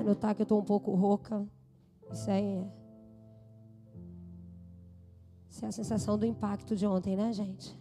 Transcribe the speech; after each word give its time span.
Vai 0.00 0.06
notar 0.06 0.34
que 0.34 0.40
eu 0.40 0.44
estou 0.44 0.58
um 0.58 0.64
pouco 0.64 0.94
rouca. 0.94 1.46
Isso 2.10 2.30
aí 2.30 2.42
é. 2.42 2.66
Isso 5.50 5.62
é 5.62 5.68
a 5.68 5.72
sensação 5.72 6.16
do 6.16 6.24
impacto 6.24 6.74
de 6.74 6.86
ontem, 6.86 7.14
né, 7.14 7.30
gente? 7.34 7.78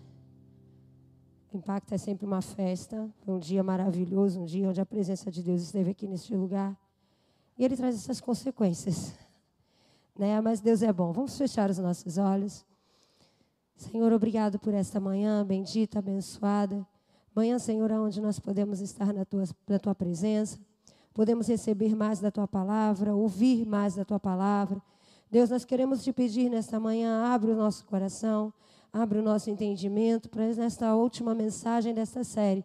O 1.53 1.55
impacto 1.55 1.93
é 1.93 1.97
sempre 1.97 2.25
uma 2.25 2.41
festa, 2.41 3.09
um 3.25 3.39
dia 3.39 3.63
maravilhoso, 3.63 4.41
um 4.41 4.45
dia 4.45 4.67
onde 4.67 4.81
a 4.81 4.85
presença 4.85 5.31
de 5.31 5.41
Deus 5.41 5.61
esteve 5.61 5.91
aqui 5.91 6.09
neste 6.09 6.35
lugar. 6.35 6.77
E 7.57 7.63
ele 7.63 7.77
traz 7.77 7.95
essas 7.95 8.19
consequências. 8.19 9.13
Né? 10.13 10.41
Mas 10.41 10.59
Deus 10.59 10.81
é 10.81 10.91
bom. 10.91 11.13
Vamos 11.13 11.37
fechar 11.37 11.69
os 11.69 11.77
nossos 11.77 12.17
olhos. 12.17 12.65
Senhor, 13.77 14.11
obrigado 14.11 14.59
por 14.59 14.73
esta 14.73 14.99
manhã 14.99 15.45
bendita, 15.45 15.99
abençoada. 15.99 16.85
Manhã, 17.33 17.57
Senhor, 17.57 17.89
onde 17.93 18.19
nós 18.19 18.41
podemos 18.41 18.81
estar 18.81 19.13
na 19.13 19.23
tua, 19.23 19.45
na 19.65 19.79
tua 19.79 19.95
presença, 19.95 20.59
podemos 21.19 21.49
receber 21.49 21.97
mais 21.97 22.21
da 22.21 22.31
tua 22.31 22.47
palavra, 22.47 23.13
ouvir 23.13 23.65
mais 23.65 23.93
da 23.93 24.05
tua 24.05 24.21
palavra. 24.21 24.81
Deus, 25.29 25.49
nós 25.49 25.65
queremos 25.65 26.01
te 26.01 26.13
pedir 26.13 26.49
nesta 26.49 26.79
manhã, 26.79 27.25
abre 27.25 27.51
o 27.51 27.55
nosso 27.57 27.85
coração, 27.87 28.53
abre 28.93 29.19
o 29.19 29.21
nosso 29.21 29.49
entendimento 29.49 30.29
para 30.29 30.45
nesta 30.53 30.95
última 30.95 31.35
mensagem 31.35 31.93
desta 31.93 32.23
série. 32.23 32.63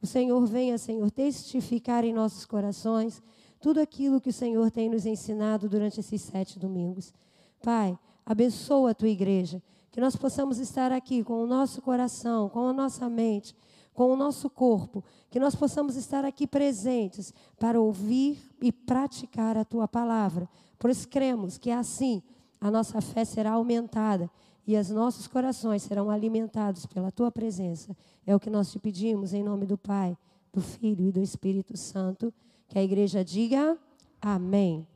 O 0.00 0.06
Senhor 0.06 0.46
venha, 0.46 0.78
Senhor, 0.78 1.10
testificar 1.10 2.04
em 2.04 2.12
nossos 2.12 2.46
corações 2.46 3.20
tudo 3.60 3.80
aquilo 3.80 4.20
que 4.20 4.30
o 4.30 4.32
Senhor 4.32 4.70
tem 4.70 4.88
nos 4.88 5.04
ensinado 5.04 5.68
durante 5.68 5.98
esses 5.98 6.22
sete 6.22 6.60
domingos. 6.60 7.12
Pai, 7.60 7.98
abençoa 8.24 8.92
a 8.92 8.94
tua 8.94 9.08
igreja, 9.08 9.60
que 9.90 10.00
nós 10.00 10.14
possamos 10.14 10.60
estar 10.60 10.92
aqui 10.92 11.24
com 11.24 11.42
o 11.42 11.46
nosso 11.46 11.82
coração, 11.82 12.48
com 12.50 12.68
a 12.68 12.72
nossa 12.72 13.08
mente, 13.08 13.52
com 13.96 14.12
o 14.12 14.16
nosso 14.16 14.50
corpo, 14.50 15.02
que 15.30 15.40
nós 15.40 15.54
possamos 15.54 15.96
estar 15.96 16.22
aqui 16.22 16.46
presentes 16.46 17.32
para 17.58 17.80
ouvir 17.80 18.38
e 18.60 18.70
praticar 18.70 19.56
a 19.56 19.64
tua 19.64 19.88
palavra. 19.88 20.46
Pois 20.78 21.06
cremos 21.06 21.56
que 21.56 21.70
assim 21.70 22.22
a 22.60 22.70
nossa 22.70 23.00
fé 23.00 23.24
será 23.24 23.52
aumentada 23.52 24.30
e 24.66 24.76
os 24.76 24.90
nossos 24.90 25.26
corações 25.26 25.82
serão 25.82 26.10
alimentados 26.10 26.84
pela 26.84 27.10
tua 27.10 27.32
presença. 27.32 27.96
É 28.26 28.36
o 28.36 28.38
que 28.38 28.50
nós 28.50 28.70
te 28.70 28.78
pedimos 28.78 29.32
em 29.32 29.42
nome 29.42 29.64
do 29.64 29.78
Pai, 29.78 30.14
do 30.52 30.60
Filho 30.60 31.06
e 31.06 31.10
do 31.10 31.22
Espírito 31.22 31.74
Santo. 31.74 32.30
Que 32.68 32.78
a 32.78 32.82
igreja 32.82 33.24
diga 33.24 33.78
amém. 34.20 34.86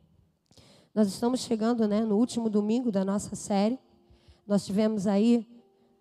Nós 0.93 1.07
estamos 1.07 1.39
chegando 1.39 1.87
né, 1.87 2.05
no 2.05 2.17
último 2.17 2.51
domingo 2.51 2.91
da 2.91 3.03
nossa 3.03 3.35
série. 3.35 3.79
Nós 4.45 4.63
tivemos 4.63 5.07
aí 5.07 5.47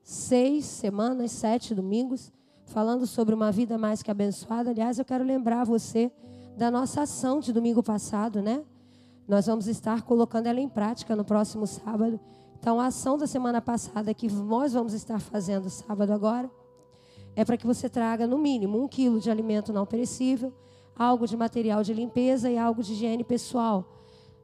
seis 0.02 0.66
semanas, 0.66 1.32
sete 1.32 1.74
domingos, 1.74 2.30
falando 2.70 3.04
sobre 3.04 3.34
uma 3.34 3.50
vida 3.50 3.76
mais 3.76 4.02
que 4.02 4.10
abençoada. 4.10 4.70
Aliás, 4.70 4.98
eu 4.98 5.04
quero 5.04 5.24
lembrar 5.24 5.64
você 5.64 6.10
da 6.56 6.70
nossa 6.70 7.02
ação 7.02 7.40
de 7.40 7.52
domingo 7.52 7.82
passado, 7.82 8.40
né? 8.40 8.62
Nós 9.26 9.46
vamos 9.46 9.66
estar 9.66 10.02
colocando 10.02 10.46
ela 10.46 10.60
em 10.60 10.68
prática 10.68 11.16
no 11.16 11.24
próximo 11.24 11.66
sábado. 11.66 12.18
Então, 12.58 12.80
a 12.80 12.86
ação 12.86 13.18
da 13.18 13.26
semana 13.26 13.60
passada 13.60 14.14
que 14.14 14.30
nós 14.30 14.72
vamos 14.72 14.94
estar 14.94 15.20
fazendo 15.20 15.68
sábado 15.68 16.12
agora 16.12 16.50
é 17.34 17.44
para 17.44 17.56
que 17.56 17.66
você 17.66 17.88
traga 17.88 18.26
no 18.26 18.38
mínimo 18.38 18.80
um 18.82 18.86
quilo 18.86 19.20
de 19.20 19.30
alimento 19.30 19.72
não 19.72 19.84
perecível 19.84 20.52
algo 20.96 21.26
de 21.26 21.36
material 21.36 21.82
de 21.82 21.94
limpeza 21.94 22.50
e 22.50 22.58
algo 22.58 22.82
de 22.82 22.92
higiene 22.92 23.24
pessoal. 23.24 23.84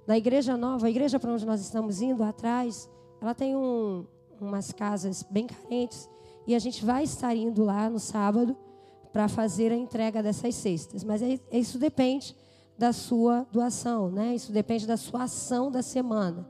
Na 0.06 0.16
igreja 0.16 0.56
nova, 0.56 0.86
a 0.86 0.90
igreja 0.90 1.20
para 1.20 1.30
onde 1.30 1.44
nós 1.44 1.60
estamos 1.60 2.00
indo 2.00 2.24
atrás, 2.24 2.90
ela 3.20 3.34
tem 3.34 3.54
um, 3.54 4.06
umas 4.40 4.72
casas 4.72 5.22
bem 5.28 5.46
carentes 5.46 6.08
e 6.46 6.54
a 6.54 6.58
gente 6.58 6.84
vai 6.84 7.04
estar 7.04 7.34
indo 7.34 7.64
lá 7.64 7.90
no 7.90 7.98
sábado 7.98 8.56
para 9.12 9.28
fazer 9.28 9.72
a 9.72 9.76
entrega 9.76 10.22
dessas 10.22 10.54
cestas. 10.54 11.02
Mas 11.02 11.22
é, 11.22 11.40
isso 11.50 11.78
depende 11.78 12.36
da 12.78 12.92
sua 12.92 13.46
doação, 13.50 14.10
né? 14.10 14.34
Isso 14.34 14.52
depende 14.52 14.86
da 14.86 14.96
sua 14.96 15.24
ação 15.24 15.70
da 15.70 15.82
semana. 15.82 16.46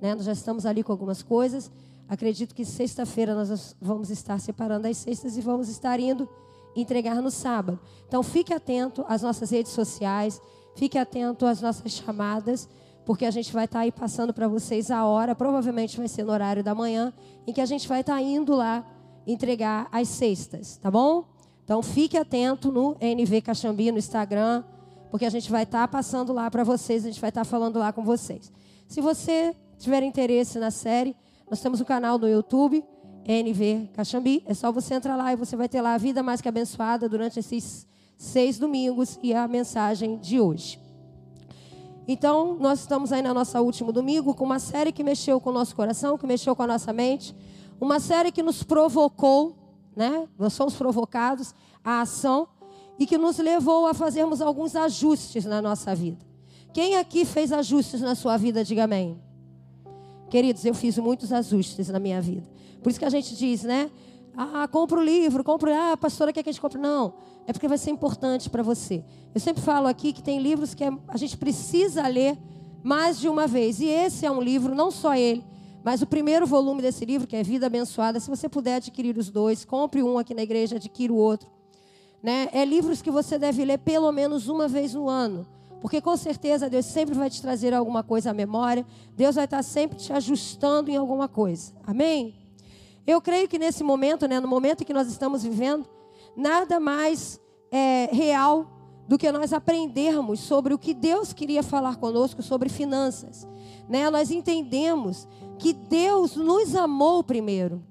Né? 0.00 0.14
Nós 0.14 0.24
já 0.24 0.32
estamos 0.32 0.66
ali 0.66 0.82
com 0.82 0.92
algumas 0.92 1.22
coisas. 1.22 1.70
Acredito 2.08 2.54
que 2.54 2.64
sexta-feira 2.64 3.34
nós 3.34 3.76
vamos 3.80 4.10
estar 4.10 4.38
separando 4.40 4.88
as 4.88 4.96
cestas 4.96 5.36
e 5.36 5.40
vamos 5.40 5.68
estar 5.68 6.00
indo 6.00 6.28
entregar 6.74 7.22
no 7.22 7.30
sábado. 7.30 7.78
Então 8.06 8.22
fique 8.22 8.52
atento 8.52 9.04
às 9.08 9.22
nossas 9.22 9.50
redes 9.50 9.72
sociais, 9.72 10.40
fique 10.74 10.98
atento 10.98 11.46
às 11.46 11.60
nossas 11.60 11.92
chamadas, 11.92 12.68
porque 13.04 13.24
a 13.24 13.30
gente 13.30 13.52
vai 13.52 13.64
estar 13.64 13.80
aí 13.80 13.92
passando 13.92 14.32
para 14.32 14.48
vocês 14.48 14.90
a 14.90 15.04
hora, 15.04 15.34
provavelmente 15.34 15.96
vai 15.96 16.08
ser 16.08 16.24
no 16.24 16.32
horário 16.32 16.62
da 16.62 16.74
manhã, 16.74 17.12
em 17.46 17.52
que 17.52 17.60
a 17.60 17.66
gente 17.66 17.88
vai 17.88 18.00
estar 18.00 18.20
indo 18.20 18.54
lá 18.54 18.84
entregar 19.28 19.88
as 19.92 20.08
cestas, 20.08 20.76
tá 20.78 20.90
bom? 20.90 21.24
Então 21.64 21.82
fique 21.82 22.16
atento 22.16 22.72
no 22.72 22.96
NV 23.00 23.42
Caxambi 23.42 23.92
no 23.92 23.98
Instagram, 23.98 24.64
porque 25.10 25.26
a 25.26 25.30
gente 25.30 25.50
vai 25.50 25.64
estar 25.64 25.86
passando 25.88 26.32
lá 26.32 26.50
para 26.50 26.64
vocês, 26.64 27.04
a 27.04 27.08
gente 27.08 27.20
vai 27.20 27.28
estar 27.28 27.44
falando 27.44 27.78
lá 27.78 27.92
com 27.92 28.02
vocês. 28.02 28.50
Se 28.86 29.00
você 29.00 29.54
tiver 29.78 30.02
interesse 30.02 30.58
na 30.58 30.70
série, 30.70 31.14
nós 31.48 31.60
temos 31.60 31.80
um 31.80 31.84
canal 31.84 32.18
no 32.18 32.28
YouTube, 32.28 32.82
NV 33.26 33.90
Caxambi. 33.92 34.42
É 34.46 34.54
só 34.54 34.72
você 34.72 34.94
entrar 34.94 35.14
lá 35.14 35.32
e 35.32 35.36
você 35.36 35.56
vai 35.56 35.68
ter 35.68 35.82
lá 35.82 35.94
a 35.94 35.98
vida 35.98 36.22
mais 36.22 36.40
que 36.40 36.48
abençoada 36.48 37.08
durante 37.08 37.38
esses 37.38 37.86
seis 38.16 38.58
domingos 38.58 39.18
e 39.22 39.34
a 39.34 39.46
mensagem 39.46 40.18
de 40.18 40.40
hoje. 40.40 40.80
Então, 42.06 42.56
nós 42.58 42.80
estamos 42.80 43.12
aí 43.12 43.20
no 43.20 43.34
nosso 43.34 43.58
último 43.60 43.92
domingo 43.92 44.34
com 44.34 44.44
uma 44.44 44.58
série 44.58 44.90
que 44.90 45.04
mexeu 45.04 45.38
com 45.38 45.50
o 45.50 45.52
nosso 45.52 45.76
coração, 45.76 46.16
que 46.16 46.26
mexeu 46.26 46.56
com 46.56 46.62
a 46.62 46.66
nossa 46.66 46.90
mente, 46.90 47.36
uma 47.80 48.00
série 48.00 48.32
que 48.32 48.42
nos 48.42 48.62
provocou, 48.62 49.56
né? 49.94 50.28
Nós 50.38 50.52
somos 50.52 50.74
provocados 50.74 51.54
à 51.84 52.00
ação 52.00 52.48
e 52.98 53.06
que 53.06 53.16
nos 53.16 53.38
levou 53.38 53.86
a 53.86 53.94
fazermos 53.94 54.40
alguns 54.40 54.74
ajustes 54.74 55.44
na 55.44 55.62
nossa 55.62 55.94
vida. 55.94 56.26
Quem 56.72 56.96
aqui 56.96 57.24
fez 57.24 57.52
ajustes 57.52 58.00
na 58.00 58.14
sua 58.14 58.36
vida, 58.36 58.64
diga 58.64 58.84
amém. 58.84 59.20
Queridos, 60.28 60.64
eu 60.64 60.74
fiz 60.74 60.98
muitos 60.98 61.32
ajustes 61.32 61.88
na 61.88 61.98
minha 61.98 62.20
vida. 62.20 62.46
Por 62.82 62.90
isso 62.90 62.98
que 62.98 63.04
a 63.04 63.10
gente 63.10 63.34
diz, 63.34 63.62
né? 63.62 63.90
Ah, 64.36 64.68
compra 64.68 65.00
o 65.00 65.02
livro, 65.02 65.42
compra. 65.42 65.92
Ah, 65.92 65.96
pastora 65.96 66.32
quer 66.32 66.42
que 66.42 66.50
a 66.50 66.52
gente 66.52 66.60
compre. 66.60 66.78
Não, 66.78 67.14
é 67.46 67.52
porque 67.52 67.66
vai 67.66 67.78
ser 67.78 67.90
importante 67.90 68.50
para 68.50 68.62
você. 68.62 69.02
Eu 69.34 69.40
sempre 69.40 69.62
falo 69.62 69.88
aqui 69.88 70.12
que 70.12 70.22
tem 70.22 70.38
livros 70.38 70.74
que 70.74 70.84
é, 70.84 70.92
a 71.08 71.16
gente 71.16 71.36
precisa 71.36 72.06
ler 72.06 72.38
mais 72.82 73.18
de 73.18 73.28
uma 73.28 73.46
vez. 73.46 73.80
E 73.80 73.86
esse 73.86 74.26
é 74.26 74.30
um 74.30 74.40
livro, 74.40 74.74
não 74.74 74.90
só 74.90 75.14
ele, 75.14 75.44
mas 75.88 76.02
o 76.02 76.06
primeiro 76.06 76.46
volume 76.46 76.82
desse 76.82 77.02
livro, 77.02 77.26
que 77.26 77.34
é 77.34 77.42
Vida 77.42 77.64
Abençoada. 77.64 78.20
Se 78.20 78.28
você 78.28 78.46
puder 78.46 78.74
adquirir 78.74 79.16
os 79.16 79.30
dois, 79.30 79.64
compre 79.64 80.02
um 80.02 80.18
aqui 80.18 80.34
na 80.34 80.42
igreja, 80.42 80.76
adquira 80.76 81.10
o 81.10 81.16
outro. 81.16 81.48
Né? 82.22 82.46
É 82.52 82.62
livros 82.62 83.00
que 83.00 83.10
você 83.10 83.38
deve 83.38 83.64
ler 83.64 83.78
pelo 83.78 84.12
menos 84.12 84.48
uma 84.48 84.68
vez 84.68 84.92
no 84.92 85.08
ano. 85.08 85.46
Porque 85.80 86.02
com 86.02 86.14
certeza 86.14 86.68
Deus 86.68 86.84
sempre 86.84 87.14
vai 87.14 87.30
te 87.30 87.40
trazer 87.40 87.72
alguma 87.72 88.02
coisa 88.02 88.32
à 88.32 88.34
memória. 88.34 88.84
Deus 89.16 89.36
vai 89.36 89.46
estar 89.46 89.62
sempre 89.62 89.96
te 89.96 90.12
ajustando 90.12 90.90
em 90.90 90.96
alguma 90.96 91.26
coisa. 91.26 91.72
Amém? 91.86 92.34
Eu 93.06 93.18
creio 93.22 93.48
que 93.48 93.58
nesse 93.58 93.82
momento, 93.82 94.28
né, 94.28 94.38
no 94.40 94.46
momento 94.46 94.84
que 94.84 94.92
nós 94.92 95.08
estamos 95.08 95.42
vivendo, 95.42 95.88
nada 96.36 96.78
mais 96.78 97.40
é, 97.72 98.10
real 98.12 98.78
do 99.08 99.16
que 99.16 99.32
nós 99.32 99.54
aprendermos 99.54 100.40
sobre 100.40 100.74
o 100.74 100.78
que 100.78 100.92
Deus 100.92 101.32
queria 101.32 101.62
falar 101.62 101.96
conosco 101.96 102.42
sobre 102.42 102.68
finanças. 102.68 103.48
Né? 103.88 104.10
Nós 104.10 104.30
entendemos 104.30 105.26
que 105.58 105.72
Deus 105.72 106.36
nos 106.36 106.74
amou 106.74 107.22
primeiro. 107.22 107.82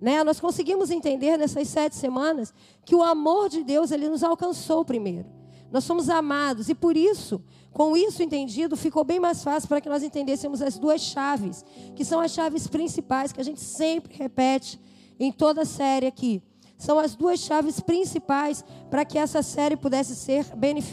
Né? 0.00 0.22
Nós 0.22 0.40
conseguimos 0.40 0.90
entender 0.90 1.36
nessas 1.36 1.68
sete 1.68 1.96
semanas 1.96 2.52
que 2.84 2.94
o 2.94 3.02
amor 3.02 3.48
de 3.48 3.62
Deus 3.62 3.90
ele 3.90 4.08
nos 4.08 4.22
alcançou 4.22 4.84
primeiro. 4.84 5.28
Nós 5.72 5.84
somos 5.84 6.08
amados 6.08 6.68
e 6.68 6.74
por 6.74 6.96
isso 6.96 7.42
com 7.74 7.96
isso 7.96 8.22
entendido, 8.22 8.76
ficou 8.76 9.02
bem 9.02 9.18
mais 9.18 9.42
fácil 9.42 9.68
para 9.68 9.80
que 9.80 9.88
nós 9.88 10.04
entendêssemos 10.04 10.62
as 10.62 10.78
duas 10.78 11.00
chaves, 11.00 11.64
que 11.96 12.04
são 12.04 12.20
as 12.20 12.30
chaves 12.30 12.68
principais 12.68 13.32
que 13.32 13.40
a 13.40 13.44
gente 13.44 13.60
sempre 13.60 14.16
repete 14.16 14.80
em 15.18 15.32
toda 15.32 15.62
a 15.62 15.64
série 15.64 16.06
aqui. 16.06 16.40
São 16.78 17.00
as 17.00 17.16
duas 17.16 17.40
chaves 17.40 17.80
principais 17.80 18.64
para 18.88 19.04
que 19.04 19.18
essa 19.18 19.42
série 19.42 19.74
pudesse 19.74 20.14
ser 20.14 20.46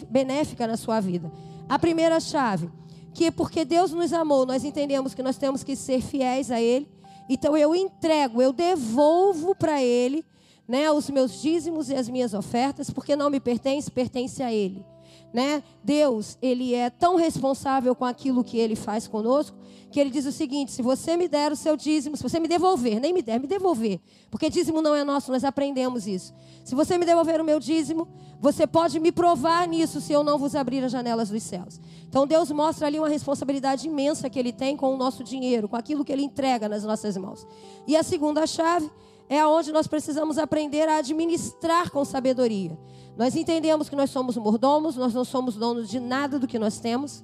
benéfica 0.10 0.66
na 0.66 0.76
sua 0.76 1.00
vida. 1.00 1.32
A 1.70 1.78
primeira 1.78 2.20
chave, 2.20 2.68
que 3.14 3.32
porque 3.32 3.66
Deus 3.66 3.92
nos 3.92 4.14
amou, 4.14 4.46
nós 4.46 4.64
entendemos 4.64 5.14
que 5.14 5.24
nós 5.24 5.38
temos 5.38 5.64
que 5.64 5.76
ser 5.76 6.02
fiéis 6.02 6.50
a 6.52 6.62
Ele. 6.62 6.90
Então 7.30 7.56
eu 7.56 7.76
entrego, 7.76 8.42
eu 8.42 8.52
devolvo 8.52 9.56
para 9.56 9.82
Ele 9.82 10.26
né, 10.68 10.92
os 10.92 11.10
meus 11.10 11.42
dízimos 11.42 11.90
e 11.90 11.96
as 11.96 12.08
minhas 12.10 12.34
ofertas, 12.34 12.90
porque 12.90 13.16
não 13.16 13.30
me 13.30 13.40
pertence, 13.40 13.92
pertence 13.92 14.42
a 14.42 14.52
Ele 14.52 14.86
né? 15.34 15.64
Deus, 15.84 16.38
ele 16.42 16.74
é 16.74 16.90
tão 16.90 17.16
responsável 17.16 17.96
com 17.96 18.06
aquilo 18.06 18.44
que 18.44 18.58
ele 18.58 18.76
faz 18.76 19.08
conosco, 19.08 19.58
que 19.90 20.00
ele 20.00 20.10
diz 20.10 20.26
o 20.26 20.32
seguinte: 20.32 20.72
se 20.72 20.82
você 20.82 21.16
me 21.16 21.28
der 21.28 21.52
o 21.52 21.56
seu 21.56 21.78
dízimo, 21.78 22.18
se 22.18 22.24
você 22.24 22.40
me 22.40 22.48
devolver, 22.48 23.00
nem 23.00 23.14
me 23.14 23.22
der, 23.22 23.40
me 23.40 23.48
devolver, 23.48 24.00
porque 24.30 24.50
dízimo 24.50 24.82
não 24.82 24.96
é 24.96 25.04
nosso, 25.04 25.32
nós 25.32 25.44
aprendemos 25.44 26.08
isso. 26.08 26.34
Se 26.64 26.76
você 26.76 26.98
me 26.98 27.06
devolver 27.06 27.40
o 27.40 27.44
meu 27.44 27.60
dízimo, 27.60 28.08
você 28.40 28.66
pode 28.68 29.00
me 29.00 29.12
provar 29.12 29.68
nisso 29.68 30.02
se 30.02 30.12
eu 30.14 30.24
não 30.24 30.38
vos 30.38 30.56
abrir 30.56 30.84
as 30.84 30.92
janelas 30.92 31.30
dos 31.30 31.44
céus. 31.44 31.80
Então 32.08 32.28
Deus 32.28 32.52
mostra 32.52 32.88
ali 32.88 33.00
uma 33.00 33.10
responsabilidade 33.10 33.88
imensa 33.88 34.30
que 34.30 34.38
ele 34.38 34.52
tem 34.52 34.76
com 34.76 34.94
o 34.94 34.98
nosso 34.98 35.24
dinheiro, 35.24 35.70
com 35.70 35.76
aquilo 35.76 36.04
que 36.04 36.12
ele 36.12 36.24
entrega 36.24 36.68
nas 36.68 36.84
nossas 36.84 37.16
mãos. 37.18 37.48
E 37.88 37.96
a 37.96 38.04
segunda 38.04 38.46
chave 38.46 38.90
é 39.30 39.40
aonde 39.40 39.72
nós 39.72 39.88
precisamos 39.88 40.38
aprender 40.38 40.90
a 40.90 40.98
administrar 40.98 41.90
com 41.90 42.04
sabedoria. 42.04 42.78
Nós 43.18 43.36
entendemos 43.36 43.90
que 43.90 43.96
nós 43.96 44.10
somos 44.10 44.38
mordomos, 44.38 44.96
nós 44.96 45.14
não 45.14 45.24
somos 45.24 45.56
donos 45.56 45.90
de 45.90 46.00
nada 46.00 46.40
do 46.40 46.48
que 46.48 46.58
nós 46.58 46.80
temos. 46.80 47.24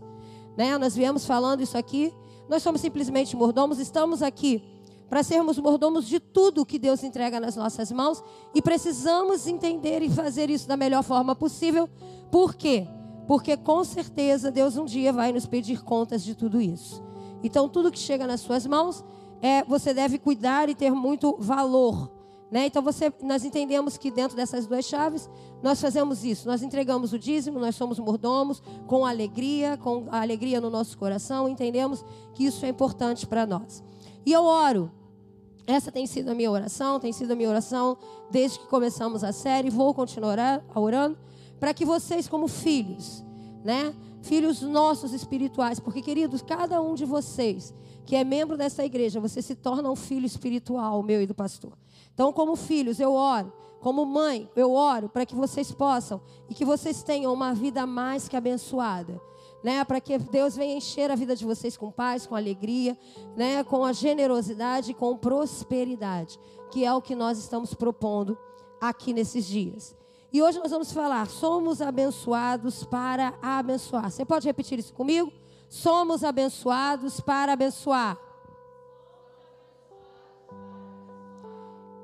Né? 0.58 0.78
Nós 0.78 0.96
viemos 0.96 1.26
falando 1.26 1.62
isso 1.62 1.78
aqui. 1.78 2.14
Nós 2.50 2.64
somos 2.64 2.82
simplesmente 2.82 3.36
mordomos, 3.36 3.80
estamos 3.80 4.22
aqui 4.22 4.64
para 5.10 5.24
sermos 5.24 5.58
mordomos 5.58 6.06
de 6.06 6.20
tudo 6.20 6.66
que 6.66 6.78
Deus 6.78 7.04
entrega 7.04 7.40
nas 7.40 7.56
nossas 7.56 7.92
mãos 7.92 8.24
e 8.54 8.62
precisamos 8.62 9.48
entender 9.48 10.02
e 10.02 10.10
fazer 10.10 10.50
isso 10.50 10.68
da 10.68 10.76
melhor 10.76 11.04
forma 11.04 11.36
possível. 11.36 11.90
Por 12.30 12.56
quê? 12.56 12.88
Porque 13.28 13.56
com 13.56 13.84
certeza 13.84 14.52
Deus 14.52 14.78
um 14.78 14.86
dia 14.86 15.14
vai 15.14 15.32
nos 15.32 15.46
pedir 15.46 15.82
contas 15.84 16.24
de 16.24 16.36
tudo 16.36 16.62
isso. 16.62 17.04
Então 17.44 17.70
tudo 17.70 17.92
que 17.92 18.00
chega 18.00 18.28
nas 18.28 18.42
suas 18.42 18.66
mãos 18.66 19.04
é 19.42 19.64
você 19.64 19.94
deve 19.94 20.18
cuidar 20.18 20.70
e 20.70 20.76
ter 20.76 20.92
muito 20.92 21.38
valor. 21.40 22.17
Né? 22.50 22.68
Então 22.68 22.82
você, 22.82 23.12
nós 23.22 23.44
entendemos 23.44 23.98
que 23.98 24.10
dentro 24.10 24.36
dessas 24.36 24.66
duas 24.66 24.86
chaves 24.86 25.30
nós 25.62 25.82
fazemos 25.82 26.24
isso. 26.24 26.48
Nós 26.48 26.62
entregamos 26.62 27.12
o 27.12 27.20
dízimo, 27.20 27.60
nós 27.60 27.76
somos 27.76 28.00
mordomos 28.00 28.62
com 28.86 29.06
alegria, 29.06 29.78
com 29.78 30.06
a 30.10 30.22
alegria 30.22 30.62
no 30.62 30.70
nosso 30.70 30.98
coração. 30.98 31.50
Entendemos 31.50 32.06
que 32.34 32.46
isso 32.46 32.66
é 32.66 32.70
importante 32.70 33.28
para 33.28 33.46
nós. 33.46 33.84
E 34.26 34.32
eu 34.32 34.44
oro. 34.44 34.92
Essa 35.66 35.92
tem 35.92 36.08
sido 36.08 36.30
a 36.30 36.34
minha 36.34 36.50
oração, 36.50 36.98
tem 36.98 37.12
sido 37.12 37.32
a 37.32 37.36
minha 37.36 37.50
oração 37.50 37.98
desde 38.32 38.58
que 38.60 38.68
começamos 38.68 39.22
a 39.22 39.34
série. 39.34 39.70
Vou 39.70 39.94
continuar 39.94 40.64
orando 40.74 41.18
para 41.60 41.74
que 41.74 41.84
vocês, 41.84 42.30
como 42.30 42.48
filhos, 42.48 43.26
né? 43.66 43.94
Filhos 44.22 44.62
nossos 44.62 45.12
espirituais, 45.12 45.80
porque 45.80 46.02
queridos, 46.02 46.42
cada 46.42 46.82
um 46.82 46.96
de 46.96 47.04
vocês 47.04 47.74
que 48.06 48.16
é 48.16 48.24
membro 48.24 48.56
dessa 48.56 48.86
igreja, 48.86 49.20
você 49.20 49.42
se 49.42 49.54
torna 49.54 49.92
um 49.92 49.96
filho 49.96 50.26
espiritual, 50.26 51.04
meu 51.04 51.22
e 51.22 51.28
do 51.28 51.36
pastor. 51.36 51.74
Então, 52.18 52.34
como 52.34 52.56
filhos, 52.56 53.00
eu 53.00 53.14
oro. 53.14 53.54
Como 53.80 54.04
mãe, 54.04 54.50
eu 54.56 54.74
oro 54.74 55.08
para 55.08 55.24
que 55.24 55.36
vocês 55.36 55.72
possam 55.72 56.20
e 56.50 56.56
que 56.56 56.66
vocês 56.66 57.04
tenham 57.04 57.32
uma 57.32 57.54
vida 57.54 57.86
mais 57.86 58.28
que 58.28 58.36
abençoada. 58.36 59.22
Né, 59.64 59.84
para 59.84 60.02
que 60.02 60.18
Deus 60.18 60.56
venha 60.56 60.78
encher 60.78 61.12
a 61.12 61.16
vida 61.16 61.36
de 61.36 61.46
vocês 61.46 61.78
com 61.78 61.92
paz, 61.92 62.26
com 62.26 62.36
alegria, 62.36 62.98
né, 63.36 63.64
com 63.64 63.86
a 63.86 63.94
generosidade, 63.94 64.96
com 64.96 65.16
prosperidade, 65.16 66.40
que 66.72 66.84
é 66.84 66.92
o 66.92 67.02
que 67.02 67.14
nós 67.14 67.38
estamos 67.38 67.76
propondo 67.76 68.36
aqui 68.82 69.14
nesses 69.14 69.46
dias. 69.46 69.96
E 70.34 70.42
hoje 70.42 70.58
nós 70.58 70.72
vamos 70.72 70.92
falar, 70.92 71.28
somos 71.28 71.82
abençoados 71.82 72.84
para 72.84 73.36
abençoar. 73.44 74.10
Você 74.10 74.26
pode 74.26 74.48
repetir 74.48 74.80
isso 74.80 74.94
comigo? 74.94 75.32
Somos 75.70 76.24
abençoados 76.24 77.20
para 77.20 77.54
abençoar. 77.54 78.18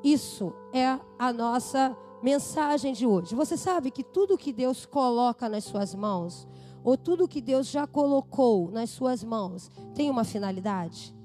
Isso 0.04 0.54
é 0.74 1.00
a 1.18 1.32
nossa 1.32 1.96
mensagem 2.22 2.94
de 2.94 3.06
hoje. 3.06 3.36
Você 3.36 3.56
sabe 3.56 3.90
que 3.90 4.04
tudo 4.04 4.38
que 4.38 4.52
Deus 4.52 4.86
coloca 4.86 5.48
nas 5.48 5.64
suas 5.64 5.96
mãos, 5.96 6.48
ou 6.84 6.98
tudo 6.98 7.28
que 7.28 7.42
Deus 7.42 7.68
já 7.68 7.88
colocou 7.88 8.70
nas 8.70 8.90
suas 8.90 9.24
mãos, 9.24 9.72
tem 9.96 10.10
uma 10.10 10.24
finalidade? 10.24 11.16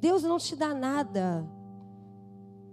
Deus 0.00 0.22
não 0.22 0.38
te 0.38 0.54
dá 0.54 0.72
nada 0.72 1.46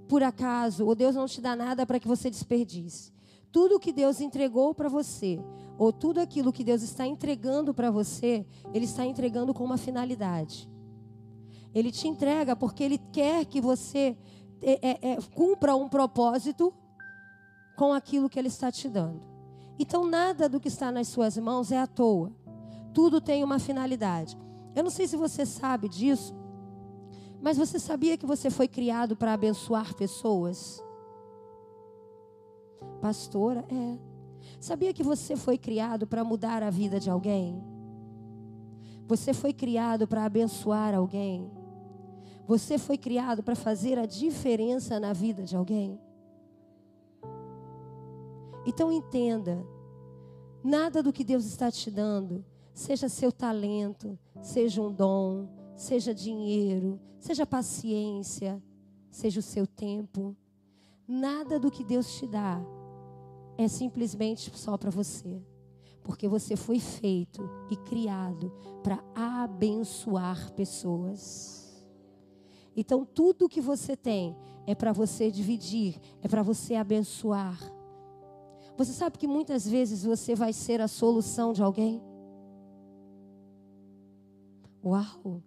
por 0.07 0.23
acaso, 0.23 0.85
ou 0.85 0.95
Deus 0.95 1.15
não 1.15 1.25
te 1.25 1.41
dá 1.41 1.55
nada 1.55 1.85
para 1.85 1.99
que 1.99 2.07
você 2.07 2.29
desperdice. 2.29 3.11
Tudo 3.51 3.79
que 3.79 3.91
Deus 3.91 4.21
entregou 4.21 4.73
para 4.73 4.87
você, 4.87 5.39
ou 5.77 5.91
tudo 5.91 6.19
aquilo 6.19 6.53
que 6.53 6.63
Deus 6.63 6.81
está 6.81 7.05
entregando 7.05 7.73
para 7.73 7.91
você, 7.91 8.45
Ele 8.73 8.85
está 8.85 9.05
entregando 9.05 9.53
com 9.53 9.63
uma 9.63 9.77
finalidade. 9.77 10.69
Ele 11.73 11.91
te 11.91 12.07
entrega 12.07 12.55
porque 12.55 12.83
Ele 12.83 12.97
quer 13.11 13.45
que 13.45 13.59
você 13.59 14.17
é, 14.61 14.89
é, 14.89 15.11
é, 15.11 15.17
cumpra 15.35 15.75
um 15.75 15.87
propósito 15.87 16.73
com 17.75 17.93
aquilo 17.93 18.29
que 18.29 18.39
Ele 18.39 18.47
está 18.47 18.71
te 18.71 18.89
dando. 18.89 19.21
Então, 19.79 20.05
nada 20.05 20.49
do 20.49 20.59
que 20.59 20.67
está 20.67 20.91
nas 20.91 21.07
suas 21.07 21.37
mãos 21.37 21.71
é 21.71 21.79
à 21.79 21.85
toa. 21.85 22.31
Tudo 22.93 23.21
tem 23.21 23.43
uma 23.43 23.59
finalidade. 23.59 24.37
Eu 24.75 24.83
não 24.83 24.89
sei 24.89 25.07
se 25.07 25.15
você 25.15 25.45
sabe 25.45 25.87
disso, 25.87 26.35
mas 27.41 27.57
você 27.57 27.79
sabia 27.79 28.17
que 28.17 28.25
você 28.25 28.49
foi 28.49 28.67
criado 28.67 29.15
para 29.15 29.33
abençoar 29.33 29.93
pessoas? 29.95 30.83
Pastora, 32.99 33.63
é. 33.69 33.97
Sabia 34.59 34.93
que 34.93 35.03
você 35.03 35.35
foi 35.35 35.57
criado 35.57 36.07
para 36.07 36.23
mudar 36.23 36.63
a 36.63 36.69
vida 36.69 36.99
de 36.99 37.09
alguém? 37.09 37.63
Você 39.07 39.33
foi 39.33 39.53
criado 39.53 40.07
para 40.07 40.25
abençoar 40.25 40.95
alguém? 40.95 41.49
Você 42.47 42.77
foi 42.77 42.97
criado 42.97 43.43
para 43.43 43.55
fazer 43.55 43.99
a 43.99 44.05
diferença 44.05 44.99
na 45.01 45.11
vida 45.11 45.43
de 45.43 45.55
alguém? 45.57 45.99
Então 48.65 48.89
entenda: 48.89 49.65
nada 50.63 51.03
do 51.03 51.11
que 51.11 51.25
Deus 51.25 51.45
está 51.45 51.69
te 51.69 51.91
dando, 51.91 52.45
seja 52.73 53.09
seu 53.09 53.33
talento, 53.33 54.17
seja 54.41 54.81
um 54.81 54.91
dom, 54.91 55.49
seja 55.75 56.13
dinheiro, 56.13 56.97
seja 57.19 57.45
paciência, 57.45 58.63
seja 59.11 59.41
o 59.41 59.43
seu 59.43 59.67
tempo, 59.67 60.33
nada 61.05 61.59
do 61.59 61.69
que 61.69 61.83
Deus 61.83 62.17
te 62.17 62.25
dá 62.25 62.61
é 63.57 63.67
simplesmente 63.67 64.51
só 64.55 64.77
para 64.77 64.89
você. 64.89 65.41
Porque 66.01 66.29
você 66.29 66.55
foi 66.55 66.79
feito 66.79 67.49
e 67.69 67.75
criado 67.75 68.53
para 68.81 69.03
abençoar 69.13 70.53
pessoas. 70.53 71.66
Então, 72.77 73.03
tudo 73.03 73.49
que 73.49 73.59
você 73.59 73.97
tem 73.97 74.37
é 74.67 74.75
para 74.75 74.93
você 74.93 75.31
dividir, 75.31 75.99
é 76.21 76.27
para 76.27 76.43
você 76.43 76.75
abençoar. 76.75 77.59
Você 78.77 78.93
sabe 78.93 79.17
que 79.17 79.27
muitas 79.27 79.67
vezes 79.67 80.03
você 80.03 80.35
vai 80.35 80.53
ser 80.53 80.79
a 80.79 80.87
solução 80.87 81.51
de 81.51 81.63
alguém? 81.63 81.99
Uau! 84.85 85.41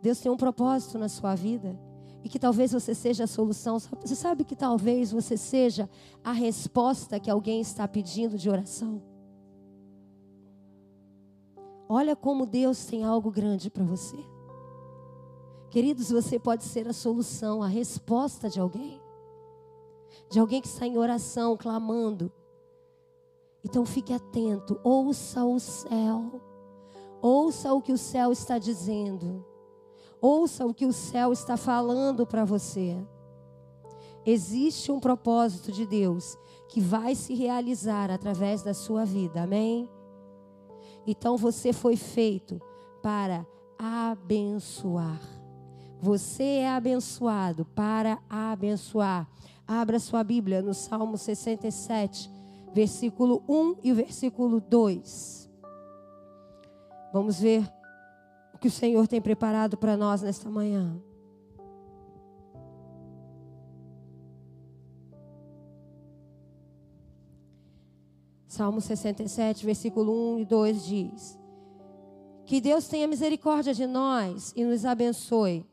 Deus 0.00 0.20
tem 0.20 0.30
um 0.30 0.36
propósito 0.36 0.96
na 0.96 1.08
sua 1.08 1.34
vida 1.34 1.76
e 2.22 2.28
que 2.28 2.38
talvez 2.38 2.70
você 2.70 2.94
seja 2.94 3.24
a 3.24 3.26
solução. 3.26 3.78
Você 3.78 4.14
sabe 4.14 4.44
que 4.44 4.54
talvez 4.54 5.10
você 5.10 5.36
seja 5.36 5.90
a 6.22 6.30
resposta 6.30 7.18
que 7.18 7.28
alguém 7.28 7.60
está 7.60 7.88
pedindo 7.88 8.38
de 8.38 8.48
oração? 8.48 9.02
Olha 11.88 12.14
como 12.14 12.46
Deus 12.46 12.86
tem 12.86 13.02
algo 13.02 13.28
grande 13.32 13.68
para 13.68 13.82
você. 13.82 14.29
Queridos, 15.70 16.10
você 16.10 16.38
pode 16.38 16.64
ser 16.64 16.88
a 16.88 16.92
solução, 16.92 17.62
a 17.62 17.68
resposta 17.68 18.50
de 18.50 18.58
alguém. 18.58 19.00
De 20.28 20.40
alguém 20.40 20.60
que 20.60 20.66
está 20.66 20.84
em 20.84 20.98
oração, 20.98 21.56
clamando. 21.56 22.30
Então 23.64 23.86
fique 23.86 24.12
atento, 24.12 24.80
ouça 24.82 25.44
o 25.44 25.60
céu. 25.60 26.40
Ouça 27.22 27.72
o 27.72 27.80
que 27.80 27.92
o 27.92 27.98
céu 27.98 28.32
está 28.32 28.58
dizendo. 28.58 29.44
Ouça 30.20 30.66
o 30.66 30.74
que 30.74 30.86
o 30.86 30.92
céu 30.92 31.32
está 31.32 31.56
falando 31.56 32.26
para 32.26 32.44
você. 32.44 32.96
Existe 34.26 34.90
um 34.90 34.98
propósito 34.98 35.70
de 35.70 35.86
Deus 35.86 36.36
que 36.68 36.80
vai 36.80 37.14
se 37.14 37.34
realizar 37.34 38.10
através 38.10 38.62
da 38.62 38.74
sua 38.74 39.04
vida, 39.04 39.42
amém? 39.42 39.88
Então 41.06 41.36
você 41.36 41.72
foi 41.72 41.96
feito 41.96 42.60
para 43.02 43.46
abençoar. 43.78 45.39
Você 46.00 46.42
é 46.42 46.70
abençoado 46.70 47.66
para 47.66 48.18
abençoar. 48.28 49.28
Abra 49.66 49.98
sua 49.98 50.24
Bíblia 50.24 50.62
no 50.62 50.72
Salmo 50.72 51.18
67, 51.18 52.30
versículo 52.72 53.42
1 53.46 53.76
e 53.84 53.92
o 53.92 53.94
versículo 53.94 54.60
2. 54.60 55.50
Vamos 57.12 57.38
ver 57.40 57.70
que 58.60 58.68
o 58.68 58.70
Senhor 58.70 59.06
tem 59.06 59.20
preparado 59.20 59.76
para 59.76 59.94
nós 59.94 60.22
nesta 60.22 60.48
manhã. 60.48 60.98
Salmo 68.46 68.80
67, 68.80 69.64
versículo 69.66 70.34
1 70.36 70.38
e 70.40 70.44
2 70.46 70.84
diz: 70.84 71.38
Que 72.46 72.58
Deus 72.58 72.88
tenha 72.88 73.06
misericórdia 73.06 73.74
de 73.74 73.86
nós 73.86 74.52
e 74.56 74.64
nos 74.64 74.84
abençoe, 74.84 75.64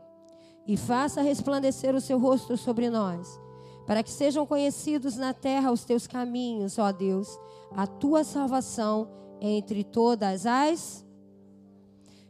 e 0.67 0.75
faça 0.75 1.21
resplandecer 1.21 1.95
o 1.95 2.01
seu 2.01 2.19
rosto 2.19 2.57
sobre 2.57 2.89
nós, 2.89 3.39
para 3.85 4.03
que 4.03 4.11
sejam 4.11 4.45
conhecidos 4.45 5.15
na 5.15 5.33
terra 5.33 5.71
os 5.71 5.85
teus 5.85 6.05
caminhos, 6.05 6.77
ó 6.77 6.91
Deus, 6.91 7.39
a 7.71 7.87
tua 7.87 8.23
salvação 8.23 9.09
entre 9.39 9.83
todas 9.83 10.45
as 10.45 11.07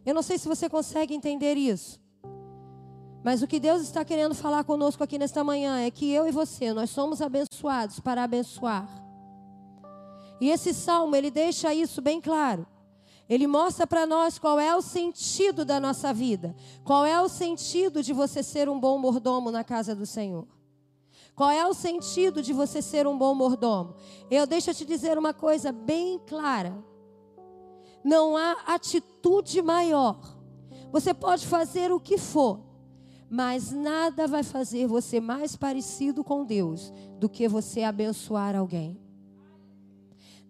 eu 0.08 0.14
não 0.16 0.22
sei 0.22 0.38
se 0.38 0.48
você 0.48 0.70
consegue 0.70 1.14
entender 1.14 1.56
isso. 1.58 2.00
Mas 3.26 3.42
o 3.42 3.48
que 3.48 3.60
Deus 3.60 3.82
está 3.82 4.06
querendo 4.06 4.34
falar 4.34 4.64
conosco 4.64 5.04
aqui 5.04 5.18
nesta 5.18 5.44
manhã 5.44 5.82
é 5.82 5.92
que 5.92 6.10
eu 6.10 6.26
e 6.26 6.32
você, 6.32 6.72
nós 6.72 6.90
somos 6.92 7.22
abençoados 7.22 8.00
para 8.00 8.24
abençoar. 8.24 8.88
E 10.40 10.50
esse 10.50 10.74
salmo, 10.74 11.14
ele 11.14 11.30
deixa 11.30 11.74
isso 11.74 12.02
bem 12.02 12.22
claro. 12.22 12.66
Ele 13.30 13.46
mostra 13.46 13.86
para 13.86 14.06
nós 14.06 14.40
qual 14.40 14.60
é 14.60 14.76
o 14.76 14.82
sentido 14.82 15.66
da 15.66 15.80
nossa 15.80 16.14
vida. 16.14 16.56
Qual 16.84 17.06
é 17.06 17.22
o 17.22 17.28
sentido 17.28 18.02
de 18.02 18.14
você 18.14 18.42
ser 18.42 18.70
um 18.70 18.80
bom 18.80 18.98
mordomo 18.98 19.52
na 19.52 19.64
casa 19.64 19.94
do 19.94 20.06
Senhor. 20.06 20.48
Qual 21.36 21.52
é 21.52 21.68
o 21.68 21.74
sentido 21.74 22.42
de 22.42 22.52
você 22.52 22.82
ser 22.82 23.06
um 23.06 23.16
bom 23.16 23.36
mordomo? 23.36 23.96
Eu 24.32 24.48
deixo 24.48 24.74
te 24.74 24.84
dizer 24.84 25.20
uma 25.20 25.36
coisa 25.36 25.72
bem 25.72 26.20
clara. 26.26 26.76
Não 28.04 28.36
há 28.36 28.54
atitude 28.66 29.62
maior. 29.62 30.20
Você 30.92 31.14
pode 31.14 31.46
fazer 31.46 31.92
o 31.92 32.00
que 32.00 32.18
for, 32.18 32.62
mas 33.30 33.72
nada 33.72 34.28
vai 34.28 34.42
fazer 34.42 34.88
você 34.88 35.20
mais 35.20 35.56
parecido 35.56 36.24
com 36.24 36.44
Deus 36.44 36.92
do 37.20 37.30
que 37.30 37.48
você 37.48 37.84
abençoar 37.84 38.56
alguém. 38.56 38.98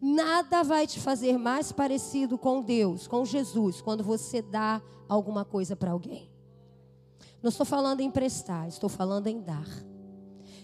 Nada 0.01 0.63
vai 0.63 0.85
te 0.85 0.99
fazer 0.99 1.37
mais 1.37 1.71
parecido 1.71 2.37
com 2.37 2.61
Deus, 2.61 3.07
com 3.07 3.25
Jesus, 3.25 3.81
quando 3.81 4.03
você 4.03 4.41
dá 4.41 4.81
alguma 5.09 5.43
coisa 5.43 5.75
para 5.75 5.91
alguém. 5.91 6.29
Não 7.41 7.49
estou 7.49 7.65
falando 7.65 8.01
em 8.01 8.05
emprestar, 8.07 8.67
estou 8.67 8.89
falando 8.89 9.27
em 9.27 9.41
dar. 9.41 9.67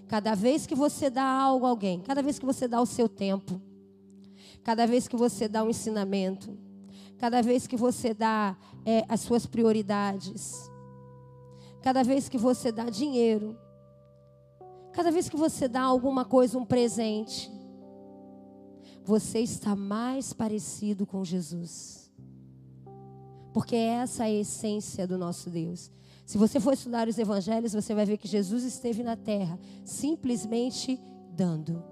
Cada 0.07 0.35
vez 0.35 0.65
que 0.65 0.75
você 0.75 1.09
dá 1.09 1.23
algo 1.23 1.65
a 1.65 1.69
alguém, 1.69 2.01
cada 2.01 2.21
vez 2.21 2.37
que 2.37 2.45
você 2.45 2.67
dá 2.67 2.79
o 2.79 2.85
seu 2.85 3.09
tempo, 3.09 3.59
cada 4.63 4.85
vez 4.85 5.07
que 5.07 5.15
você 5.15 5.47
dá 5.47 5.63
um 5.63 5.69
ensinamento, 5.69 6.57
cada 7.17 7.41
vez 7.41 7.65
que 7.65 7.75
você 7.75 8.13
dá 8.13 8.55
é, 8.85 9.05
as 9.07 9.21
suas 9.21 9.45
prioridades, 9.45 10.69
cada 11.81 12.03
vez 12.03 12.29
que 12.29 12.37
você 12.37 12.71
dá 12.71 12.85
dinheiro, 12.85 13.57
cada 14.91 15.09
vez 15.09 15.27
que 15.27 15.35
você 15.37 15.67
dá 15.67 15.81
alguma 15.81 16.23
coisa, 16.23 16.57
um 16.57 16.65
presente, 16.65 17.51
você 19.03 19.39
está 19.39 19.75
mais 19.75 20.33
parecido 20.33 21.05
com 21.05 21.23
Jesus. 21.23 22.11
Porque 23.53 23.75
essa 23.75 24.23
é 24.23 24.27
a 24.27 24.31
essência 24.31 25.05
do 25.05 25.17
nosso 25.17 25.49
Deus. 25.49 25.91
Se 26.25 26.37
você 26.37 26.59
for 26.59 26.73
estudar 26.73 27.07
os 27.07 27.17
evangelhos, 27.17 27.73
você 27.73 27.93
vai 27.93 28.05
ver 28.05 28.17
que 28.17 28.27
Jesus 28.27 28.63
esteve 28.63 29.03
na 29.03 29.15
terra 29.15 29.59
simplesmente 29.83 30.99
dando. 31.31 31.83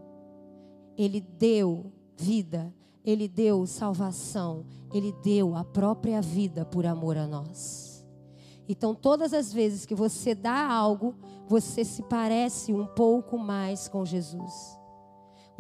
Ele 0.98 1.22
deu 1.22 1.92
vida, 2.18 2.74
ele 3.04 3.28
deu 3.28 3.66
salvação, 3.68 4.66
ele 4.94 5.14
deu 5.24 5.56
a 5.56 5.64
própria 5.64 6.22
vida 6.22 6.66
por 6.66 6.86
amor 6.86 7.18
a 7.18 7.28
nós. 7.28 8.06
Então, 8.68 8.96
todas 8.96 9.34
as 9.34 9.52
vezes 9.52 9.86
que 9.86 9.94
você 9.94 10.34
dá 10.34 10.66
algo, 10.66 11.16
você 11.48 11.84
se 11.84 12.02
parece 12.04 12.74
um 12.74 12.86
pouco 12.86 13.38
mais 13.38 13.88
com 13.88 14.06
Jesus. 14.06 14.81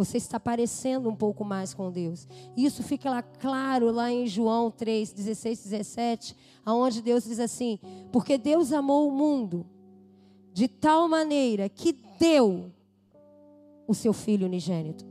Você 0.03 0.17
está 0.17 0.39
parecendo 0.39 1.08
um 1.08 1.15
pouco 1.15 1.46
mais 1.46 1.75
com 1.75 1.91
Deus. 1.91 2.27
Isso 2.58 2.81
fica 2.81 3.08
lá 3.08 3.22
claro 3.22 3.91
lá 3.91 4.12
em 4.12 4.25
João 4.25 4.72
3, 4.72 5.13
16, 5.13 5.63
17, 5.65 6.36
aonde 6.65 7.03
Deus 7.03 7.25
diz 7.25 7.39
assim: 7.39 7.77
Porque 8.12 8.36
Deus 8.36 8.74
amou 8.74 9.08
o 9.08 9.12
mundo 9.12 9.63
de 10.51 10.67
tal 10.67 11.08
maneira 11.08 11.70
que 11.70 11.96
deu 12.20 12.72
o 13.88 13.93
seu 13.93 14.12
filho 14.12 14.48
unigênito. 14.48 15.05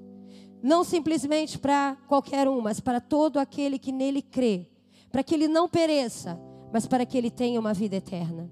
Não 0.61 0.83
simplesmente 0.83 1.57
para 1.57 1.97
qualquer 2.09 2.49
um, 2.49 2.61
mas 2.61 2.81
para 2.81 3.01
todo 3.01 3.39
aquele 3.39 3.79
que 3.79 3.93
nele 3.93 4.21
crê, 4.21 4.67
para 5.13 5.23
que 5.23 5.37
ele 5.37 5.47
não 5.47 5.69
pereça, 5.69 6.37
mas 6.73 6.85
para 6.85 7.07
que 7.07 7.17
ele 7.17 7.31
tenha 7.31 7.61
uma 7.61 7.73
vida 7.73 7.95
eterna. 7.95 8.51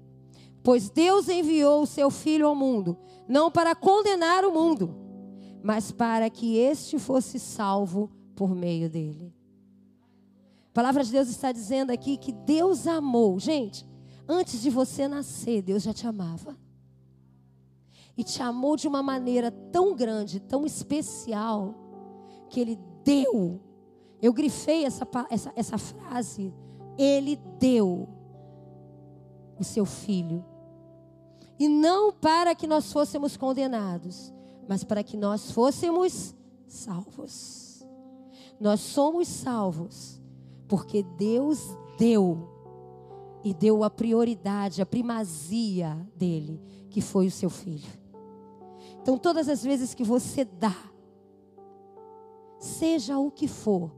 Pois 0.63 0.89
Deus 0.89 1.27
enviou 1.27 1.81
o 1.81 1.85
seu 1.85 2.09
filho 2.09 2.47
ao 2.47 2.55
mundo, 2.55 2.97
não 3.27 3.51
para 3.51 3.75
condenar 3.75 4.45
o 4.45 4.53
mundo, 4.53 4.98
mas 5.61 5.91
para 5.91 6.29
que 6.29 6.57
este 6.57 6.97
fosse 6.97 7.39
salvo 7.39 8.09
por 8.35 8.55
meio 8.55 8.89
dele. 8.89 9.33
A 10.69 10.73
palavra 10.73 11.03
de 11.03 11.11
Deus 11.11 11.29
está 11.29 11.51
dizendo 11.51 11.91
aqui 11.91 12.15
que 12.17 12.31
Deus 12.31 12.87
amou. 12.87 13.39
Gente, 13.39 13.85
antes 14.27 14.61
de 14.61 14.69
você 14.69 15.07
nascer, 15.07 15.61
Deus 15.61 15.83
já 15.83 15.93
te 15.93 16.07
amava. 16.07 16.55
E 18.15 18.23
te 18.23 18.41
amou 18.41 18.75
de 18.75 18.87
uma 18.87 19.01
maneira 19.01 19.51
tão 19.51 19.95
grande, 19.95 20.39
tão 20.39 20.65
especial, 20.65 21.75
que 22.49 22.59
Ele 22.59 22.79
deu. 23.03 23.59
Eu 24.21 24.31
grifei 24.31 24.85
essa, 24.85 25.07
essa, 25.29 25.51
essa 25.55 25.77
frase. 25.77 26.53
Ele 26.97 27.35
deu 27.59 28.07
o 29.59 29.63
seu 29.63 29.85
filho. 29.85 30.45
E 31.57 31.67
não 31.67 32.11
para 32.13 32.55
que 32.55 32.67
nós 32.67 32.91
fôssemos 32.91 33.35
condenados, 33.35 34.33
mas 34.69 34.83
para 34.83 35.03
que 35.03 35.17
nós 35.17 35.49
fôssemos 35.49 36.35
salvos. 36.67 37.83
Nós 38.59 38.79
somos 38.79 39.27
salvos 39.27 40.21
porque 40.67 41.01
Deus 41.01 41.75
deu 41.97 42.47
e 43.43 43.51
deu 43.51 43.83
a 43.83 43.89
prioridade, 43.89 44.79
a 44.79 44.85
primazia 44.85 45.97
dele, 46.15 46.61
que 46.91 47.01
foi 47.01 47.25
o 47.25 47.31
seu 47.31 47.49
filho. 47.49 47.89
Então, 49.01 49.17
todas 49.17 49.49
as 49.49 49.63
vezes 49.63 49.95
que 49.95 50.03
você 50.03 50.45
dá, 50.45 50.75
seja 52.59 53.17
o 53.17 53.31
que 53.31 53.47
for, 53.47 53.91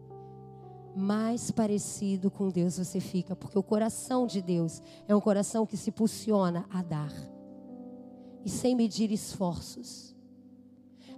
mais 0.95 1.51
parecido 1.51 2.31
com 2.31 2.47
Deus 2.47 2.77
você 2.77 3.01
fica, 3.01 3.35
porque 3.35 3.59
o 3.59 3.63
coração 3.63 4.25
de 4.25 4.41
Deus 4.41 4.81
é 5.05 5.13
um 5.13 5.19
coração 5.19 5.65
que 5.65 5.75
se 5.75 5.89
impulsiona 5.89 6.65
a 6.69 6.81
dar 6.81 7.11
e 8.45 8.49
sem 8.49 8.73
medir 8.73 9.11
esforços. 9.11 10.10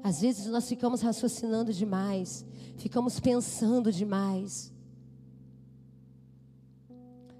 Às 0.04 0.20
vezes 0.20 0.48
nós 0.48 0.68
ficamos 0.68 1.02
raciocinando 1.02 1.72
demais, 1.72 2.46
ficamos 2.76 3.22
pensando 3.22 3.90
demais. 3.90 4.74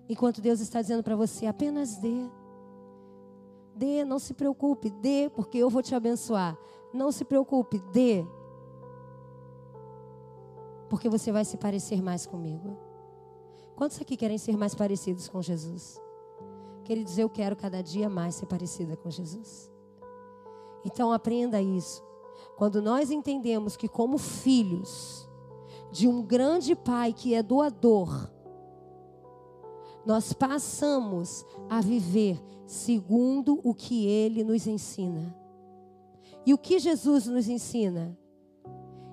Enquanto 0.08 0.40
Deus 0.40 0.62
está 0.62 0.82
dizendo 0.82 1.04
para 1.04 1.16
você, 1.16 1.46
apenas 1.46 1.98
dê. 1.98 2.30
Dê, 3.76 4.06
não 4.06 4.18
se 4.18 4.34
preocupe, 4.34 4.90
dê, 4.90 5.30
porque 5.36 5.58
eu 5.58 5.70
vou 5.70 5.82
te 5.82 5.94
abençoar. 5.94 6.58
Não 6.94 7.12
se 7.12 7.26
preocupe, 7.26 7.80
dê. 7.92 8.26
Porque 10.90 11.10
você 11.10 11.32
vai 11.32 11.44
se 11.44 11.58
parecer 11.58 12.02
mais 12.02 12.26
comigo. 12.26 12.78
Quantos 13.76 14.00
aqui 14.00 14.16
querem 14.16 14.38
ser 14.38 14.56
mais 14.56 14.74
parecidos 14.74 15.28
com 15.28 15.42
Jesus? 15.42 16.00
Queridos, 16.86 17.18
eu 17.18 17.30
quero 17.30 17.56
cada 17.56 17.82
dia 17.82 18.10
mais 18.10 18.36
ser 18.36 18.46
parecida 18.46 18.96
com 18.96 19.10
Jesus. 19.10 19.72
Então 20.86 21.12
aprenda 21.12 21.62
isso. 21.62 22.04
Quando 22.64 22.82
nós 22.82 23.12
entendemos 23.12 23.76
que, 23.76 23.90
como 23.90 24.18
filhos 24.18 25.28
de 25.92 26.08
um 26.08 26.22
grande 26.22 26.74
Pai 26.74 27.12
que 27.12 27.34
é 27.34 27.44
doador, 27.44 28.32
nós 30.06 30.32
passamos 30.32 31.46
a 31.70 31.82
viver 31.82 32.42
segundo 32.66 33.60
o 33.66 33.74
que 33.74 34.06
Ele 34.06 34.46
nos 34.46 34.66
ensina. 34.66 35.36
E 36.46 36.54
o 36.54 36.58
que 36.58 36.80
Jesus 36.80 37.26
nos 37.26 37.50
ensina? 37.50 38.18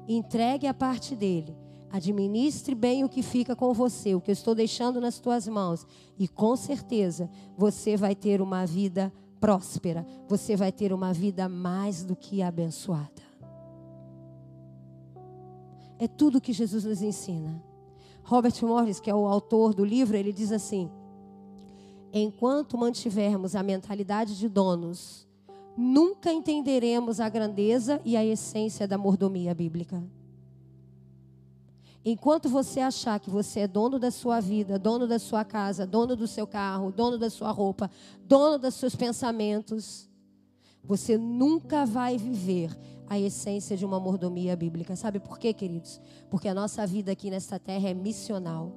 Entregue 0.07 0.69
a 0.69 0.73
parte 0.73 1.16
dele. 1.16 1.59
Administre 1.90 2.73
bem 2.73 3.02
o 3.02 3.09
que 3.09 3.21
fica 3.21 3.57
com 3.57 3.75
você, 3.75 4.14
o 4.14 4.21
que 4.21 4.30
eu 4.30 4.33
estou 4.33 4.54
deixando 4.54 5.00
nas 5.00 5.19
tuas 5.19 5.49
mãos. 5.49 5.85
E 6.16 6.28
com 6.28 6.54
certeza 6.54 7.28
você 7.59 7.97
vai 7.97 8.14
ter 8.14 8.40
uma 8.40 8.64
vida 8.64 9.12
próspera. 9.40 10.07
Você 10.28 10.54
vai 10.54 10.71
ter 10.71 10.92
uma 10.92 11.12
vida 11.12 11.49
mais 11.49 12.04
do 12.04 12.14
que 12.14 12.42
abençoada. 12.42 13.29
É 16.00 16.09
tudo 16.09 16.40
que 16.40 16.54
Jesus 16.54 16.85
nos 16.85 17.02
ensina. 17.02 17.62
Robert 18.25 18.54
Morris, 18.62 18.99
que 18.99 19.11
é 19.11 19.14
o 19.14 19.26
autor 19.26 19.75
do 19.75 19.85
livro, 19.85 20.16
ele 20.16 20.33
diz 20.33 20.50
assim: 20.50 20.90
Enquanto 22.11 22.78
mantivermos 22.78 23.54
a 23.54 23.62
mentalidade 23.62 24.38
de 24.38 24.49
donos, 24.49 25.28
nunca 25.76 26.33
entenderemos 26.33 27.21
a 27.21 27.28
grandeza 27.28 28.00
e 28.02 28.16
a 28.16 28.25
essência 28.25 28.88
da 28.88 28.97
mordomia 28.97 29.54
bíblica. 29.54 30.02
Enquanto 32.02 32.49
você 32.49 32.80
achar 32.80 33.21
que 33.21 33.28
você 33.28 33.61
é 33.61 33.69
dono 33.69 33.99
da 33.99 34.11
sua 34.11 34.40
vida, 34.40 34.78
dono 34.78 35.07
da 35.07 35.19
sua 35.19 35.45
casa, 35.45 35.87
dono 35.87 36.16
do 36.16 36.26
seu 36.26 36.47
carro, 36.47 36.90
dono 36.90 37.19
da 37.19 37.28
sua 37.28 37.50
roupa, 37.50 37.90
dono 38.25 38.57
dos 38.57 38.75
seus 38.75 38.97
pensamentos, 38.97 40.09
você 40.83 41.19
nunca 41.19 41.85
vai 41.85 42.16
viver 42.16 42.75
a 43.11 43.19
essência 43.19 43.76
de 43.76 43.85
uma 43.85 43.99
mordomia 43.99 44.55
bíblica. 44.55 44.95
Sabe 44.95 45.19
por 45.19 45.37
quê, 45.37 45.52
queridos? 45.52 46.00
Porque 46.31 46.47
a 46.47 46.55
nossa 46.55 46.87
vida 46.87 47.11
aqui 47.11 47.29
nesta 47.29 47.59
terra 47.59 47.88
é 47.88 47.93
missional. 47.93 48.73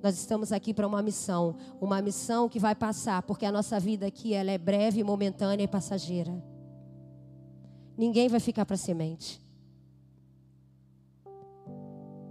Nós 0.00 0.16
estamos 0.16 0.52
aqui 0.52 0.72
para 0.72 0.86
uma 0.86 1.02
missão, 1.02 1.56
uma 1.80 2.00
missão 2.00 2.48
que 2.48 2.60
vai 2.60 2.76
passar, 2.76 3.20
porque 3.22 3.44
a 3.44 3.50
nossa 3.50 3.80
vida 3.80 4.06
aqui 4.06 4.32
ela 4.32 4.52
é 4.52 4.56
breve, 4.56 5.02
momentânea 5.02 5.64
e 5.64 5.68
passageira. 5.68 6.32
Ninguém 7.98 8.28
vai 8.28 8.38
ficar 8.38 8.64
para 8.64 8.76
semente. 8.76 9.42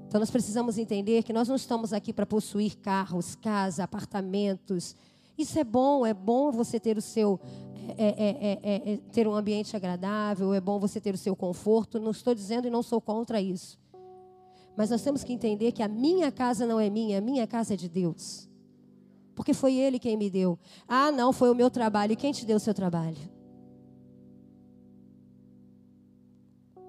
Então 0.07 0.17
nós 0.17 0.31
precisamos 0.31 0.77
entender 0.77 1.23
que 1.23 1.33
nós 1.33 1.49
não 1.49 1.57
estamos 1.57 1.91
aqui 1.91 2.13
para 2.13 2.25
possuir 2.25 2.77
carros, 2.77 3.35
casa, 3.35 3.83
apartamentos. 3.83 4.95
Isso 5.37 5.59
é 5.59 5.63
bom, 5.63 6.05
é 6.05 6.13
bom 6.13 6.51
você 6.53 6.79
ter 6.79 6.97
o 6.97 7.01
seu 7.01 7.37
é, 7.97 8.59
é, 8.93 8.97
ter 9.11 9.27
um 9.27 9.33
ambiente 9.33 9.75
agradável, 9.75 10.53
é 10.53 10.61
bom 10.61 10.79
você 10.79 10.99
ter 10.99 11.13
o 11.13 11.17
seu 11.17 11.35
conforto. 11.35 11.99
Não 11.99 12.11
estou 12.11 12.33
dizendo 12.33 12.67
e 12.67 12.71
não 12.71 12.83
sou 12.83 13.01
contra 13.01 13.41
isso. 13.41 13.79
Mas 14.75 14.89
nós 14.89 15.01
temos 15.01 15.23
que 15.23 15.33
entender 15.33 15.71
que 15.71 15.83
a 15.83 15.87
minha 15.87 16.31
casa 16.31 16.65
não 16.65 16.79
é 16.79 16.89
minha, 16.89 17.17
a 17.17 17.21
minha 17.21 17.45
casa 17.45 17.73
é 17.73 17.77
de 17.77 17.89
Deus. 17.89 18.49
Porque 19.35 19.53
foi 19.53 19.75
Ele 19.75 19.99
quem 19.99 20.15
me 20.17 20.29
deu. 20.29 20.57
Ah, 20.87 21.11
não, 21.11 21.33
foi 21.33 21.49
o 21.49 21.55
meu 21.55 21.69
trabalho. 21.69 22.13
E 22.13 22.15
quem 22.15 22.31
te 22.31 22.45
deu 22.45 22.57
o 22.57 22.59
seu 22.59 22.73
trabalho? 22.73 23.17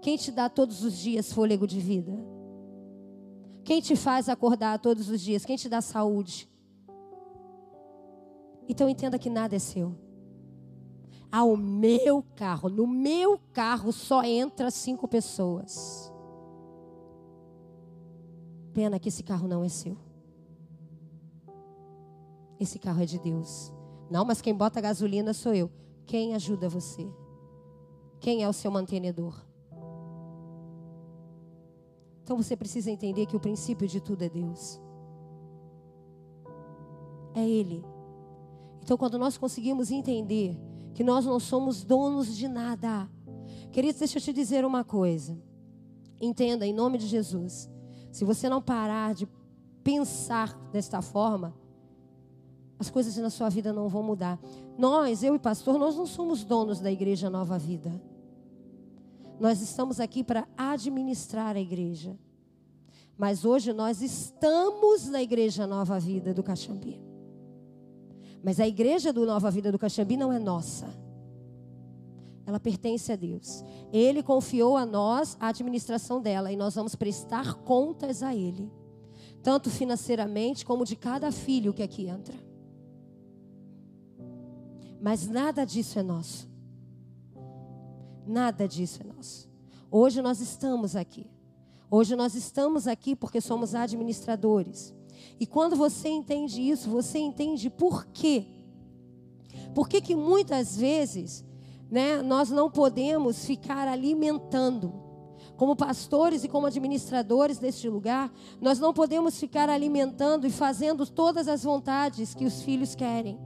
Quem 0.00 0.16
te 0.16 0.32
dá 0.32 0.48
todos 0.48 0.82
os 0.82 0.98
dias 0.98 1.32
fôlego 1.32 1.66
de 1.66 1.78
vida? 1.78 2.12
Quem 3.64 3.80
te 3.80 3.94
faz 3.94 4.28
acordar 4.28 4.78
todos 4.80 5.08
os 5.08 5.20
dias? 5.20 5.44
Quem 5.44 5.56
te 5.56 5.68
dá 5.68 5.80
saúde? 5.80 6.48
Então 8.68 8.88
entenda 8.88 9.18
que 9.18 9.30
nada 9.30 9.54
é 9.54 9.58
seu. 9.58 9.94
Ao 11.32 11.56
meu 11.56 12.22
carro, 12.36 12.68
no 12.68 12.86
meu 12.86 13.40
carro 13.54 13.90
só 13.90 14.22
entra 14.22 14.70
cinco 14.70 15.08
pessoas. 15.08 16.12
Pena 18.74 18.98
que 18.98 19.08
esse 19.08 19.22
carro 19.22 19.48
não 19.48 19.64
é 19.64 19.68
seu. 19.70 19.96
Esse 22.60 22.78
carro 22.78 23.02
é 23.02 23.06
de 23.06 23.18
Deus. 23.18 23.72
Não, 24.10 24.26
mas 24.26 24.42
quem 24.42 24.54
bota 24.54 24.78
gasolina 24.78 25.32
sou 25.32 25.54
eu. 25.54 25.70
Quem 26.04 26.34
ajuda 26.34 26.68
você? 26.68 27.10
Quem 28.20 28.42
é 28.42 28.48
o 28.48 28.52
seu 28.52 28.70
mantenedor? 28.70 29.34
Então 32.22 32.36
você 32.36 32.54
precisa 32.54 32.90
entender 32.90 33.24
que 33.24 33.36
o 33.36 33.40
princípio 33.40 33.88
de 33.88 34.02
tudo 34.02 34.22
é 34.22 34.28
Deus. 34.28 34.78
É 37.34 37.48
Ele. 37.48 37.82
Então, 38.82 38.98
quando 38.98 39.18
nós 39.18 39.38
conseguimos 39.38 39.90
entender 39.90 40.56
que 40.94 41.02
nós 41.02 41.24
não 41.24 41.40
somos 41.40 41.82
donos 41.82 42.36
de 42.36 42.48
nada, 42.48 43.08
queridos, 43.70 43.98
deixa 43.98 44.18
eu 44.18 44.22
te 44.22 44.32
dizer 44.32 44.64
uma 44.64 44.84
coisa. 44.84 45.36
Entenda, 46.20 46.66
em 46.66 46.72
nome 46.72 46.98
de 46.98 47.06
Jesus. 47.06 47.68
Se 48.10 48.24
você 48.24 48.48
não 48.48 48.60
parar 48.60 49.14
de 49.14 49.26
pensar 49.82 50.54
desta 50.70 51.02
forma, 51.02 51.54
as 52.78 52.90
coisas 52.90 53.16
na 53.16 53.30
sua 53.30 53.48
vida 53.48 53.72
não 53.72 53.88
vão 53.88 54.02
mudar. 54.02 54.38
Nós, 54.76 55.22
eu 55.22 55.34
e 55.34 55.38
pastor, 55.38 55.78
nós 55.78 55.96
não 55.96 56.06
somos 56.06 56.44
donos 56.44 56.80
da 56.80 56.90
igreja 56.90 57.30
Nova 57.30 57.58
Vida. 57.58 57.92
Nós 59.38 59.60
estamos 59.60 60.00
aqui 60.00 60.22
para 60.22 60.46
administrar 60.56 61.56
a 61.56 61.60
igreja. 61.60 62.16
Mas 63.16 63.44
hoje 63.44 63.72
nós 63.72 64.02
estamos 64.02 65.08
na 65.08 65.22
igreja 65.22 65.66
Nova 65.66 65.98
Vida 65.98 66.32
do 66.34 66.42
Caxambi. 66.42 67.11
Mas 68.42 68.58
a 68.58 68.66
igreja 68.66 69.12
do 69.12 69.24
Nova 69.24 69.50
Vida 69.50 69.70
do 69.70 69.78
Caxambi 69.78 70.16
não 70.16 70.32
é 70.32 70.38
nossa. 70.38 70.88
Ela 72.44 72.58
pertence 72.58 73.12
a 73.12 73.16
Deus. 73.16 73.62
Ele 73.92 74.22
confiou 74.22 74.76
a 74.76 74.84
nós 74.84 75.36
a 75.38 75.48
administração 75.48 76.20
dela 76.20 76.50
e 76.50 76.56
nós 76.56 76.74
vamos 76.74 76.94
prestar 76.94 77.54
contas 77.54 78.22
a 78.22 78.34
Ele, 78.34 78.70
tanto 79.42 79.70
financeiramente 79.70 80.64
como 80.64 80.84
de 80.84 80.96
cada 80.96 81.30
filho 81.30 81.72
que 81.72 81.82
aqui 81.82 82.08
entra. 82.08 82.34
Mas 85.00 85.28
nada 85.28 85.64
disso 85.64 85.98
é 85.98 86.02
nosso. 86.02 86.48
Nada 88.26 88.66
disso 88.66 89.00
é 89.02 89.06
nosso. 89.06 89.48
Hoje 89.90 90.22
nós 90.22 90.40
estamos 90.40 90.96
aqui. 90.96 91.26
Hoje 91.90 92.16
nós 92.16 92.34
estamos 92.34 92.86
aqui 92.86 93.14
porque 93.14 93.40
somos 93.40 93.74
administradores. 93.74 94.94
E 95.42 95.46
quando 95.46 95.74
você 95.74 96.08
entende 96.08 96.62
isso, 96.62 96.88
você 96.88 97.18
entende 97.18 97.68
por 97.68 98.06
quê. 98.06 98.46
Por 99.74 99.88
que, 99.88 100.00
que 100.00 100.14
muitas 100.14 100.76
vezes 100.76 101.44
né, 101.90 102.22
nós 102.22 102.48
não 102.48 102.70
podemos 102.70 103.44
ficar 103.44 103.88
alimentando. 103.88 104.94
Como 105.56 105.74
pastores 105.74 106.44
e 106.44 106.48
como 106.48 106.68
administradores 106.68 107.58
deste 107.58 107.88
lugar, 107.88 108.32
nós 108.60 108.78
não 108.78 108.94
podemos 108.94 109.36
ficar 109.36 109.68
alimentando 109.68 110.46
e 110.46 110.50
fazendo 110.50 111.04
todas 111.08 111.48
as 111.48 111.64
vontades 111.64 112.36
que 112.36 112.44
os 112.44 112.62
filhos 112.62 112.94
querem. 112.94 113.36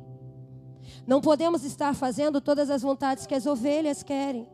Não 1.06 1.22
podemos 1.22 1.64
estar 1.64 1.94
fazendo 1.94 2.42
todas 2.42 2.68
as 2.68 2.82
vontades 2.82 3.26
que 3.26 3.34
as 3.34 3.46
ovelhas 3.46 4.02
querem. 4.02 4.46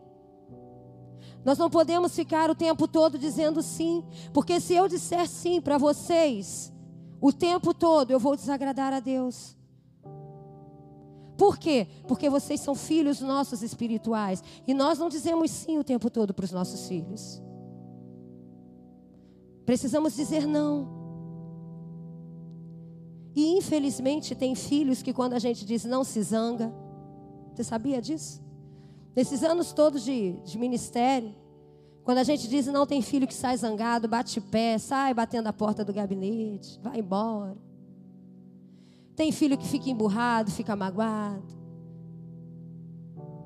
Nós 1.44 1.58
não 1.58 1.68
podemos 1.68 2.14
ficar 2.14 2.49
o 2.49 2.54
tempo 2.54 2.87
todo 2.87 3.18
dizendo 3.18 3.61
sim, 3.62 4.04
porque 4.32 4.61
se 4.61 4.75
eu 4.75 4.87
disser 4.87 5.28
sim 5.28 5.61
para 5.61 5.76
vocês, 5.76 6.72
o 7.23 7.33
tempo 7.33 7.73
todo 7.73 8.11
eu 8.11 8.19
vou 8.19 8.35
desagradar 8.35 8.93
a 8.93 8.99
Deus. 8.99 9.57
Por 11.38 11.57
quê? 11.57 11.87
Porque 12.09 12.29
vocês 12.29 12.61
são 12.61 12.75
filhos 12.75 13.20
nossos 13.20 13.62
espirituais. 13.62 14.42
E 14.66 14.75
nós 14.75 14.99
não 14.99 15.09
dizemos 15.09 15.51
sim 15.53 15.79
o 15.79 15.85
tempo 15.85 16.11
todo 16.11 16.35
para 16.35 16.44
os 16.44 16.51
nossos 16.51 16.88
filhos. 16.88 17.40
Precisamos 19.64 20.16
dizer 20.16 20.46
não. 20.49 21.01
E 23.37 23.57
infelizmente 23.57 24.35
tem 24.35 24.57
filhos 24.57 25.01
que 25.01 25.12
quando 25.12 25.35
a 25.35 25.38
gente 25.38 25.64
diz 25.64 25.85
não 25.85 26.03
se 26.03 26.20
zanga. 26.23 26.75
Você 27.55 27.62
sabia 27.62 28.03
disso? 28.03 28.42
Nesses 29.14 29.44
anos 29.44 29.73
todos 29.73 30.03
de, 30.03 30.33
de 30.44 30.59
ministério, 30.59 31.33
quando 32.05 32.19
a 32.19 32.25
gente 32.25 32.49
diz 32.49 32.67
não 32.67 32.87
tem 32.87 33.01
filho 33.01 33.27
que 33.27 33.35
sai 33.35 33.57
zangado, 33.57 34.09
bate 34.09 34.41
pé, 34.41 34.77
sai 34.79 35.15
batendo 35.15 35.47
a 35.47 35.53
porta 35.53 35.85
do 35.85 35.93
gabinete, 35.93 36.79
vai 36.83 36.99
embora. 36.99 37.57
Tem 39.15 39.31
filho 39.31 39.57
que 39.57 39.69
fica 39.69 39.91
emburrado, 39.91 40.51
fica 40.51 40.75
magoado. 40.75 41.55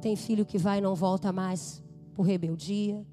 Tem 0.01 0.16
filho 0.16 0.47
que 0.47 0.57
vai 0.57 0.79
e 0.79 0.81
não 0.81 0.95
volta 0.95 1.33
mais 1.33 1.83
por 2.14 2.23
rebeldia. 2.23 3.05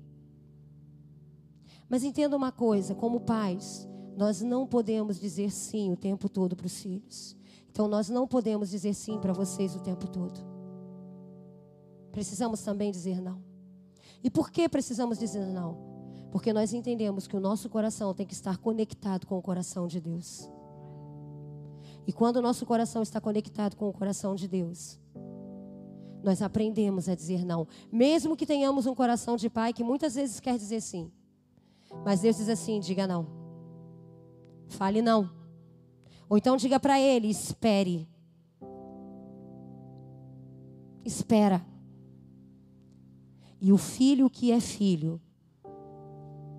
Mas 1.90 2.04
entenda 2.04 2.38
uma 2.38 2.52
coisa: 2.52 2.96
como 2.96 3.20
pais, 3.20 3.88
nós 4.16 4.42
não 4.42 4.66
podemos 4.66 5.20
dizer 5.20 5.52
sim 5.52 5.92
o 5.92 5.98
tempo 5.98 6.30
todo 6.30 6.56
para 6.56 6.68
os 6.68 6.80
filhos. 6.80 7.36
Então, 7.70 7.88
nós 7.88 8.08
não 8.08 8.28
podemos 8.28 8.70
dizer 8.70 8.94
sim 8.94 9.20
para 9.20 9.34
vocês 9.34 9.76
o 9.76 9.80
tempo 9.80 10.08
todo. 10.08 10.40
Precisamos 12.12 12.62
também 12.62 12.92
dizer 12.92 13.20
não. 13.20 13.53
E 14.24 14.30
por 14.30 14.50
que 14.50 14.70
precisamos 14.70 15.20
dizer 15.20 15.46
não? 15.46 15.78
Porque 16.32 16.54
nós 16.54 16.74
entendemos 16.74 17.28
que 17.28 17.36
o 17.36 17.40
nosso 17.40 17.70
coração 17.70 18.14
tem 18.14 18.26
que 18.26 18.34
estar 18.34 18.58
conectado 18.58 19.28
com 19.28 19.38
o 19.38 19.42
coração 19.42 19.86
de 19.86 20.00
Deus. 20.00 20.50
E 22.08 22.14
quando 22.14 22.38
o 22.38 22.42
nosso 22.42 22.66
coração 22.66 23.04
está 23.04 23.20
conectado 23.22 23.76
com 23.76 23.88
o 23.88 23.94
coração 23.94 24.34
de 24.34 24.48
Deus, 24.48 25.00
nós 26.24 26.42
aprendemos 26.42 27.10
a 27.10 27.16
dizer 27.16 27.46
não. 27.46 27.68
Mesmo 27.92 28.36
que 28.36 28.46
tenhamos 28.46 28.86
um 28.86 28.96
coração 28.96 29.36
de 29.36 29.50
pai 29.50 29.74
que 29.74 29.84
muitas 29.84 30.16
vezes 30.16 30.40
quer 30.40 30.58
dizer 30.58 30.82
sim. 30.82 31.12
Mas 32.04 32.22
Deus 32.22 32.38
diz 32.38 32.50
assim: 32.50 32.80
diga 32.80 33.06
não. 33.06 33.28
Fale 34.70 35.02
não. 35.02 35.30
Ou 36.30 36.38
então 36.38 36.58
diga 36.58 36.80
para 36.80 37.00
ele: 37.00 37.30
espere. 37.30 38.08
Espera. 41.06 41.73
E 43.64 43.72
o 43.72 43.78
filho 43.78 44.30
que 44.30 44.52
é 44.52 44.60
filho, 44.60 45.22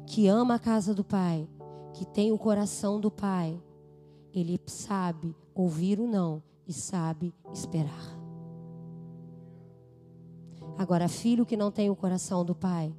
que 0.07 0.27
ama 0.27 0.55
a 0.55 0.59
casa 0.59 0.95
do 0.95 1.05
pai, 1.05 1.47
que 1.93 2.07
tem 2.07 2.33
o 2.33 2.39
coração 2.39 2.99
do 2.99 3.11
pai, 3.11 3.63
ele 4.33 4.59
sabe 4.67 5.37
ouvir 5.55 6.01
o 6.01 6.07
não 6.07 6.43
e 6.67 6.73
sabe 6.73 7.35
esperar. 7.53 8.19
Agora, 10.79 11.07
filho 11.07 11.45
que 11.45 11.59
não 11.59 11.71
tem 11.71 11.91
o 11.91 11.95
coração 11.95 12.43
do 12.43 12.55
pai, 12.55 12.91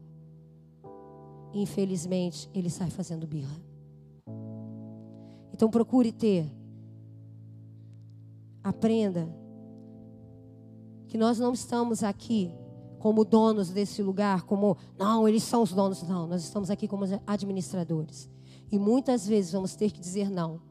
infelizmente, 1.52 2.48
ele 2.54 2.70
sai 2.70 2.92
fazendo 2.92 3.26
birra. 3.26 3.60
Então, 5.52 5.68
procure 5.68 6.12
ter. 6.12 6.46
Aprenda 8.64 9.28
que 11.08 11.18
nós 11.18 11.40
não 11.40 11.54
estamos 11.54 12.04
aqui 12.04 12.54
como 13.00 13.24
donos 13.24 13.70
desse 13.70 14.02
lugar, 14.02 14.44
como, 14.44 14.78
não, 14.98 15.28
eles 15.28 15.44
são 15.44 15.62
os 15.62 15.72
donos. 15.72 16.02
Não, 16.04 16.28
nós 16.28 16.44
estamos 16.44 16.70
aqui 16.70 16.88
como 16.88 17.06
administradores. 17.26 18.30
E 18.72 18.80
muitas 18.80 19.28
vezes 19.28 19.52
vamos 19.52 19.76
ter 19.76 19.92
que 19.92 20.00
dizer 20.00 20.30
não. 20.30 20.62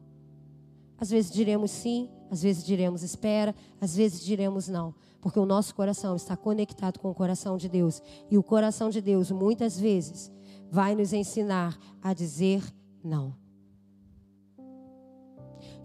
Às 0.98 1.10
vezes 1.10 1.30
diremos 1.30 1.70
sim, 1.70 2.08
às 2.30 2.42
vezes 2.42 2.64
diremos 2.64 3.02
espera, 3.02 3.54
às 3.80 3.94
vezes 3.94 4.20
diremos 4.20 4.68
não. 4.68 4.94
Porque 5.20 5.38
o 5.38 5.46
nosso 5.46 5.74
coração 5.74 6.16
está 6.16 6.36
conectado 6.36 6.98
com 6.98 7.10
o 7.10 7.14
coração 7.14 7.56
de 7.56 7.68
Deus. 7.68 8.02
E 8.30 8.36
o 8.36 8.42
coração 8.42 8.90
de 8.90 9.00
Deus, 9.00 9.30
muitas 9.30 9.78
vezes, 9.78 10.30
vai 10.70 10.94
nos 10.94 11.12
ensinar 11.12 11.78
a 12.02 12.12
dizer 12.12 12.62
não. 13.02 13.34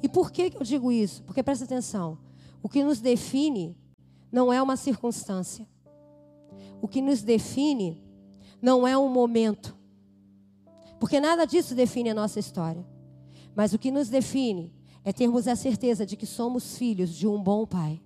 E 0.02 0.08
por 0.08 0.32
que 0.32 0.54
eu 0.56 0.64
digo 0.64 0.92
isso? 0.92 1.24
Porque 1.24 1.44
presta 1.44 1.66
atenção: 1.66 2.18
o 2.62 2.70
que 2.70 2.84
nos 2.84 3.00
define 3.00 3.78
não 4.32 4.52
é 4.52 4.62
uma 4.62 4.76
circunstância. 4.76 5.68
O 6.82 6.88
que 6.88 7.02
nos 7.02 7.22
define 7.22 8.02
não 8.62 8.88
é 8.88 8.98
um 8.98 9.10
momento. 9.10 9.76
Porque 11.00 11.20
nada 11.20 11.46
disso 11.46 11.74
define 11.74 12.10
a 12.10 12.14
nossa 12.14 12.40
história. 12.40 12.86
Mas 13.56 13.74
o 13.74 13.80
que 13.80 13.92
nos 13.92 14.10
define 14.10 14.72
é 15.04 15.14
termos 15.14 15.48
a 15.48 15.56
certeza 15.56 16.06
de 16.06 16.16
que 16.16 16.26
somos 16.26 16.78
filhos 16.78 17.14
de 17.14 17.28
um 17.28 17.42
bom 17.42 17.66
Pai. 17.66 18.02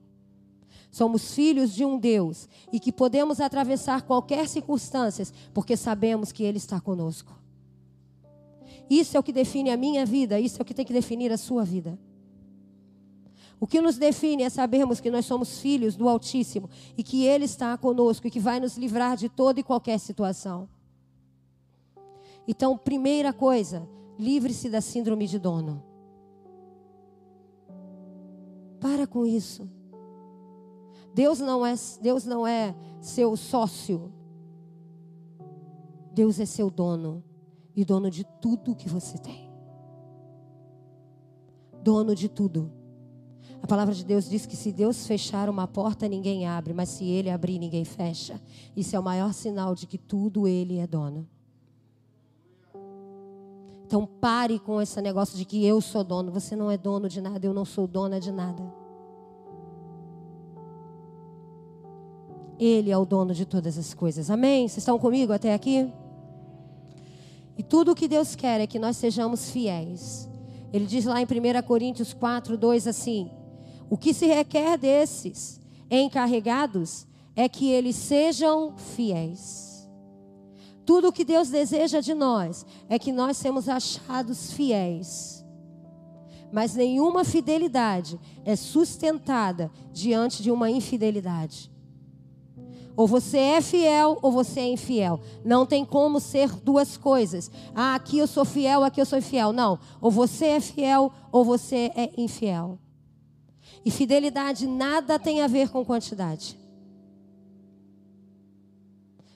Somos 0.92 1.34
filhos 1.34 1.74
de 1.74 1.84
um 1.84 1.98
Deus 1.98 2.48
e 2.72 2.80
que 2.80 2.92
podemos 2.92 3.40
atravessar 3.40 4.04
qualquer 4.04 4.48
circunstância 4.48 5.26
porque 5.52 5.76
sabemos 5.76 6.32
que 6.32 6.44
Ele 6.44 6.58
está 6.58 6.80
conosco. 6.80 7.34
Isso 8.90 9.18
é 9.18 9.20
o 9.20 9.24
que 9.24 9.34
define 9.34 9.72
a 9.72 9.78
minha 9.78 10.06
vida, 10.06 10.40
isso 10.40 10.60
é 10.60 10.62
o 10.62 10.66
que 10.66 10.74
tem 10.74 10.86
que 10.86 10.94
definir 10.94 11.32
a 11.32 11.38
sua 11.38 11.64
vida. 11.64 11.98
O 13.60 13.68
que 13.68 13.80
nos 13.80 13.98
define 13.98 14.44
é 14.44 14.50
sabermos 14.50 15.00
que 15.00 15.10
nós 15.10 15.26
somos 15.26 15.60
filhos 15.60 15.96
do 15.96 16.10
Altíssimo 16.10 16.70
e 16.98 17.04
que 17.04 17.26
Ele 17.26 17.46
está 17.46 17.78
conosco 17.78 18.28
e 18.28 18.32
que 18.32 18.40
vai 18.40 18.60
nos 18.60 18.78
livrar 18.78 19.16
de 19.16 19.30
toda 19.30 19.60
e 19.60 19.64
qualquer 19.64 20.00
situação. 20.00 20.68
Então, 22.48 22.78
primeira 22.78 23.32
coisa, 23.32 23.88
livre-se 24.20 24.70
da 24.70 24.82
síndrome 24.82 25.28
de 25.28 25.40
dono. 25.40 25.84
Para 28.80 29.08
com 29.08 29.26
isso. 29.26 29.70
Deus 31.14 31.40
não 31.40 31.66
é, 31.66 31.74
Deus 32.02 32.26
não 32.26 32.46
é 32.46 32.76
seu 33.00 33.38
sócio. 33.38 34.12
Deus 36.14 36.40
é 36.40 36.46
seu 36.46 36.70
dono 36.70 37.24
e 37.76 37.86
dono 37.86 38.10
de 38.10 38.26
tudo 38.42 38.76
que 38.76 38.90
você 38.90 39.18
tem. 39.18 39.52
Dono 41.82 42.14
de 42.14 42.28
tudo. 42.28 42.72
A 43.64 43.68
palavra 43.68 43.96
de 43.96 44.04
Deus 44.04 44.30
diz 44.30 44.46
que 44.46 44.58
se 44.58 44.74
Deus 44.74 45.08
fechar 45.08 45.50
uma 45.50 45.66
porta, 45.66 46.06
ninguém 46.06 46.46
abre, 46.46 46.74
mas 46.74 46.90
se 46.90 47.06
ele 47.06 47.30
abrir, 47.30 47.58
ninguém 47.58 47.86
fecha. 47.86 48.40
Isso 48.76 48.94
é 48.94 49.00
o 49.00 49.04
maior 49.04 49.34
sinal 49.34 49.74
de 49.74 49.88
que 49.88 49.98
tudo 49.98 50.46
ele 50.46 50.80
é 50.80 50.86
dono. 50.86 51.26
Então 53.86 54.06
pare 54.06 54.60
com 54.60 54.82
esse 54.82 55.00
negócio 55.02 55.38
de 55.38 55.46
que 55.46 55.66
eu 55.66 55.80
sou 55.80 56.04
dono. 56.04 56.30
Você 56.30 56.58
não 56.58 56.70
é 56.70 56.78
dono 56.78 57.08
de 57.08 57.22
nada, 57.22 57.46
eu 57.46 57.54
não 57.54 57.64
sou 57.64 57.88
dona 57.88 58.20
de 58.20 58.34
nada. 58.34 58.62
Ele 62.60 62.92
é 62.92 62.98
o 62.98 63.06
dono 63.06 63.34
de 63.34 63.46
todas 63.46 63.78
as 63.78 63.94
coisas. 63.94 64.30
Amém? 64.30 64.68
Vocês 64.68 64.80
estão 64.80 65.00
comigo 65.00 65.32
até 65.32 65.54
aqui? 65.54 65.90
E 67.58 67.64
tudo 67.64 67.94
o 67.94 67.96
que 67.96 68.10
Deus 68.10 68.36
quer 68.36 68.60
é 68.60 68.68
que 68.68 68.78
nós 68.78 68.98
sejamos 68.98 69.52
fiéis. 69.52 70.28
Ele 70.74 70.86
diz 70.86 71.06
lá 71.06 71.22
em 71.22 71.26
1 71.26 71.62
Coríntios 71.66 72.14
4, 72.14 72.58
2 72.58 72.88
assim: 72.88 73.32
O 73.94 73.98
que 73.98 74.12
se 74.12 74.26
requer 74.26 74.76
desses 74.76 75.62
encarregados 75.88 77.06
é 77.36 77.48
que 77.48 77.70
eles 77.70 77.96
sejam 77.96 78.76
fiéis. 78.76 79.88
Tudo 80.84 81.10
o 81.10 81.12
que 81.14 81.24
Deus 81.24 81.50
deseja 81.50 82.02
de 82.02 82.16
nós 82.16 82.66
é 82.90 82.98
que 82.98 83.12
nós 83.12 83.38
sejamos 83.38 83.70
achados 83.70 84.52
fiéis. 84.52 85.46
Mas 86.52 86.74
nenhuma 86.74 87.24
fidelidade 87.24 88.20
é 88.44 88.56
sustentada 88.56 89.72
diante 89.92 90.42
de 90.42 90.50
uma 90.50 90.72
infidelidade. 90.72 91.72
Ou 92.96 93.08
você 93.08 93.38
é 93.38 93.62
fiel 93.62 94.18
ou 94.24 94.32
você 94.32 94.62
é 94.62 94.70
infiel. 94.70 95.20
Não 95.46 95.68
tem 95.68 95.86
como 95.86 96.20
ser 96.20 96.50
duas 96.64 96.98
coisas. 96.98 97.52
Ah, 97.76 97.94
aqui 97.94 98.18
eu 98.18 98.26
sou 98.26 98.44
fiel, 98.44 98.84
aqui 98.84 99.00
eu 99.00 99.06
sou 99.06 99.20
infiel. 99.20 99.54
Não. 99.54 99.78
Ou 100.02 100.10
você 100.10 100.46
é 100.46 100.60
fiel 100.60 101.12
ou 101.32 101.46
você 101.46 101.92
é 101.96 102.10
infiel. 102.18 102.80
E 103.86 103.92
fidelidade 103.92 104.66
nada 104.66 105.20
tem 105.20 105.42
a 105.42 105.48
ver 105.48 105.70
com 105.70 105.84
quantidade. 105.84 106.58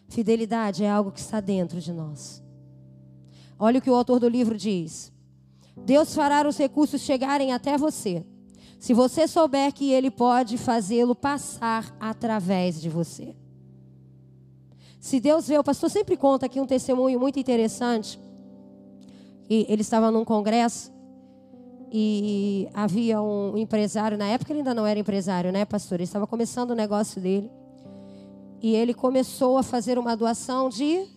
Fidelidade 0.07 0.83
é 0.83 0.89
algo 0.89 1.11
que 1.11 1.19
está 1.19 1.39
dentro 1.39 1.81
de 1.81 1.91
nós. 1.91 2.41
Olha 3.59 3.79
o 3.79 3.81
que 3.81 3.89
o 3.89 3.95
autor 3.95 4.19
do 4.19 4.29
livro 4.29 4.57
diz: 4.57 5.11
Deus 5.75 6.15
fará 6.15 6.47
os 6.47 6.57
recursos 6.57 7.01
chegarem 7.01 7.51
até 7.51 7.77
você, 7.77 8.25
se 8.79 8.93
você 8.93 9.27
souber 9.27 9.73
que 9.73 9.91
Ele 9.91 10.09
pode 10.09 10.57
fazê-lo 10.57 11.13
passar 11.13 11.95
através 11.99 12.79
de 12.79 12.89
você. 12.89 13.35
Se 14.99 15.19
Deus 15.19 15.47
vê, 15.47 15.57
o 15.57 15.63
pastor 15.63 15.89
sempre 15.89 16.17
conta 16.17 16.45
aqui 16.47 16.59
um 16.59 16.65
testemunho 16.65 17.19
muito 17.19 17.39
interessante. 17.39 18.19
E 19.49 19.65
ele 19.69 19.81
estava 19.81 20.11
num 20.11 20.25
congresso 20.25 20.91
e 21.91 22.67
havia 22.73 23.21
um 23.21 23.57
empresário, 23.57 24.17
na 24.17 24.27
época 24.27 24.51
ele 24.51 24.59
ainda 24.59 24.73
não 24.73 24.85
era 24.85 24.99
empresário, 24.99 25.51
né, 25.51 25.63
pastor? 25.65 25.95
Ele 25.95 26.03
estava 26.03 26.27
começando 26.27 26.71
o 26.71 26.75
negócio 26.75 27.21
dele. 27.21 27.49
E 28.61 28.75
ele 28.75 28.93
começou 28.93 29.57
a 29.57 29.63
fazer 29.63 29.97
uma 29.97 30.15
doação 30.15 30.69
de 30.69 31.07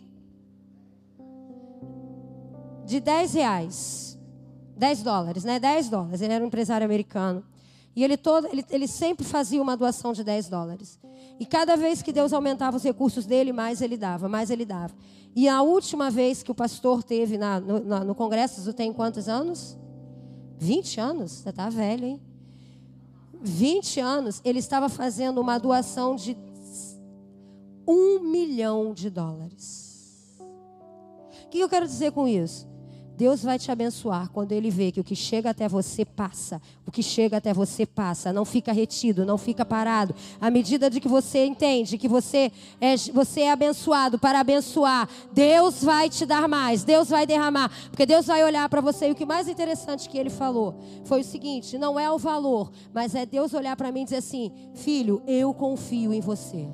de 2.85 3.01
10 3.01 3.35
reais. 3.35 4.19
10 4.77 5.03
dólares, 5.03 5.45
né? 5.45 5.59
10 5.59 5.89
dólares. 5.89 6.21
Ele 6.21 6.33
era 6.33 6.43
um 6.43 6.49
empresário 6.49 6.85
americano. 6.85 7.45
E 7.95 8.03
ele, 8.03 8.17
todo, 8.17 8.47
ele, 8.47 8.65
ele 8.71 8.89
sempre 8.89 9.25
fazia 9.25 9.61
uma 9.61 9.77
doação 9.77 10.13
de 10.13 10.25
10 10.25 10.49
dólares. 10.49 10.99
E 11.39 11.47
cada 11.47 11.77
vez 11.77 12.03
que 12.03 12.13
Deus 12.13 12.33
aumentava 12.33 12.77
os 12.77 12.83
recursos 12.83 13.27
dele, 13.27 13.53
mais 13.53 13.81
ele 13.81 13.97
dava, 13.97 14.29
mais 14.29 14.51
ele 14.51 14.65
dava. 14.65 14.95
E 15.35 15.49
a 15.49 15.63
última 15.63 16.11
vez 16.11 16.43
que 16.43 16.51
o 16.51 16.55
pastor 16.55 17.03
teve 17.03 17.39
na, 17.39 17.61
no, 17.61 17.81
na, 17.81 18.05
no 18.05 18.15
congresso, 18.15 18.61
você 18.61 18.73
tem 18.73 18.93
quantos 18.93 19.29
anos? 19.29 19.79
20 20.61 21.01
anos? 21.01 21.33
Você 21.33 21.49
está 21.49 21.71
velho, 21.71 22.05
hein? 22.05 22.21
20 23.43 23.99
anos, 23.99 24.43
ele 24.45 24.59
estava 24.59 24.91
fazendo 24.91 25.41
uma 25.41 25.57
doação 25.57 26.15
de 26.15 26.37
um 27.89 28.21
milhão 28.21 28.93
de 28.93 29.09
dólares. 29.09 30.39
O 30.39 31.49
que 31.49 31.59
eu 31.59 31.69
quero 31.69 31.87
dizer 31.87 32.13
com 32.13 32.29
isso? 32.29 32.69
Deus 33.21 33.43
vai 33.43 33.59
te 33.59 33.71
abençoar 33.71 34.31
quando 34.31 34.53
Ele 34.53 34.71
vê 34.71 34.91
que 34.91 34.99
o 34.99 35.05
que 35.05 35.15
chega 35.15 35.51
até 35.51 35.69
você 35.69 36.07
passa. 36.07 36.59
O 36.87 36.91
que 36.91 37.03
chega 37.03 37.37
até 37.37 37.53
você 37.53 37.85
passa. 37.85 38.33
Não 38.33 38.47
fica 38.47 38.73
retido, 38.73 39.27
não 39.27 39.37
fica 39.37 39.63
parado. 39.63 40.15
À 40.41 40.51
medida 40.51 40.89
de 40.89 41.01
que 41.01 41.07
você 41.07 41.45
entende 41.45 41.99
que 41.99 42.09
você 42.09 42.51
é, 42.81 42.97
você 43.13 43.43
é 43.43 43.53
abençoado 43.53 44.19
para 44.19 44.41
abençoar, 44.41 45.07
Deus 45.35 45.85
vai 45.85 46.09
te 46.09 46.25
dar 46.25 46.49
mais. 46.49 46.83
Deus 46.83 47.11
vai 47.11 47.27
derramar. 47.27 47.71
Porque 47.91 48.07
Deus 48.07 48.25
vai 48.27 48.43
olhar 48.43 48.67
para 48.71 48.81
você. 48.81 49.09
E 49.09 49.13
o 49.13 49.15
que 49.15 49.27
mais 49.27 49.49
interessante 49.49 50.09
que 50.09 50.17
Ele 50.17 50.31
falou 50.31 50.81
foi 51.05 51.21
o 51.21 51.25
seguinte: 51.25 51.77
não 51.77 52.01
é 52.01 52.11
o 52.11 52.17
valor, 52.17 52.73
mas 52.91 53.15
é 53.15 53.27
Deus 53.27 53.53
olhar 53.53 53.77
para 53.77 53.93
mim 53.93 54.01
e 54.01 54.05
dizer 54.05 54.17
assim: 54.17 54.51
Filho, 54.77 55.23
eu 55.27 55.53
confio 55.53 56.15
em 56.15 56.23
você. 56.23 56.67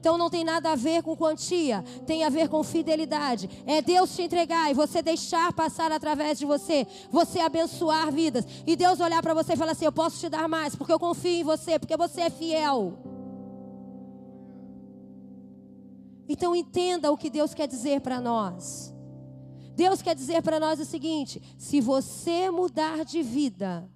Então 0.00 0.16
não 0.16 0.30
tem 0.30 0.42
nada 0.42 0.72
a 0.72 0.74
ver 0.74 1.02
com 1.02 1.14
quantia, 1.14 1.84
tem 2.06 2.24
a 2.24 2.30
ver 2.30 2.48
com 2.48 2.64
fidelidade. 2.64 3.50
É 3.66 3.82
Deus 3.82 4.16
te 4.16 4.22
entregar 4.22 4.70
e 4.70 4.74
você 4.74 5.02
deixar 5.02 5.52
passar 5.52 5.92
através 5.92 6.38
de 6.38 6.46
você, 6.46 6.86
você 7.10 7.40
abençoar 7.40 8.10
vidas. 8.10 8.46
E 8.66 8.74
Deus 8.76 8.98
olhar 8.98 9.20
para 9.22 9.34
você 9.34 9.52
e 9.52 9.56
falar 9.58 9.72
assim: 9.72 9.84
Eu 9.84 9.92
posso 9.92 10.18
te 10.18 10.30
dar 10.30 10.48
mais, 10.48 10.74
porque 10.74 10.90
eu 10.90 10.98
confio 10.98 11.30
em 11.30 11.44
você, 11.44 11.78
porque 11.78 11.98
você 11.98 12.22
é 12.22 12.30
fiel. 12.30 12.98
Então 16.26 16.56
entenda 16.56 17.12
o 17.12 17.18
que 17.18 17.28
Deus 17.28 17.52
quer 17.52 17.68
dizer 17.68 18.00
para 18.00 18.22
nós. 18.22 18.94
Deus 19.74 20.00
quer 20.00 20.14
dizer 20.14 20.40
para 20.40 20.58
nós 20.58 20.80
o 20.80 20.86
seguinte: 20.86 21.42
se 21.58 21.78
você 21.78 22.50
mudar 22.50 23.04
de 23.04 23.22
vida, 23.22 23.86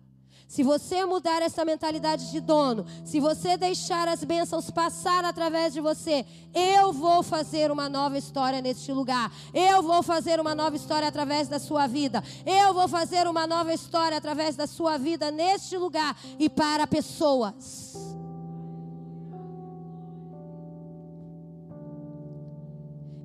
se 0.46 0.62
você 0.62 1.04
mudar 1.04 1.42
essa 1.42 1.64
mentalidade 1.64 2.30
de 2.30 2.40
dono, 2.40 2.86
se 3.04 3.18
você 3.18 3.56
deixar 3.56 4.06
as 4.06 4.22
bênçãos 4.22 4.70
passar 4.70 5.24
através 5.24 5.72
de 5.72 5.80
você, 5.80 6.24
eu 6.54 6.92
vou 6.92 7.22
fazer 7.22 7.70
uma 7.70 7.88
nova 7.88 8.16
história 8.18 8.60
neste 8.60 8.92
lugar. 8.92 9.32
Eu 9.52 9.82
vou 9.82 10.02
fazer 10.02 10.38
uma 10.38 10.54
nova 10.54 10.76
história 10.76 11.08
através 11.08 11.48
da 11.48 11.58
sua 11.58 11.86
vida. 11.86 12.22
Eu 12.44 12.74
vou 12.74 12.86
fazer 12.86 13.26
uma 13.26 13.46
nova 13.46 13.72
história 13.72 14.16
através 14.16 14.54
da 14.54 14.66
sua 14.66 14.98
vida 14.98 15.30
neste 15.30 15.76
lugar 15.76 16.16
e 16.38 16.48
para 16.48 16.86
pessoas. 16.86 17.94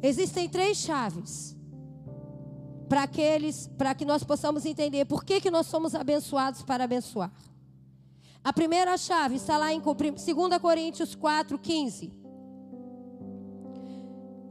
Existem 0.02 0.48
três 0.48 0.78
chaves 0.78 1.59
para 2.90 3.04
aqueles, 3.04 3.70
para 3.78 3.94
que 3.94 4.04
nós 4.04 4.24
possamos 4.24 4.66
entender 4.66 5.06
por 5.06 5.24
que, 5.24 5.40
que 5.40 5.52
nós 5.52 5.68
somos 5.68 5.94
abençoados 5.94 6.64
para 6.64 6.84
abençoar. 6.84 7.32
A 8.44 8.52
primeira 8.52 8.98
chave 8.98 9.36
está 9.36 9.58
lá 9.58 9.72
em 9.72 9.80
2 9.80 10.58
Coríntios 10.60 11.14
4, 11.14 11.60
15. 11.60 12.12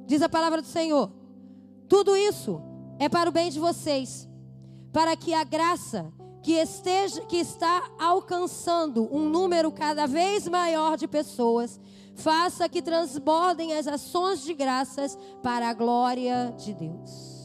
Diz 0.07 0.23
a 0.23 0.29
palavra 0.29 0.63
do 0.63 0.69
Senhor: 0.69 1.11
Tudo 1.89 2.17
isso 2.17 2.63
é 2.99 3.09
para 3.09 3.29
o 3.29 3.33
bem 3.33 3.51
de 3.51 3.59
vocês, 3.59 4.29
para 4.93 5.17
que 5.17 5.35
a 5.35 5.43
graça 5.43 6.13
que 6.43 6.53
esteja 6.53 7.23
que 7.23 7.37
está 7.37 7.91
alcançando 7.99 9.09
um 9.15 9.29
número 9.29 9.73
cada 9.73 10.07
vez 10.07 10.47
maior 10.47 10.97
de 10.97 11.09
pessoas, 11.09 11.81
faça 12.15 12.69
que 12.69 12.81
transbordem 12.81 13.75
as 13.75 13.87
ações 13.87 14.43
de 14.43 14.55
graças 14.55 15.19
para 15.43 15.69
a 15.69 15.75
glória 15.75 16.55
de 16.57 16.73
Deus. 16.73 17.38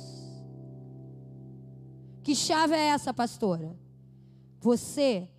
Que 2.23 2.33
chave 2.33 2.73
é 2.73 2.87
essa, 2.87 3.13
pastora? 3.13 3.75
Você 4.61 5.29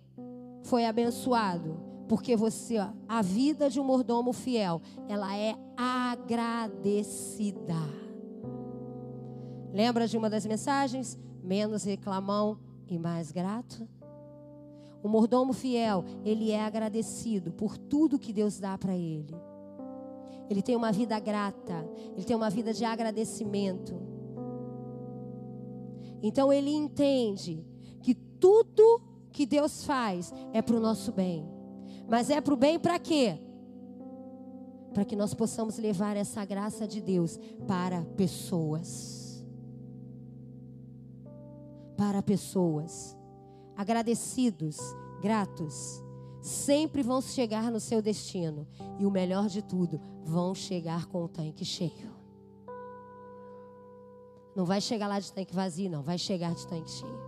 foi 0.63 0.85
abençoado 0.85 1.83
porque 2.07 2.35
você, 2.35 2.77
ó, 2.77 2.89
a 3.07 3.23
vida 3.23 3.67
de 3.69 3.79
um 3.79 3.83
mordomo 3.83 4.31
fiel, 4.31 4.79
ela 5.09 5.35
é 5.35 5.55
agradecida. 5.75 7.73
Lembra 9.73 10.07
de 10.07 10.15
uma 10.15 10.29
das 10.29 10.45
mensagens? 10.45 11.17
Menos 11.43 11.83
reclamão 11.83 12.59
e 12.87 12.99
mais 12.99 13.31
grato. 13.31 13.89
O 15.01 15.09
mordomo 15.09 15.53
fiel, 15.53 16.05
ele 16.23 16.51
é 16.51 16.63
agradecido 16.63 17.51
por 17.51 17.77
tudo 17.77 18.19
que 18.19 18.31
Deus 18.31 18.59
dá 18.59 18.77
para 18.77 18.95
ele. 18.95 19.35
Ele 20.49 20.61
tem 20.61 20.75
uma 20.75 20.91
vida 20.91 21.19
grata, 21.19 21.89
ele 22.15 22.23
tem 22.23 22.35
uma 22.35 22.51
vida 22.51 22.71
de 22.71 22.85
agradecimento. 22.85 24.14
Então 26.25 26.51
ele 26.51 26.71
entende 26.71 27.63
que 28.01 28.13
tudo 28.13 29.01
que 29.31 29.45
Deus 29.45 29.85
faz 29.85 30.33
é 30.51 30.61
para 30.61 30.75
o 30.75 30.79
nosso 30.79 31.11
bem. 31.11 31.47
Mas 32.09 32.29
é 32.29 32.41
para 32.41 32.53
o 32.53 32.57
bem 32.57 32.77
para 32.79 32.99
quê? 32.99 33.39
para 34.95 35.03
que 35.03 35.15
nós 35.17 35.33
possamos 35.33 35.77
levar 35.77 36.15
essa 36.15 36.45
graça 36.45 36.87
de 36.87 37.01
Deus 37.01 37.37
para 37.67 38.01
pessoas. 38.15 39.43
Para 41.97 42.23
pessoas. 42.23 43.17
Agradecidos, 43.75 44.77
gratos, 45.21 46.01
sempre 46.41 47.03
vão 47.03 47.21
chegar 47.21 47.69
no 47.69 47.79
seu 47.81 48.01
destino. 48.01 48.65
E 48.97 49.05
o 49.05 49.11
melhor 49.11 49.47
de 49.47 49.61
tudo, 49.61 49.99
vão 50.23 50.55
chegar 50.55 51.07
com 51.07 51.25
o 51.25 51.27
tanque 51.27 51.65
cheio. 51.65 52.14
Não 54.55 54.65
vai 54.65 54.79
chegar 54.79 55.07
lá 55.07 55.19
de 55.19 55.31
tanque 55.31 55.53
vazio, 55.53 55.89
não. 55.89 56.01
Vai 56.01 56.17
chegar 56.17 56.53
de 56.53 56.65
tanque 56.65 56.89
cheio. 56.89 57.19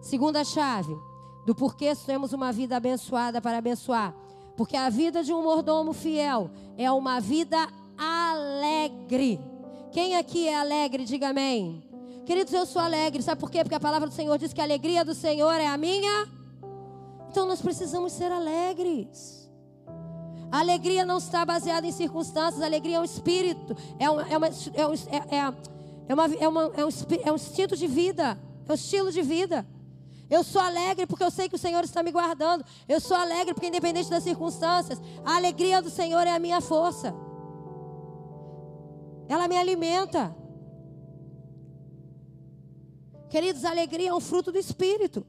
Segunda 0.00 0.44
chave 0.44 0.96
do 1.44 1.54
porquê 1.54 1.94
temos 2.06 2.32
uma 2.32 2.52
vida 2.52 2.76
abençoada 2.76 3.40
para 3.40 3.58
abençoar. 3.58 4.14
Porque 4.56 4.76
a 4.76 4.88
vida 4.88 5.24
de 5.24 5.32
um 5.32 5.42
mordomo 5.42 5.92
fiel 5.92 6.50
é 6.78 6.90
uma 6.92 7.20
vida 7.20 7.56
alegre. 7.98 9.40
Quem 9.90 10.16
aqui 10.16 10.48
é 10.48 10.54
alegre, 10.54 11.04
diga 11.04 11.30
amém. 11.30 11.82
Queridos, 12.24 12.52
eu 12.52 12.64
sou 12.64 12.80
alegre. 12.80 13.22
Sabe 13.22 13.40
por 13.40 13.50
quê? 13.50 13.62
Porque 13.62 13.74
a 13.74 13.80
palavra 13.80 14.08
do 14.08 14.14
Senhor 14.14 14.38
diz 14.38 14.52
que 14.52 14.60
a 14.60 14.64
alegria 14.64 15.04
do 15.04 15.14
Senhor 15.14 15.54
é 15.54 15.66
a 15.66 15.76
minha. 15.76 16.28
Então 17.30 17.46
nós 17.46 17.60
precisamos 17.60 18.12
ser 18.12 18.30
alegres. 18.30 19.44
A 20.50 20.60
alegria 20.60 21.04
não 21.04 21.18
está 21.18 21.44
baseada 21.44 21.84
em 21.84 21.90
circunstâncias, 21.90 22.62
a 22.62 22.66
alegria 22.66 22.98
é 22.98 23.00
um 23.00 23.04
espírito, 23.04 23.76
é, 23.98 24.08
uma, 24.08 24.22
é, 24.22 24.36
uma, 24.36 24.46
é, 24.46 24.86
um, 24.86 24.92
é, 24.92 25.36
é, 25.36 25.54
é, 26.08 26.14
uma, 26.14 26.34
é, 26.34 26.48
uma, 26.48 26.62
é, 26.76 26.84
um, 26.84 26.88
é 27.24 27.32
um 27.32 27.34
instinto 27.36 27.76
de 27.76 27.86
vida, 27.86 28.38
é 28.68 28.72
um 28.72 28.74
estilo 28.74 29.10
de 29.10 29.22
vida. 29.22 29.66
Eu 30.28 30.42
sou 30.42 30.60
alegre 30.60 31.06
porque 31.06 31.22
eu 31.22 31.30
sei 31.30 31.48
que 31.48 31.54
o 31.54 31.58
Senhor 31.58 31.84
está 31.84 32.02
me 32.02 32.10
guardando. 32.10 32.64
Eu 32.88 33.00
sou 33.00 33.16
alegre 33.16 33.54
porque, 33.54 33.68
independente 33.68 34.10
das 34.10 34.22
circunstâncias, 34.22 35.00
a 35.24 35.36
alegria 35.36 35.82
do 35.82 35.90
Senhor 35.90 36.26
é 36.26 36.32
a 36.32 36.38
minha 36.38 36.60
força. 36.60 37.14
Ela 39.28 39.46
me 39.48 39.56
alimenta. 39.56 40.34
Queridos, 43.28 43.64
alegria 43.64 44.10
é 44.10 44.14
um 44.14 44.20
fruto 44.20 44.50
do 44.52 44.58
Espírito. 44.58 45.26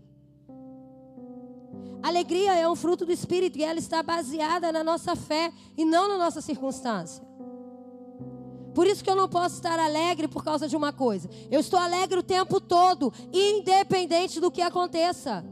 alegria 2.03 2.53
é 2.53 2.69
um 2.69 2.75
fruto 2.75 3.03
do 3.03 3.11
Espírito 3.11 3.57
e 3.57 3.63
ela 3.63 3.79
está 3.79 4.03
baseada 4.03 4.71
na 4.71 4.83
nossa 4.83 5.15
fé 5.15 5.51
e 5.75 5.83
não 5.83 6.07
na 6.07 6.17
nossa 6.17 6.39
circunstância. 6.39 7.23
Por 8.75 8.85
isso 8.85 9.01
que 9.01 9.09
eu 9.09 9.15
não 9.15 9.29
posso 9.29 9.55
estar 9.55 9.79
alegre 9.79 10.27
por 10.27 10.43
causa 10.43 10.67
de 10.67 10.75
uma 10.75 10.91
coisa. 10.91 11.29
Eu 11.49 11.61
estou 11.61 11.79
alegre 11.79 12.19
o 12.19 12.23
tempo 12.23 12.59
todo, 12.59 13.11
independente 13.31 14.41
do 14.41 14.51
que 14.51 14.61
aconteça. 14.61 15.45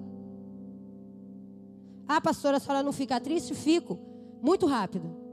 Ah, 2.05 2.19
pastora, 2.19 2.57
a 2.57 2.59
senhora 2.59 2.83
não 2.83 2.91
fica 2.91 3.17
triste? 3.21 3.55
Fico. 3.55 3.97
Muito 4.41 4.65
rápido. 4.65 5.23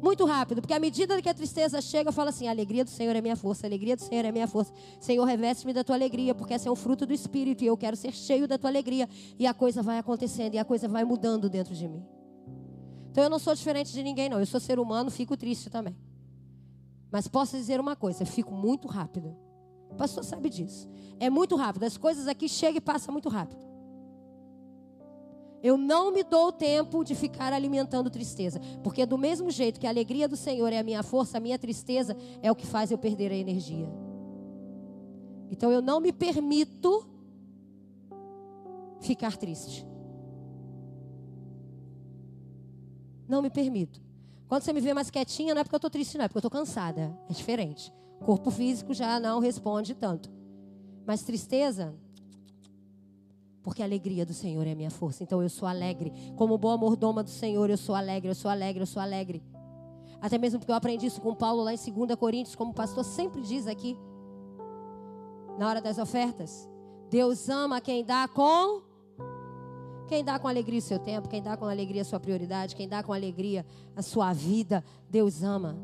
Muito 0.00 0.24
rápido, 0.24 0.62
porque 0.62 0.72
à 0.72 0.78
medida 0.78 1.20
que 1.20 1.28
a 1.28 1.34
tristeza 1.34 1.80
chega, 1.80 2.08
eu 2.08 2.12
falo 2.12 2.28
assim: 2.30 2.46
a 2.46 2.52
alegria 2.52 2.84
do 2.84 2.90
Senhor 2.90 3.14
é 3.14 3.20
minha 3.20 3.36
força, 3.36 3.66
a 3.66 3.68
alegria 3.68 3.96
do 3.96 4.02
Senhor 4.02 4.24
é 4.24 4.32
minha 4.32 4.46
força. 4.46 4.72
Senhor, 5.00 5.24
reveste-me 5.24 5.72
da 5.72 5.82
tua 5.82 5.96
alegria, 5.96 6.32
porque 6.32 6.54
essa 6.54 6.68
é 6.68 6.72
um 6.72 6.76
fruto 6.76 7.04
do 7.04 7.12
Espírito 7.12 7.64
e 7.64 7.66
eu 7.66 7.76
quero 7.76 7.96
ser 7.96 8.12
cheio 8.12 8.46
da 8.46 8.56
tua 8.56 8.70
alegria. 8.70 9.08
E 9.36 9.48
a 9.48 9.52
coisa 9.52 9.82
vai 9.82 9.98
acontecendo 9.98 10.54
e 10.54 10.58
a 10.58 10.64
coisa 10.64 10.88
vai 10.88 11.04
mudando 11.04 11.50
dentro 11.50 11.74
de 11.74 11.88
mim. 11.88 12.19
Então 13.10 13.24
eu 13.24 13.30
não 13.30 13.38
sou 13.38 13.54
diferente 13.54 13.92
de 13.92 14.02
ninguém, 14.02 14.28
não. 14.28 14.38
Eu 14.38 14.46
sou 14.46 14.60
ser 14.60 14.78
humano, 14.78 15.10
fico 15.10 15.36
triste 15.36 15.68
também. 15.68 15.96
Mas 17.10 17.26
posso 17.26 17.56
dizer 17.56 17.80
uma 17.80 17.96
coisa, 17.96 18.24
fico 18.24 18.54
muito 18.54 18.86
rápido. 18.86 19.36
O 19.90 19.94
pastor 19.96 20.24
sabe 20.24 20.48
disso. 20.48 20.88
É 21.18 21.28
muito 21.28 21.56
rápido. 21.56 21.82
As 21.82 21.96
coisas 21.96 22.28
aqui 22.28 22.48
chegam 22.48 22.76
e 22.76 22.80
passam 22.80 23.12
muito 23.12 23.28
rápido. 23.28 23.68
Eu 25.62 25.76
não 25.76 26.12
me 26.12 26.22
dou 26.22 26.52
tempo 26.52 27.04
de 27.04 27.14
ficar 27.14 27.52
alimentando 27.52 28.08
tristeza. 28.08 28.60
Porque 28.82 29.04
do 29.04 29.18
mesmo 29.18 29.50
jeito 29.50 29.80
que 29.80 29.86
a 29.86 29.90
alegria 29.90 30.28
do 30.28 30.36
Senhor 30.36 30.72
é 30.72 30.78
a 30.78 30.84
minha 30.84 31.02
força, 31.02 31.36
a 31.36 31.40
minha 31.40 31.58
tristeza 31.58 32.16
é 32.40 32.50
o 32.50 32.54
que 32.54 32.66
faz 32.66 32.90
eu 32.90 32.96
perder 32.96 33.32
a 33.32 33.36
energia. 33.36 33.88
Então 35.50 35.72
eu 35.72 35.82
não 35.82 36.00
me 36.00 36.12
permito 36.12 37.04
ficar 39.00 39.36
triste. 39.36 39.89
Não 43.30 43.40
me 43.40 43.48
permito. 43.48 44.02
Quando 44.48 44.64
você 44.64 44.72
me 44.72 44.80
vê 44.80 44.92
mais 44.92 45.08
quietinha, 45.08 45.54
não 45.54 45.60
é 45.60 45.64
porque 45.64 45.76
eu 45.76 45.78
estou 45.78 45.90
triste, 45.90 46.18
não, 46.18 46.24
é 46.24 46.28
porque 46.28 46.38
eu 46.38 46.48
estou 46.48 46.50
cansada. 46.50 47.16
É 47.28 47.32
diferente. 47.32 47.92
Corpo 48.24 48.50
físico 48.50 48.92
já 48.92 49.20
não 49.20 49.38
responde 49.38 49.94
tanto. 49.94 50.28
Mas 51.06 51.22
tristeza, 51.22 51.94
porque 53.62 53.82
a 53.82 53.84
alegria 53.84 54.26
do 54.26 54.34
Senhor 54.34 54.66
é 54.66 54.72
a 54.72 54.74
minha 54.74 54.90
força. 54.90 55.22
Então 55.22 55.40
eu 55.40 55.48
sou 55.48 55.68
alegre. 55.68 56.12
Como 56.34 56.58
boa 56.58 56.76
mordoma 56.76 57.22
do 57.22 57.30
Senhor, 57.30 57.70
eu 57.70 57.78
sou 57.78 57.94
alegre, 57.94 58.28
eu 58.28 58.34
sou 58.34 58.50
alegre, 58.50 58.82
eu 58.82 58.86
sou 58.86 59.00
alegre. 59.00 59.40
Até 60.20 60.36
mesmo 60.36 60.58
porque 60.58 60.72
eu 60.72 60.76
aprendi 60.76 61.06
isso 61.06 61.20
com 61.20 61.32
Paulo 61.32 61.62
lá 61.62 61.72
em 61.72 61.76
2 61.76 62.16
Coríntios, 62.16 62.56
como 62.56 62.72
o 62.72 62.74
pastor 62.74 63.04
sempre 63.04 63.40
diz 63.42 63.68
aqui, 63.68 63.96
na 65.56 65.68
hora 65.68 65.80
das 65.80 65.98
ofertas. 65.98 66.68
Deus 67.08 67.48
ama 67.48 67.80
quem 67.80 68.04
dá 68.04 68.26
com 68.26 68.82
quem 70.10 70.24
dá 70.24 70.40
com 70.40 70.48
alegria 70.48 70.80
o 70.80 70.82
seu 70.82 70.98
tempo, 70.98 71.28
quem 71.28 71.40
dá 71.40 71.56
com 71.56 71.66
alegria 71.66 72.02
a 72.02 72.04
sua 72.04 72.18
prioridade, 72.18 72.74
quem 72.74 72.88
dá 72.88 73.00
com 73.00 73.12
alegria 73.12 73.64
a 73.94 74.02
sua 74.02 74.32
vida, 74.32 74.84
Deus 75.08 75.44
ama. 75.44 75.78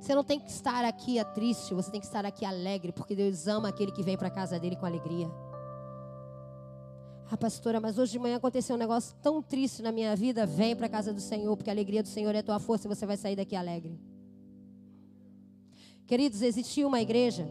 Você 0.00 0.12
não 0.12 0.24
tem 0.24 0.40
que 0.40 0.50
estar 0.50 0.84
aqui 0.84 1.24
triste, 1.34 1.72
você 1.72 1.88
tem 1.88 2.00
que 2.00 2.06
estar 2.06 2.26
aqui 2.26 2.44
alegre, 2.44 2.90
porque 2.90 3.14
Deus 3.14 3.46
ama 3.46 3.68
aquele 3.68 3.92
que 3.92 4.02
vem 4.02 4.16
para 4.16 4.26
a 4.26 4.30
casa 4.30 4.58
dele 4.58 4.74
com 4.74 4.84
alegria. 4.84 5.30
Ah, 7.30 7.36
pastora, 7.36 7.78
mas 7.78 7.96
hoje 7.96 8.10
de 8.10 8.18
manhã 8.18 8.38
aconteceu 8.38 8.74
um 8.74 8.78
negócio 8.78 9.14
tão 9.22 9.40
triste 9.40 9.80
na 9.80 9.92
minha 9.92 10.16
vida. 10.16 10.44
Vem 10.44 10.74
para 10.74 10.86
a 10.86 10.90
casa 10.90 11.12
do 11.12 11.20
Senhor, 11.20 11.56
porque 11.56 11.70
a 11.70 11.72
alegria 11.72 12.02
do 12.02 12.08
Senhor 12.08 12.34
é 12.34 12.42
tua 12.42 12.58
força 12.58 12.88
e 12.88 12.92
você 12.92 13.06
vai 13.06 13.16
sair 13.16 13.36
daqui 13.36 13.54
alegre. 13.54 14.00
Queridos, 16.08 16.42
existia 16.42 16.88
uma 16.88 17.00
igreja 17.00 17.48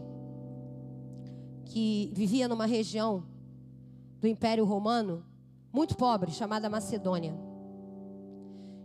que 1.64 2.10
vivia 2.12 2.46
numa 2.46 2.66
região 2.66 3.29
do 4.20 4.28
Império 4.28 4.64
Romano, 4.64 5.24
muito 5.72 5.96
pobre, 5.96 6.30
chamada 6.30 6.68
Macedônia. 6.68 7.34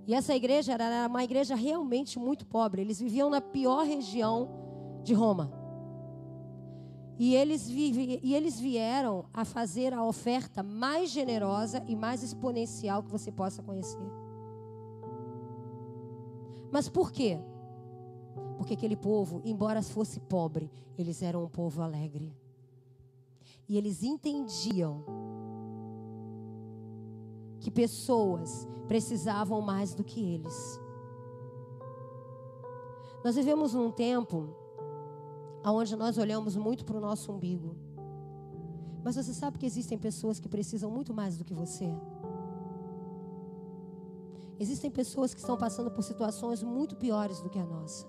E 0.08 0.14
essa 0.14 0.36
igreja 0.36 0.74
era 0.74 1.08
uma 1.08 1.24
igreja 1.24 1.56
realmente 1.56 2.20
muito 2.20 2.46
pobre. 2.46 2.82
Eles 2.82 3.00
viviam 3.00 3.30
na 3.30 3.42
pior 3.42 3.86
região 3.86 4.50
de 5.04 5.14
Roma. 5.14 5.52
E 7.18 7.34
eles, 7.34 7.68
vive, 7.68 8.20
e 8.22 8.36
eles 8.36 8.60
vieram 8.60 9.26
a 9.34 9.44
fazer 9.46 9.94
a 9.94 10.04
oferta 10.04 10.62
mais 10.62 11.10
generosa 11.10 11.84
e 11.88 11.96
mais 11.96 12.22
exponencial 12.22 13.02
que 13.02 13.10
você 13.10 13.32
possa 13.32 13.64
conhecer. 13.64 14.06
Mas 16.72 16.90
por 16.90 17.12
quê? 17.12 17.40
Porque 18.58 18.74
aquele 18.74 18.98
povo, 18.98 19.42
embora 19.46 19.82
fosse 19.82 20.20
pobre, 20.20 20.70
eles 20.98 21.22
eram 21.22 21.44
um 21.46 21.50
povo 21.50 21.82
alegre. 21.82 22.36
E 23.68 23.78
eles 23.78 24.04
entendiam 24.04 25.04
que 27.60 27.72
pessoas 27.72 28.68
precisavam 28.88 29.62
mais 29.62 29.94
do 29.94 30.04
que 30.04 30.22
eles. 30.34 30.80
Nós 33.24 33.36
vivemos 33.36 33.74
num 33.74 33.92
tempo 33.92 34.50
onde 35.66 35.96
nós 35.96 36.18
olhamos 36.18 36.56
muito 36.56 36.86
para 36.86 36.98
o 36.98 37.02
nosso 37.02 37.32
umbigo. 37.32 37.76
Mas 39.04 39.16
você 39.16 39.34
sabe 39.34 39.58
que 39.58 39.66
existem 39.66 39.98
pessoas 39.98 40.40
que 40.40 40.48
precisam 40.48 40.90
muito 40.90 41.14
mais 41.14 41.38
do 41.38 41.44
que 41.44 41.54
você. 41.54 41.92
Existem 44.60 44.90
pessoas 44.90 45.34
que 45.34 45.40
estão 45.40 45.58
passando 45.58 45.92
por 45.92 46.04
situações 46.04 46.64
muito 46.64 46.96
piores 46.96 47.42
do 47.42 47.50
que 47.50 47.60
a 47.60 47.66
nossa. 47.66 48.08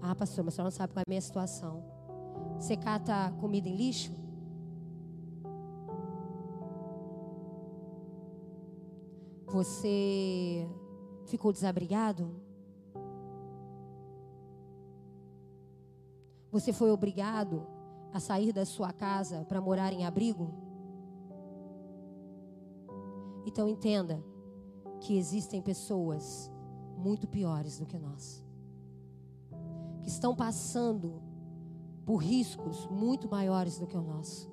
Ah, 0.00 0.14
pastor, 0.14 0.44
mas 0.44 0.54
senhora 0.54 0.70
não 0.70 0.76
sabe 0.76 0.92
qual 0.92 1.00
é 1.00 1.04
a 1.06 1.10
minha 1.10 1.20
situação. 1.20 1.84
Você 2.58 2.76
cata 2.76 3.32
comida 3.40 3.68
em 3.68 3.76
lixo? 3.76 4.12
Você 9.46 10.68
ficou 11.26 11.52
desabrigado? 11.52 12.34
Você 16.50 16.72
foi 16.72 16.90
obrigado 16.90 17.66
a 18.12 18.18
sair 18.18 18.52
da 18.52 18.64
sua 18.64 18.92
casa 18.92 19.44
para 19.44 19.60
morar 19.60 19.92
em 19.92 20.04
abrigo? 20.04 20.52
Então 23.46 23.68
entenda 23.68 24.22
que 25.00 25.16
existem 25.16 25.62
pessoas 25.62 26.50
muito 26.96 27.28
piores 27.28 27.78
do 27.78 27.86
que 27.86 27.98
nós, 27.98 28.44
que 30.02 30.08
estão 30.08 30.34
passando 30.34 31.22
por 32.04 32.16
riscos 32.16 32.86
muito 32.88 33.28
maiores 33.28 33.78
do 33.78 33.86
que 33.86 33.96
o 33.96 34.02
nosso. 34.02 34.50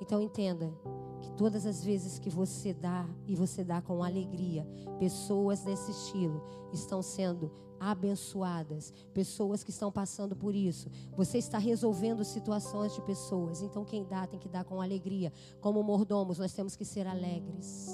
Então 0.00 0.20
entenda 0.20 0.72
que 1.20 1.30
todas 1.32 1.66
as 1.66 1.82
vezes 1.84 2.18
que 2.18 2.30
você 2.30 2.72
dá 2.72 3.08
e 3.26 3.34
você 3.34 3.64
dá 3.64 3.80
com 3.80 4.02
alegria, 4.02 4.66
pessoas 4.98 5.62
desse 5.62 5.90
estilo 5.90 6.42
estão 6.72 7.02
sendo 7.02 7.50
abençoadas, 7.78 8.92
pessoas 9.12 9.62
que 9.62 9.70
estão 9.70 9.92
passando 9.92 10.34
por 10.34 10.54
isso. 10.54 10.90
Você 11.16 11.38
está 11.38 11.58
resolvendo 11.58 12.24
situações 12.24 12.94
de 12.94 13.02
pessoas. 13.02 13.62
Então 13.62 13.84
quem 13.84 14.04
dá 14.04 14.26
tem 14.26 14.38
que 14.38 14.48
dar 14.48 14.64
com 14.64 14.80
alegria. 14.80 15.32
Como 15.60 15.82
mordomos, 15.82 16.38
nós 16.38 16.52
temos 16.52 16.76
que 16.76 16.84
ser 16.84 17.06
alegres. 17.06 17.86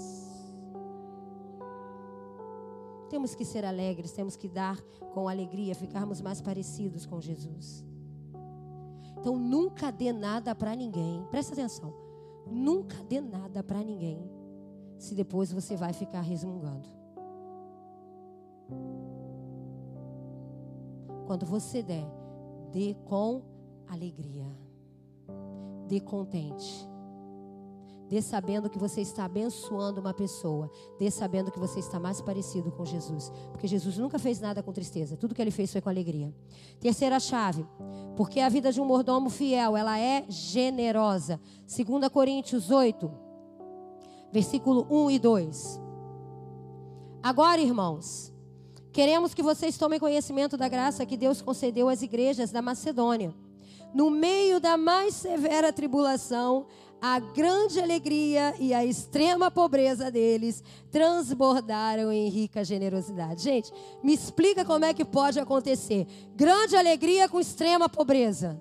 Temos 3.09 3.35
que 3.35 3.45
ser 3.45 3.65
alegres, 3.65 4.13
temos 4.13 4.37
que 4.37 4.49
dar 4.49 4.81
com 5.13 5.29
alegria, 5.29 5.75
ficarmos 5.75 6.23
mais 6.23 6.41
parecidos 6.41 7.05
com 7.05 7.21
Jesus. 7.21 7.85
Então 9.19 9.37
nunca 9.37 9.93
dê 9.93 10.13
nada 10.13 10.55
para 10.55 10.75
ninguém. 10.75 11.25
Presta 11.31 11.53
atenção. 11.53 11.93
Nunca 12.47 12.97
dê 13.05 13.21
nada 13.21 13.63
para 13.63 13.83
ninguém. 13.83 14.31
Se 14.99 15.15
depois 15.15 15.53
você 15.53 15.77
vai 15.77 15.93
ficar 15.93 16.21
resmungando. 16.21 16.89
Quando 21.27 21.47
você 21.47 21.83
der, 21.83 22.07
dê 22.71 22.95
com 23.05 23.43
alegria. 23.89 24.47
Dê 25.89 26.01
contente. 26.01 26.92
Dê 28.13 28.21
sabendo 28.21 28.69
que 28.69 28.79
você 28.79 29.01
está 29.01 29.25
abençoando 29.25 29.99
uma 29.99 30.13
pessoa. 30.13 30.71
Dê 30.99 31.11
sabendo 31.11 31.51
que 31.51 31.59
você 31.59 31.81
está 31.81 31.99
mais 31.99 32.21
parecido 32.21 32.71
com 32.71 32.85
Jesus. 32.85 33.33
Porque 33.51 33.67
Jesus 33.67 33.97
nunca 33.97 34.19
fez 34.19 34.39
nada 34.39 34.63
com 34.63 34.71
tristeza. 34.71 35.17
Tudo 35.17 35.35
que 35.35 35.41
ele 35.41 35.51
fez 35.51 35.73
foi 35.73 35.81
com 35.81 35.89
alegria. 35.89 36.31
Terceira 36.79 37.19
chave. 37.19 37.67
Porque 38.15 38.41
a 38.41 38.51
vida 38.51 38.71
de 38.71 38.83
um 38.83 38.85
mordomo 38.85 39.31
fiel, 39.31 39.79
ela 39.79 39.99
é 39.99 40.27
generosa. 40.29 41.41
2 41.75 42.07
Coríntios 42.09 42.71
8, 42.71 43.11
versículo 44.31 44.87
1 44.91 45.11
e 45.13 45.19
2. 45.19 45.81
Agora, 47.23 47.63
irmãos, 47.63 48.31
queremos 48.93 49.33
que 49.33 49.43
vocês 49.43 49.79
tomem 49.79 49.99
conhecimento 49.99 50.59
da 50.59 50.69
graça 50.69 51.07
que 51.07 51.17
Deus 51.17 51.41
concedeu 51.41 51.89
às 51.89 52.03
igrejas 52.03 52.51
da 52.51 52.61
Macedônia. 52.61 53.35
No 53.95 54.11
meio 54.11 54.59
da 54.59 54.77
mais 54.77 55.15
severa 55.15 55.73
tribulação, 55.73 56.67
a 57.01 57.19
grande 57.19 57.81
alegria 57.81 58.55
e 58.61 58.73
a 58.73 58.85
extrema 58.85 59.51
pobreza 59.51 60.11
deles 60.11 60.63
transbordaram 60.91 62.13
em 62.13 62.29
rica 62.29 62.65
generosidade. 62.65 63.43
Gente, 63.43 63.73
me 64.03 64.15
explica 64.15 64.65
como 64.65 64.85
é 64.85 64.95
que 64.95 65.05
pode 65.05 65.41
acontecer 65.41 66.07
grande 66.37 66.77
alegria 66.77 67.29
com 67.29 67.41
extrema 67.41 67.89
pobreza. 67.89 68.61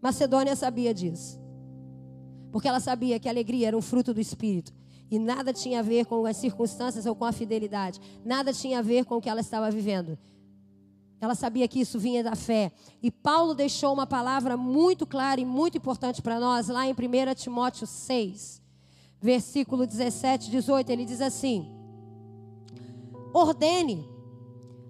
Macedônia 0.00 0.54
sabia 0.54 0.94
disso. 0.94 1.40
Porque 2.52 2.68
ela 2.68 2.80
sabia 2.80 3.18
que 3.18 3.28
a 3.28 3.32
alegria 3.32 3.68
era 3.68 3.76
um 3.76 3.82
fruto 3.82 4.14
do 4.14 4.20
espírito. 4.20 4.72
E 5.10 5.18
nada 5.18 5.52
tinha 5.52 5.80
a 5.80 5.82
ver 5.82 6.06
com 6.06 6.24
as 6.26 6.36
circunstâncias 6.36 7.06
ou 7.06 7.14
com 7.16 7.24
a 7.24 7.32
fidelidade. 7.32 8.00
Nada 8.24 8.52
tinha 8.52 8.78
a 8.78 8.82
ver 8.82 9.04
com 9.04 9.16
o 9.16 9.20
que 9.20 9.28
ela 9.28 9.40
estava 9.40 9.70
vivendo. 9.70 10.16
Ela 11.20 11.34
sabia 11.34 11.66
que 11.66 11.80
isso 11.80 11.98
vinha 11.98 12.22
da 12.22 12.36
fé. 12.36 12.70
E 13.02 13.10
Paulo 13.10 13.54
deixou 13.54 13.92
uma 13.92 14.06
palavra 14.06 14.56
muito 14.56 15.06
clara 15.06 15.40
e 15.40 15.44
muito 15.44 15.76
importante 15.76 16.22
para 16.22 16.38
nós, 16.38 16.68
lá 16.68 16.86
em 16.86 16.92
1 16.92 17.34
Timóteo 17.34 17.86
6, 17.86 18.62
versículo 19.20 19.86
17 19.86 20.48
e 20.48 20.50
18. 20.50 20.90
Ele 20.90 21.04
diz 21.04 21.20
assim: 21.20 21.68
Ordene 23.32 24.08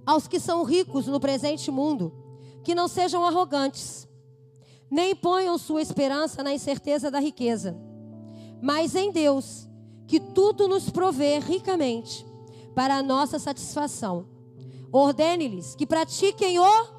aos 0.04 0.28
que 0.28 0.38
são 0.38 0.64
ricos 0.64 1.06
no 1.06 1.18
presente 1.18 1.70
mundo 1.70 2.12
que 2.62 2.74
não 2.74 2.88
sejam 2.88 3.24
arrogantes, 3.24 4.06
nem 4.90 5.14
ponham 5.14 5.56
sua 5.56 5.80
esperança 5.80 6.42
na 6.42 6.52
incerteza 6.52 7.10
da 7.10 7.18
riqueza, 7.18 7.74
mas 8.60 8.94
em 8.94 9.10
Deus, 9.10 9.66
que 10.06 10.20
tudo 10.20 10.68
nos 10.68 10.90
provê 10.90 11.38
ricamente 11.38 12.26
para 12.74 12.96
a 12.96 13.02
nossa 13.02 13.38
satisfação 13.38 14.37
Ordene-lhes 14.92 15.74
que 15.74 15.86
pratiquem 15.86 16.58
o 16.58 16.98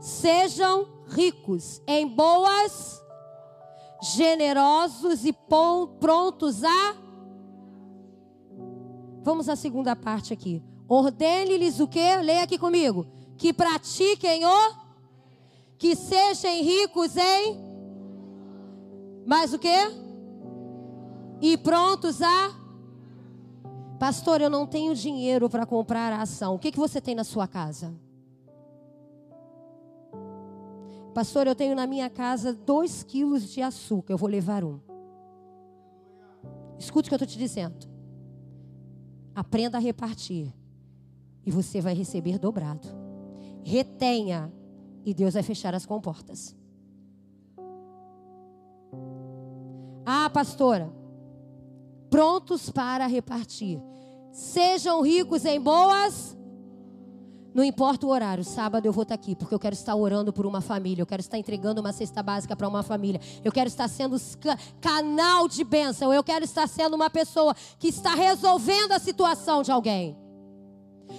sejam 0.00 0.88
ricos 1.06 1.82
em 1.86 2.08
boas, 2.08 3.02
generosos 4.14 5.24
e 5.24 5.32
prontos 6.00 6.64
a 6.64 7.02
Vamos 9.22 9.48
à 9.48 9.54
segunda 9.54 9.94
parte 9.94 10.32
aqui. 10.32 10.62
Ordene-lhes 10.88 11.78
o 11.78 11.86
que? 11.86 12.16
Leia 12.16 12.42
aqui 12.42 12.58
comigo. 12.58 13.06
Que 13.36 13.52
pratiquem 13.52 14.44
o 14.44 14.74
que 15.78 15.94
sejam 15.94 16.62
ricos 16.62 17.16
em 17.16 17.72
mais 19.24 19.52
o 19.54 19.58
que? 19.58 19.68
E 21.40 21.56
prontos 21.56 22.20
a 22.20 22.61
Pastor, 24.02 24.40
eu 24.40 24.50
não 24.50 24.66
tenho 24.66 24.96
dinheiro 24.96 25.48
para 25.48 25.64
comprar 25.64 26.12
a 26.12 26.22
ação. 26.22 26.56
O 26.56 26.58
que, 26.58 26.72
que 26.72 26.76
você 26.76 27.00
tem 27.00 27.14
na 27.14 27.22
sua 27.22 27.46
casa? 27.46 27.94
Pastor, 31.14 31.46
eu 31.46 31.54
tenho 31.54 31.76
na 31.76 31.86
minha 31.86 32.10
casa 32.10 32.52
dois 32.52 33.04
quilos 33.04 33.48
de 33.48 33.62
açúcar. 33.62 34.12
Eu 34.12 34.18
vou 34.18 34.28
levar 34.28 34.64
um. 34.64 34.80
Escute 36.80 37.06
o 37.06 37.10
que 37.10 37.14
eu 37.14 37.16
estou 37.16 37.28
te 37.28 37.38
dizendo. 37.38 37.88
Aprenda 39.36 39.78
a 39.78 39.80
repartir. 39.80 40.52
E 41.46 41.52
você 41.52 41.80
vai 41.80 41.94
receber 41.94 42.40
dobrado. 42.40 42.88
Retenha. 43.62 44.52
E 45.04 45.14
Deus 45.14 45.34
vai 45.34 45.44
fechar 45.44 45.76
as 45.76 45.86
comportas. 45.86 46.56
Ah, 50.04 50.28
pastora. 50.28 51.01
Prontos 52.12 52.68
para 52.68 53.06
repartir. 53.06 53.80
Sejam 54.30 55.00
ricos 55.00 55.46
em 55.46 55.58
boas. 55.58 56.36
Não 57.54 57.64
importa 57.64 58.06
o 58.06 58.10
horário, 58.10 58.44
sábado 58.44 58.84
eu 58.84 58.92
vou 58.92 59.02
estar 59.02 59.14
aqui, 59.14 59.34
porque 59.34 59.54
eu 59.54 59.58
quero 59.58 59.72
estar 59.72 59.94
orando 59.94 60.30
por 60.30 60.44
uma 60.44 60.60
família, 60.60 61.00
eu 61.00 61.06
quero 61.06 61.20
estar 61.20 61.38
entregando 61.38 61.80
uma 61.80 61.90
cesta 61.90 62.22
básica 62.22 62.54
para 62.54 62.68
uma 62.68 62.82
família, 62.82 63.20
eu 63.42 63.50
quero 63.50 63.68
estar 63.68 63.88
sendo 63.88 64.16
canal 64.78 65.48
de 65.48 65.64
bênção, 65.64 66.12
eu 66.12 66.22
quero 66.22 66.44
estar 66.44 66.66
sendo 66.66 66.94
uma 66.94 67.08
pessoa 67.08 67.54
que 67.78 67.88
está 67.88 68.14
resolvendo 68.14 68.92
a 68.92 68.98
situação 68.98 69.62
de 69.62 69.72
alguém. 69.72 70.14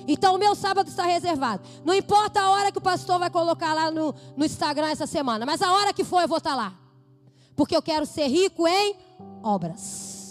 Então 0.08 0.36
o 0.36 0.39
meu 0.39 0.53
sábado 0.53 0.89
está 0.89 1.06
reservado. 1.06 1.63
Não 1.84 1.93
importa 1.95 2.39
a 2.39 2.51
hora 2.51 2.71
que 2.71 2.77
o 2.77 2.82
pastor 2.82 3.17
vai 3.17 3.32
colocar 3.32 3.73
lá 3.73 3.89
no, 3.89 4.13
no 4.38 4.45
Instagram 4.45 4.89
essa 4.89 5.08
semana, 5.08 5.43
mas 5.43 5.60
a 5.60 5.71
hora 5.73 5.91
que 5.91 6.03
for 6.03 6.21
eu 6.21 6.27
vou 6.27 6.38
estar 6.38 6.56
lá. 6.56 6.73
Porque 7.56 7.75
eu 7.75 7.82
quero 7.82 8.06
ser 8.06 8.27
rico 8.27 8.67
em 8.67 8.95
obras. 9.43 10.22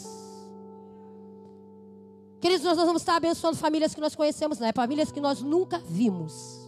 Queridos, 2.43 2.65
nós 2.65 2.77
vamos 2.77 3.03
estar 3.03 3.15
abençoando 3.15 3.57
famílias 3.57 3.95
que 3.95 4.01
nós 4.01 4.17
conhecemos, 4.17 4.59
né? 4.59 4.73
Famílias 4.75 5.13
que 5.13 5.21
nós 5.21 5.41
nunca 5.41 5.79
vimos. 5.79 6.61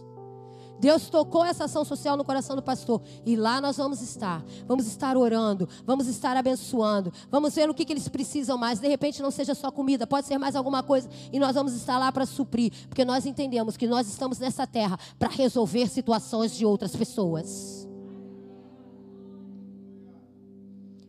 Deus 0.79 1.09
tocou 1.09 1.43
essa 1.43 1.65
ação 1.65 1.83
social 1.83 2.15
no 2.15 2.23
coração 2.23 2.55
do 2.55 2.61
pastor. 2.61 3.01
E 3.25 3.35
lá 3.35 3.59
nós 3.59 3.75
vamos 3.75 4.01
estar. 4.01 4.41
Vamos 4.65 4.87
estar 4.87 5.17
orando. 5.17 5.67
Vamos 5.85 6.07
estar 6.07 6.37
abençoando. 6.37 7.11
Vamos 7.29 7.53
ver 7.53 7.69
o 7.69 7.73
que, 7.73 7.83
que 7.83 7.91
eles 7.91 8.07
precisam 8.07 8.57
mais. 8.57 8.79
De 8.79 8.87
repente 8.87 9.21
não 9.21 9.29
seja 9.29 9.53
só 9.53 9.69
comida, 9.69 10.07
pode 10.07 10.25
ser 10.27 10.37
mais 10.37 10.55
alguma 10.55 10.81
coisa. 10.81 11.09
E 11.33 11.39
nós 11.39 11.55
vamos 11.55 11.73
estar 11.73 11.99
lá 11.99 12.09
para 12.09 12.25
suprir. 12.25 12.71
Porque 12.87 13.03
nós 13.03 13.25
entendemos 13.25 13.75
que 13.75 13.85
nós 13.85 14.07
estamos 14.07 14.39
nessa 14.39 14.65
terra 14.65 14.97
para 15.19 15.27
resolver 15.27 15.89
situações 15.89 16.55
de 16.55 16.65
outras 16.65 16.95
pessoas. 16.95 17.85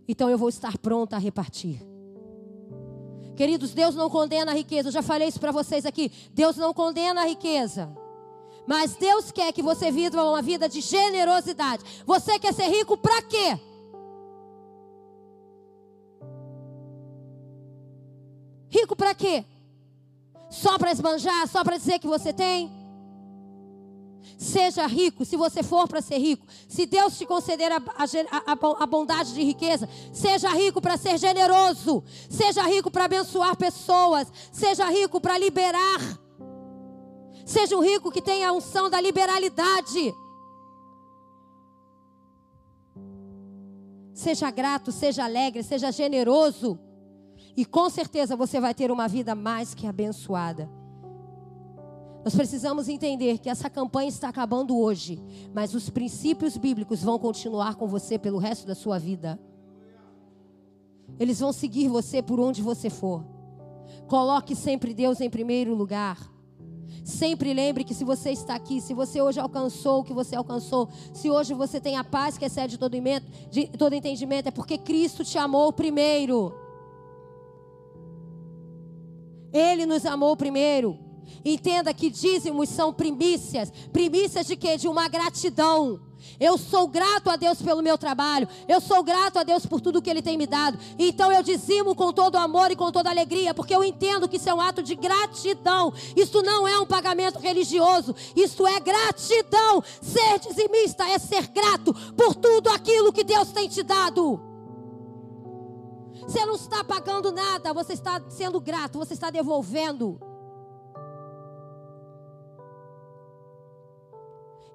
Então 0.09 0.29
eu 0.29 0.37
vou 0.37 0.49
estar 0.49 0.77
pronta 0.79 1.15
a 1.15 1.21
repartir. 1.21 1.96
Queridos, 3.37 3.73
Deus 3.73 3.95
não 3.95 4.09
condena 4.09 4.53
a 4.53 4.55
riqueza. 4.55 4.89
Eu 4.89 4.93
já 4.93 5.03
falei 5.03 5.29
isso 5.29 5.39
para 5.39 5.53
vocês 5.53 5.85
aqui. 5.85 6.11
Deus 6.33 6.57
não 6.57 6.73
condena 6.73 7.23
a 7.23 7.27
riqueza. 7.27 7.95
Mas 8.67 8.97
Deus 8.97 9.31
quer 9.31 9.53
que 9.53 9.63
você 9.63 9.93
viva 9.93 10.25
uma 10.25 10.43
vida 10.43 10.69
de 10.69 10.81
generosidade. 10.81 11.85
Você 12.05 12.39
quer 12.39 12.53
ser 12.53 12.69
rico 12.69 12.97
para 12.97 13.23
quê? 13.23 13.61
Rico 18.69 18.97
para 18.97 19.15
quê? 19.15 19.45
Só 20.51 20.79
para 20.79 20.91
esbanjar, 20.91 21.47
só 21.47 21.63
para 21.63 21.77
dizer 21.77 21.99
que 21.99 22.07
você 22.07 22.33
tem? 22.33 22.76
Seja 24.39 24.87
rico, 24.87 25.25
se 25.25 25.37
você 25.37 25.63
for 25.63 25.89
para 25.89 26.03
ser 26.03 26.19
rico. 26.19 26.47
Se 26.69 26.85
Deus 26.85 27.17
te 27.17 27.25
conceder 27.25 27.73
a, 27.73 27.77
a, 27.77 28.83
a 28.83 28.87
bondade 28.87 29.33
de 29.33 29.43
riqueza, 29.43 29.89
seja 30.13 30.51
rico 30.51 30.81
para 30.81 30.97
ser 30.97 31.19
generoso. 31.19 32.05
Seja 32.29 32.63
rico 32.63 32.91
para 32.91 33.05
abençoar 33.05 33.57
pessoas. 33.57 34.31
Seja 34.53 34.89
rico 34.91 35.21
para 35.21 35.39
liberar. 35.39 36.01
Seja 37.47 37.77
um 37.77 37.81
rico 37.81 38.11
que 38.11 38.21
tenha 38.21 38.49
a 38.49 38.53
unção 38.53 38.91
da 38.91 39.01
liberalidade. 39.01 40.15
Seja 44.13 44.51
grato, 44.51 44.91
seja 44.91 45.25
alegre, 45.25 45.63
seja 45.63 45.93
generoso. 45.93 46.79
E 47.57 47.65
com 47.65 47.89
certeza 47.89 48.37
você 48.37 48.61
vai 48.61 48.75
ter 48.75 48.91
uma 48.91 49.09
vida 49.09 49.35
mais 49.35 49.75
que 49.75 49.87
abençoada. 49.87 50.69
Nós 52.27 52.35
precisamos 52.35 52.89
entender 52.89 53.39
que 53.39 53.49
essa 53.49 53.71
campanha 53.71 54.09
está 54.09 54.29
acabando 54.29 54.77
hoje, 54.77 55.23
mas 55.55 55.77
os 55.77 55.89
princípios 55.89 56.57
bíblicos 56.57 57.01
vão 57.01 57.21
continuar 57.21 57.77
com 57.77 57.87
você 57.87 58.19
pelo 58.19 58.37
resto 58.37 58.67
da 58.67 58.75
sua 58.75 58.99
vida. 58.99 59.39
Eles 61.21 61.39
vão 61.39 61.53
seguir 61.53 61.87
você 61.87 62.21
por 62.21 62.41
onde 62.41 62.61
você 62.61 62.91
for. 62.91 63.25
Coloque 64.09 64.57
sempre 64.57 64.93
Deus 64.93 65.21
em 65.21 65.31
primeiro 65.31 65.73
lugar. 65.73 66.19
Sempre 67.05 67.55
lembre 67.55 67.85
que 67.85 67.95
se 67.95 68.03
você 68.03 68.33
está 68.33 68.57
aqui, 68.57 68.81
se 68.81 68.93
você 68.93 69.23
hoje 69.23 69.39
alcançou 69.39 70.01
o 70.01 70.03
que 70.03 70.13
você 70.13 70.35
alcançou, 70.35 70.89
se 71.15 71.31
hoje 71.31 71.55
você 71.55 71.81
tem 71.81 71.97
a 71.97 72.03
paz 72.03 72.37
que 72.37 72.45
excede 72.45 72.77
todo, 72.77 72.97
de, 73.53 73.69
todo 73.69 73.95
entendimento, 73.95 74.49
é 74.49 74.51
porque 74.51 74.77
Cristo 74.77 75.25
te 75.25 75.39
amou 75.39 75.73
primeiro. 75.73 76.53
Ele 79.53 79.87
nos 79.87 80.05
amou 80.05 80.37
primeiro. 80.37 81.06
Entenda 81.45 81.95
que 81.95 82.11
dízimos 82.11 82.69
são 82.69 82.93
primícias. 82.93 83.73
Primícias 83.93 84.47
de 84.47 84.57
quê? 84.57 84.77
De 84.77 84.89
uma 84.89 85.09
gratidão. 85.09 86.01
Eu 86.41 86.59
sou 86.59 86.89
grato 86.89 87.31
a 87.31 87.37
Deus 87.37 87.61
pelo 87.63 87.83
meu 87.83 87.97
trabalho. 87.97 88.49
Eu 88.69 88.81
sou 88.81 89.03
grato 89.03 89.39
a 89.39 89.43
Deus 89.43 89.65
por 89.65 89.81
tudo 89.81 90.03
que 90.03 90.11
Ele 90.11 90.23
tem 90.23 90.37
me 90.37 90.47
dado. 90.47 90.79
Então 90.99 91.31
eu 91.31 91.43
dizimo 91.43 91.95
com 91.95 92.13
todo 92.13 92.37
amor 92.37 92.71
e 92.71 92.77
com 92.77 92.91
toda 92.91 93.11
alegria, 93.11 93.55
porque 93.55 93.75
eu 93.75 93.85
entendo 93.85 94.29
que 94.29 94.37
isso 94.37 94.49
é 94.49 94.55
um 94.55 94.61
ato 94.61 94.83
de 94.83 94.95
gratidão. 94.95 95.93
Isso 96.17 96.43
não 96.43 96.67
é 96.67 96.79
um 96.79 96.87
pagamento 96.87 97.39
religioso. 97.39 98.15
Isso 98.35 98.67
é 98.67 98.81
gratidão. 98.81 99.83
Ser 100.01 100.39
dizimista 100.41 101.09
é 101.09 101.19
ser 101.19 101.47
grato 101.49 101.95
por 102.17 102.35
tudo 102.35 102.69
aquilo 102.71 103.13
que 103.13 103.25
Deus 103.25 103.51
tem 103.53 103.69
te 103.69 103.83
dado. 103.83 104.41
Você 106.27 106.45
não 106.45 106.57
está 106.57 106.83
pagando 106.83 107.31
nada, 107.31 107.73
você 107.73 107.93
está 107.93 108.21
sendo 108.29 108.61
grato, 108.61 108.99
você 108.99 109.15
está 109.15 109.31
devolvendo. 109.31 110.19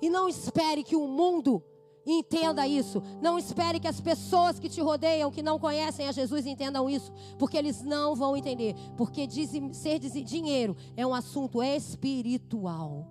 E 0.01 0.09
não 0.09 0.27
espere 0.27 0.83
que 0.83 0.95
o 0.95 1.07
mundo 1.07 1.63
entenda 2.05 2.67
isso. 2.67 3.01
Não 3.21 3.37
espere 3.37 3.79
que 3.79 3.87
as 3.87 4.01
pessoas 4.01 4.59
que 4.59 4.67
te 4.67 4.81
rodeiam, 4.81 5.31
que 5.31 5.43
não 5.43 5.59
conhecem 5.59 6.07
a 6.07 6.11
Jesus, 6.11 6.45
entendam 6.45 6.89
isso. 6.89 7.11
Porque 7.37 7.57
eles 7.57 7.83
não 7.83 8.15
vão 8.15 8.35
entender. 8.35 8.75
Porque 8.97 9.27
ser 9.73 9.99
dinheiro 9.99 10.75
é 10.97 11.05
um 11.05 11.13
assunto 11.13 11.61
espiritual. 11.61 13.07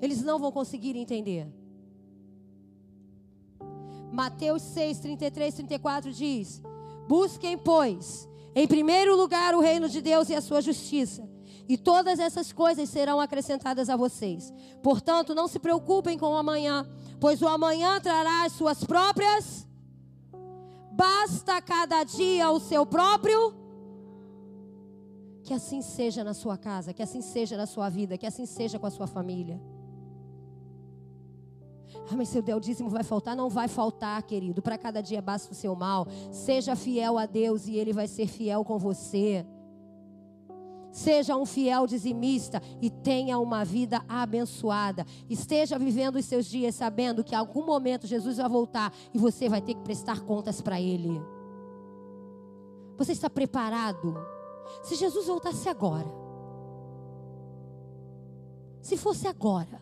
Eles 0.00 0.22
não 0.22 0.38
vão 0.38 0.52
conseguir 0.52 0.96
entender. 0.96 1.48
Mateus 4.12 4.62
6, 4.62 4.98
33, 5.00 5.54
34 5.54 6.12
diz: 6.12 6.62
Busquem, 7.08 7.56
pois, 7.56 8.28
em 8.54 8.66
primeiro 8.66 9.16
lugar 9.16 9.54
o 9.54 9.60
reino 9.60 9.88
de 9.88 10.00
Deus 10.00 10.28
e 10.28 10.34
a 10.34 10.40
sua 10.40 10.60
justiça 10.60 11.37
e 11.68 11.76
todas 11.76 12.18
essas 12.18 12.52
coisas 12.52 12.88
serão 12.88 13.20
acrescentadas 13.20 13.90
a 13.90 13.96
vocês. 13.96 14.52
Portanto, 14.82 15.34
não 15.34 15.46
se 15.46 15.58
preocupem 15.58 16.18
com 16.18 16.32
o 16.32 16.36
amanhã, 16.36 16.88
pois 17.20 17.42
o 17.42 17.46
amanhã 17.46 18.00
trará 18.00 18.44
as 18.44 18.52
suas 18.52 18.82
próprias. 18.82 19.66
Basta 20.92 21.60
cada 21.60 22.02
dia 22.04 22.50
o 22.50 22.58
seu 22.58 22.86
próprio. 22.86 23.54
Que 25.44 25.52
assim 25.52 25.82
seja 25.82 26.24
na 26.24 26.34
sua 26.34 26.56
casa, 26.56 26.92
que 26.92 27.02
assim 27.02 27.20
seja 27.20 27.56
na 27.56 27.66
sua 27.66 27.88
vida, 27.88 28.16
que 28.16 28.26
assim 28.26 28.46
seja 28.46 28.78
com 28.78 28.86
a 28.86 28.90
sua 28.90 29.06
família. 29.06 29.60
Ah, 32.10 32.16
mas 32.16 32.28
seu 32.28 32.42
o 32.42 32.60
dízimo 32.60 32.88
vai 32.88 33.02
faltar? 33.02 33.36
Não 33.36 33.50
vai 33.50 33.68
faltar, 33.68 34.22
querido. 34.22 34.62
Para 34.62 34.78
cada 34.78 35.02
dia 35.02 35.20
basta 35.20 35.52
o 35.52 35.54
seu 35.54 35.74
mal. 35.74 36.06
Seja 36.32 36.74
fiel 36.74 37.18
a 37.18 37.26
Deus 37.26 37.66
e 37.66 37.76
Ele 37.76 37.92
vai 37.92 38.08
ser 38.08 38.26
fiel 38.26 38.64
com 38.64 38.78
você. 38.78 39.44
Seja 40.98 41.36
um 41.36 41.46
fiel 41.46 41.86
dizimista 41.86 42.60
e 42.82 42.90
tenha 42.90 43.38
uma 43.38 43.64
vida 43.64 44.04
abençoada. 44.08 45.06
Esteja 45.30 45.78
vivendo 45.78 46.16
os 46.16 46.24
seus 46.24 46.44
dias 46.46 46.74
sabendo 46.74 47.22
que 47.22 47.36
em 47.36 47.38
algum 47.38 47.64
momento 47.64 48.04
Jesus 48.04 48.38
vai 48.38 48.48
voltar 48.48 48.92
e 49.14 49.18
você 49.18 49.48
vai 49.48 49.62
ter 49.62 49.74
que 49.74 49.82
prestar 49.82 50.22
contas 50.22 50.60
para 50.60 50.80
Ele. 50.80 51.22
Você 52.96 53.12
está 53.12 53.30
preparado? 53.30 54.16
Se 54.82 54.96
Jesus 54.96 55.28
voltasse 55.28 55.68
agora, 55.68 56.08
se 58.82 58.96
fosse 58.96 59.28
agora, 59.28 59.80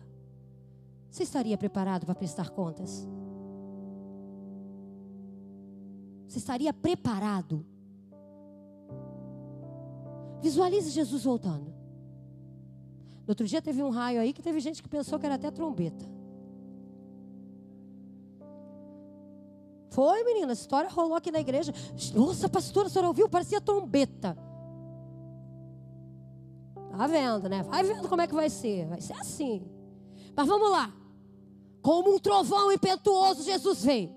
você 1.09 1.23
estaria 1.23 1.57
preparado 1.57 2.05
para 2.05 2.13
prestar 2.13 2.51
contas? 2.51 3.07
Você 6.27 6.37
estaria 6.37 6.71
preparado? 6.71 7.65
Visualize 10.41 10.89
Jesus 10.89 11.23
voltando. 11.23 11.73
No 13.27 13.31
outro 13.31 13.45
dia 13.45 13.61
teve 13.61 13.83
um 13.83 13.89
raio 13.89 14.21
aí 14.21 14.31
que 14.31 14.41
teve 14.41 14.59
gente 14.59 14.81
que 14.81 14.87
pensou 14.87 15.19
que 15.19 15.25
era 15.25 15.35
até 15.35 15.51
trombeta. 15.51 16.05
Foi, 19.89 20.23
menina, 20.23 20.51
essa 20.51 20.61
história 20.61 20.89
rolou 20.89 21.15
aqui 21.15 21.31
na 21.31 21.39
igreja. 21.39 21.73
Nossa, 22.13 22.47
pastora, 22.47 22.87
a 22.87 22.89
senhora 22.89 23.07
ouviu? 23.07 23.27
Parecia 23.27 23.59
trombeta. 23.59 24.37
Tá 26.91 27.07
vendo, 27.07 27.49
né? 27.49 27.63
Vai 27.63 27.83
vendo 27.83 28.07
como 28.07 28.21
é 28.21 28.27
que 28.27 28.33
vai 28.33 28.49
ser. 28.49 28.85
Vai 28.87 29.01
ser 29.01 29.13
assim. 29.13 29.67
Mas 30.35 30.47
vamos 30.47 30.69
lá. 30.71 30.93
Como 31.81 32.13
um 32.13 32.19
trovão 32.19 32.71
impetuoso, 32.71 33.43
Jesus 33.43 33.83
veio. 33.83 34.11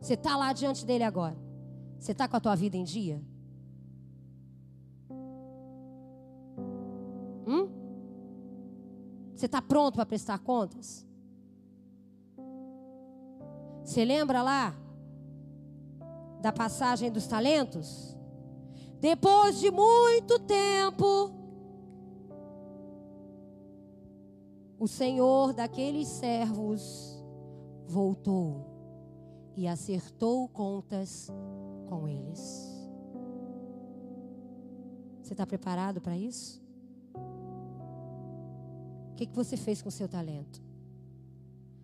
Você 0.00 0.14
está 0.14 0.36
lá 0.36 0.52
diante 0.52 0.86
dele 0.86 1.04
agora. 1.04 1.36
Você 1.98 2.12
está 2.12 2.26
com 2.26 2.36
a 2.36 2.40
tua 2.40 2.54
vida 2.54 2.76
em 2.76 2.84
dia? 2.84 3.22
Hum? 7.48 7.68
Você 9.34 9.46
está 9.46 9.62
pronto 9.62 9.94
para 9.94 10.04
prestar 10.04 10.38
contas? 10.40 11.06
Você 13.82 14.04
lembra 14.04 14.42
lá 14.42 14.76
da 16.42 16.52
passagem 16.52 17.10
dos 17.10 17.26
talentos? 17.26 18.14
Depois 19.00 19.58
de 19.60 19.70
muito 19.70 20.38
tempo, 20.40 21.30
o 24.78 24.86
Senhor 24.86 25.54
daqueles 25.54 26.06
servos 26.08 27.24
voltou 27.86 28.66
e 29.56 29.66
acertou 29.66 30.48
contas 30.48 31.32
com 31.88 32.06
eles. 32.06 32.68
Você 35.22 35.32
está 35.32 35.46
preparado 35.46 36.00
para 36.00 36.16
isso? 36.16 36.67
Que, 39.18 39.26
que 39.26 39.34
você 39.34 39.56
fez 39.56 39.82
com 39.82 39.88
o 39.88 39.92
seu 39.92 40.08
talento? 40.08 40.62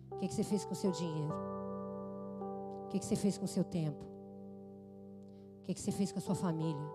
O 0.09 0.19
que, 0.19 0.29
que 0.29 0.33
você 0.33 0.43
fez 0.43 0.63
com 0.63 0.71
o 0.71 0.75
seu 0.75 0.89
dinheiro? 0.89 1.35
O 2.85 2.87
que, 2.87 2.97
que 2.97 3.05
você 3.05 3.17
fez 3.17 3.37
com 3.37 3.43
o 3.43 3.47
seu 3.47 3.65
tempo? 3.65 4.05
O 5.59 5.63
que, 5.63 5.73
que 5.73 5.81
você 5.81 5.91
fez 5.91 6.13
com 6.13 6.19
a 6.19 6.21
sua 6.21 6.35
família? 6.35 6.87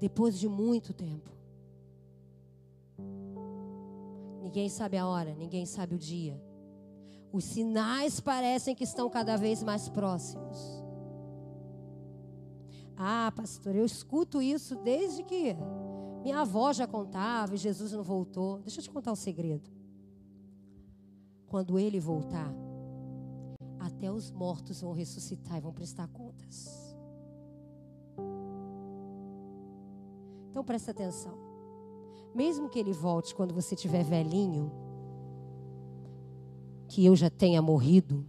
Depois 0.00 0.38
de 0.38 0.48
muito 0.48 0.94
tempo. 0.94 1.30
Ninguém 4.42 4.70
sabe 4.70 4.96
a 4.96 5.06
hora, 5.06 5.34
ninguém 5.34 5.66
sabe 5.66 5.96
o 5.96 5.98
dia. 5.98 6.42
Os 7.30 7.44
sinais 7.44 8.18
parecem 8.18 8.74
que 8.74 8.84
estão 8.84 9.10
cada 9.10 9.36
vez 9.36 9.62
mais 9.62 9.90
próximos. 9.90 10.82
Ah, 12.96 13.30
pastor, 13.36 13.76
eu 13.76 13.84
escuto 13.84 14.40
isso 14.40 14.74
desde 14.76 15.22
que 15.22 15.54
minha 16.24 16.40
avó 16.40 16.72
já 16.72 16.86
contava 16.86 17.54
e 17.54 17.58
Jesus 17.58 17.92
não 17.92 18.02
voltou. 18.02 18.58
Deixa 18.60 18.80
eu 18.80 18.82
te 18.82 18.90
contar 18.90 19.12
um 19.12 19.16
segredo. 19.16 19.70
Quando 21.46 21.78
ele 21.78 22.00
voltar, 22.00 22.50
até 23.78 24.10
os 24.10 24.30
mortos 24.30 24.80
vão 24.80 24.94
ressuscitar 24.94 25.58
e 25.58 25.60
vão 25.60 25.70
prestar 25.70 26.08
contas. 26.08 26.96
Então 30.48 30.64
presta 30.64 30.92
atenção. 30.92 31.36
Mesmo 32.34 32.70
que 32.70 32.78
ele 32.78 32.94
volte 32.94 33.34
quando 33.34 33.52
você 33.52 33.74
estiver 33.74 34.02
velhinho, 34.02 34.72
que 36.88 37.04
eu 37.04 37.14
já 37.14 37.28
tenha 37.28 37.60
morrido, 37.60 38.24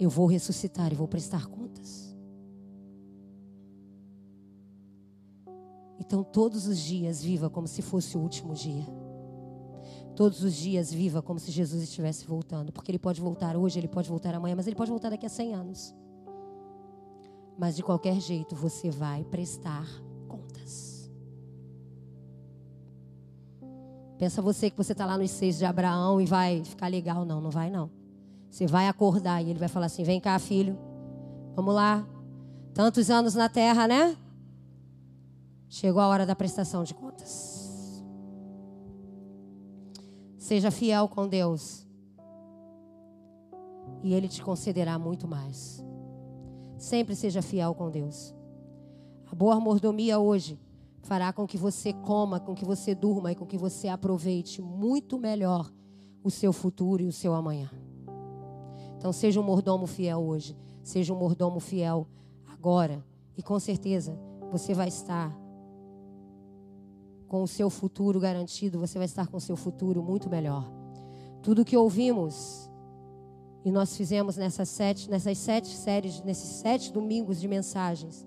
eu 0.00 0.08
vou 0.08 0.26
ressuscitar 0.26 0.90
e 0.90 0.96
vou 0.96 1.06
prestar 1.06 1.46
contas. 1.46 1.63
Então, 6.06 6.22
todos 6.22 6.66
os 6.66 6.78
dias, 6.78 7.22
viva 7.22 7.48
como 7.48 7.66
se 7.66 7.82
fosse 7.82 8.16
o 8.16 8.20
último 8.20 8.54
dia. 8.54 8.84
Todos 10.14 10.42
os 10.44 10.54
dias, 10.54 10.92
viva 10.92 11.20
como 11.20 11.40
se 11.40 11.50
Jesus 11.50 11.82
estivesse 11.82 12.26
voltando. 12.26 12.72
Porque 12.72 12.90
Ele 12.90 12.98
pode 12.98 13.20
voltar 13.20 13.56
hoje, 13.56 13.78
Ele 13.78 13.88
pode 13.88 14.08
voltar 14.08 14.34
amanhã, 14.34 14.54
mas 14.54 14.66
Ele 14.66 14.76
pode 14.76 14.90
voltar 14.90 15.10
daqui 15.10 15.26
a 15.26 15.30
100 15.30 15.54
anos. 15.54 15.94
Mas 17.58 17.74
de 17.76 17.82
qualquer 17.82 18.20
jeito, 18.20 18.54
você 18.54 18.90
vai 18.90 19.24
prestar 19.24 19.86
contas. 20.28 21.10
Pensa 24.18 24.40
você 24.40 24.70
que 24.70 24.76
você 24.76 24.92
está 24.92 25.04
lá 25.06 25.18
nos 25.18 25.30
seis 25.30 25.58
de 25.58 25.64
Abraão 25.64 26.20
e 26.20 26.26
vai 26.26 26.64
ficar 26.64 26.86
legal. 26.88 27.24
Não, 27.24 27.40
não 27.40 27.50
vai 27.50 27.70
não. 27.70 27.90
Você 28.50 28.66
vai 28.66 28.88
acordar 28.88 29.42
e 29.42 29.50
ele 29.50 29.58
vai 29.58 29.68
falar 29.68 29.86
assim: 29.86 30.04
vem 30.04 30.20
cá, 30.20 30.38
filho. 30.38 30.78
Vamos 31.56 31.74
lá. 31.74 32.06
Tantos 32.72 33.10
anos 33.10 33.34
na 33.34 33.48
terra, 33.48 33.86
né? 33.88 34.16
Chegou 35.74 36.00
a 36.00 36.06
hora 36.06 36.24
da 36.24 36.36
prestação 36.36 36.84
de 36.84 36.94
contas. 36.94 38.00
Seja 40.38 40.70
fiel 40.70 41.08
com 41.08 41.26
Deus. 41.26 41.84
e 44.00 44.14
Ele 44.14 44.28
te 44.28 44.40
concederá 44.40 44.96
muito 45.00 45.26
mais. 45.26 45.84
Sempre 46.78 47.16
seja 47.16 47.42
fiel 47.42 47.74
com 47.74 47.90
Deus. 47.90 48.32
A 49.26 49.34
boa 49.34 49.58
mordomia 49.58 50.16
hoje 50.20 50.60
fará 51.00 51.32
com 51.32 51.44
que 51.44 51.58
você 51.58 51.92
coma, 51.92 52.38
com 52.38 52.54
que 52.54 52.64
você 52.64 52.94
durma 52.94 53.32
e 53.32 53.34
com 53.34 53.44
que 53.44 53.58
você 53.58 53.88
aproveite 53.88 54.62
muito 54.62 55.18
melhor 55.18 55.68
o 56.22 56.30
seu 56.30 56.52
futuro 56.52 57.02
e 57.02 57.08
o 57.08 57.12
seu 57.12 57.34
amanhã. 57.34 57.68
Então, 58.96 59.12
seja 59.12 59.40
um 59.40 59.44
mordomo 59.44 59.88
fiel 59.88 60.22
hoje, 60.22 60.56
seja 60.84 61.12
um 61.12 61.18
mordomo 61.18 61.58
fiel 61.58 62.06
agora, 62.46 63.04
e 63.36 63.42
com 63.42 63.58
certeza 63.58 64.16
você 64.52 64.72
vai 64.72 64.86
estar 64.86 65.43
com 67.28 67.42
o 67.42 67.48
seu 67.48 67.68
futuro 67.70 68.20
garantido, 68.20 68.78
você 68.78 68.98
vai 68.98 69.06
estar 69.06 69.26
com 69.26 69.36
o 69.36 69.40
seu 69.40 69.56
futuro 69.56 70.02
muito 70.02 70.28
melhor. 70.28 70.70
Tudo 71.42 71.64
que 71.64 71.76
ouvimos 71.76 72.70
e 73.64 73.72
nós 73.72 73.96
fizemos 73.96 74.36
nessas 74.36 74.68
sete, 74.68 75.10
nessas 75.10 75.38
sete 75.38 75.68
séries, 75.68 76.22
nesses 76.22 76.48
sete 76.48 76.92
domingos 76.92 77.40
de 77.40 77.48
mensagens, 77.48 78.26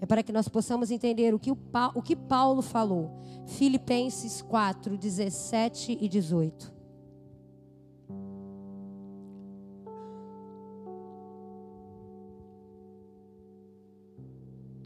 é 0.00 0.06
para 0.06 0.22
que 0.22 0.32
nós 0.32 0.48
possamos 0.48 0.90
entender 0.90 1.34
o 1.34 1.38
que, 1.38 1.50
o, 1.50 1.58
o 1.94 2.02
que 2.02 2.16
Paulo 2.16 2.62
falou. 2.62 3.10
Filipenses 3.46 4.40
4, 4.40 4.96
17 4.96 5.98
e 6.00 6.08
18. 6.08 6.80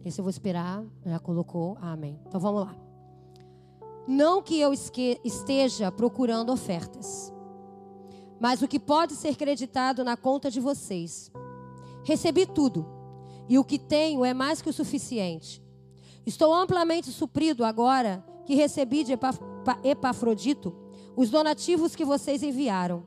Esse 0.05 0.21
eu 0.21 0.25
vou 0.25 0.31
esperar, 0.31 0.85
já 1.07 1.19
colocou, 1.19 1.79
amém. 1.81 2.21
Então 2.27 2.39
vamos 2.39 2.67
lá. 2.67 2.77
Não 4.07 4.43
que 4.43 4.61
eu 4.61 4.73
esteja 4.73 5.91
procurando 5.91 6.53
ofertas, 6.53 7.33
mas 8.39 8.61
o 8.61 8.69
que 8.69 8.79
pode 8.79 9.15
ser 9.15 9.37
creditado 9.37 10.05
na 10.05 10.17
conta 10.17 10.51
de 10.51 10.61
vocês. 10.61 11.31
Recebi 12.05 12.45
tudo, 12.45 12.87
e 13.49 13.59
o 13.59 13.65
que 13.65 13.79
tenho 13.79 14.25
é 14.25 14.35
mais 14.35 14.61
que 14.61 14.69
o 14.69 14.73
suficiente. 14.73 15.63
Estou 16.27 16.53
amplamente 16.53 17.11
suprido 17.11 17.65
agora 17.65 18.25
que 18.45 18.55
recebi 18.55 19.05
de 19.05 19.19
Epafrodito 19.83 20.75
os 21.17 21.31
donativos 21.31 21.95
que 21.95 22.05
vocês 22.05 22.43
enviaram. 22.43 23.07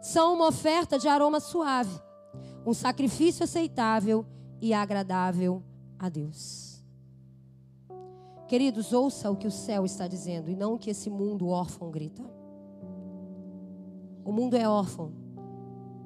São 0.00 0.34
uma 0.34 0.48
oferta 0.48 0.98
de 0.98 1.08
aroma 1.08 1.40
suave, 1.40 2.00
um 2.64 2.72
sacrifício 2.72 3.44
aceitável 3.44 4.24
e 4.60 4.72
agradável 4.72 5.62
a 5.98 6.08
Deus. 6.08 6.69
Queridos, 8.50 8.92
ouça 8.92 9.30
o 9.30 9.36
que 9.36 9.46
o 9.46 9.50
céu 9.50 9.84
está 9.84 10.08
dizendo 10.08 10.50
e 10.50 10.56
não 10.56 10.74
o 10.74 10.78
que 10.78 10.90
esse 10.90 11.08
mundo 11.08 11.46
órfão 11.46 11.88
grita. 11.88 12.24
O 14.24 14.32
mundo 14.32 14.56
é 14.56 14.68
órfão, 14.68 15.12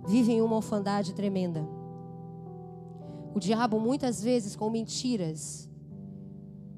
vive 0.07 0.33
em 0.33 0.43
uma 0.43 0.57
orfandade 0.57 1.15
tremenda. 1.15 1.67
O 3.35 3.41
diabo, 3.41 3.81
muitas 3.81 4.23
vezes, 4.23 4.55
com 4.55 4.69
mentiras, 4.69 5.71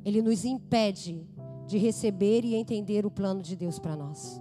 ele 0.05 0.23
nos 0.23 0.45
impede 0.45 1.27
de 1.67 1.79
receber 1.79 2.45
e 2.45 2.55
entender 2.55 3.05
o 3.05 3.11
plano 3.11 3.43
de 3.43 3.57
Deus 3.57 3.77
para 3.77 3.97
nós. 3.97 4.41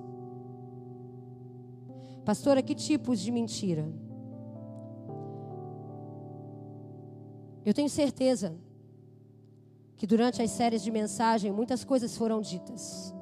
Pastora, 2.23 2.61
que 2.61 2.75
tipos 2.75 3.19
de 3.19 3.31
mentira? 3.31 3.91
Eu 7.65 7.73
tenho 7.73 7.89
certeza 7.89 8.63
que 9.97 10.05
durante 10.05 10.41
as 10.41 10.51
séries 10.51 10.83
de 10.83 10.91
mensagem 10.91 11.51
muitas 11.51 11.83
coisas 11.83 12.15
foram 12.17 12.41
ditas. 12.41 13.13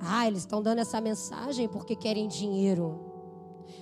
Ah, 0.00 0.26
eles 0.26 0.40
estão 0.40 0.62
dando 0.62 0.78
essa 0.78 1.00
mensagem 1.00 1.68
porque 1.68 1.96
querem 1.96 2.28
dinheiro. 2.28 3.00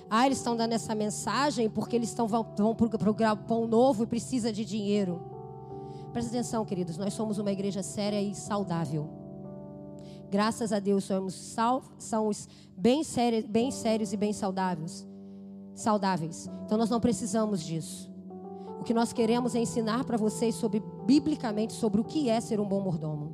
Ah, 0.09 0.25
eles 0.25 0.39
estão 0.39 0.55
dando 0.55 0.73
essa 0.73 0.95
mensagem 0.95 1.69
porque 1.69 1.95
eles 1.95 2.09
estão, 2.09 2.27
vão, 2.27 2.45
vão 2.57 2.75
para 2.75 3.09
o 3.09 3.13
galpão 3.13 3.67
novo 3.67 4.03
e 4.03 4.07
precisa 4.07 4.51
de 4.51 4.65
dinheiro. 4.65 5.21
Presta 6.11 6.31
atenção, 6.31 6.65
queridos, 6.65 6.97
nós 6.97 7.13
somos 7.13 7.37
uma 7.37 7.51
igreja 7.51 7.83
séria 7.83 8.21
e 8.21 8.33
saudável. 8.33 9.09
Graças 10.29 10.73
a 10.73 10.79
Deus 10.79 11.03
somos, 11.03 11.33
sal, 11.33 11.83
somos 11.97 12.49
bem, 12.75 13.03
sérios, 13.03 13.45
bem 13.45 13.71
sérios 13.71 14.11
e 14.11 14.17
bem 14.17 14.33
saudáveis. 14.33 15.07
saudáveis. 15.75 16.49
Então 16.65 16.77
nós 16.77 16.89
não 16.89 16.99
precisamos 16.99 17.63
disso. 17.63 18.11
O 18.79 18.83
que 18.83 18.93
nós 18.93 19.13
queremos 19.13 19.55
é 19.55 19.59
ensinar 19.59 20.03
para 20.05 20.17
vocês 20.17 20.55
sobre 20.55 20.81
biblicamente 21.07 21.73
sobre 21.73 22.01
o 22.01 22.03
que 22.03 22.29
é 22.29 22.39
ser 22.41 22.59
um 22.59 22.67
bom 22.67 22.81
mordomo. 22.81 23.33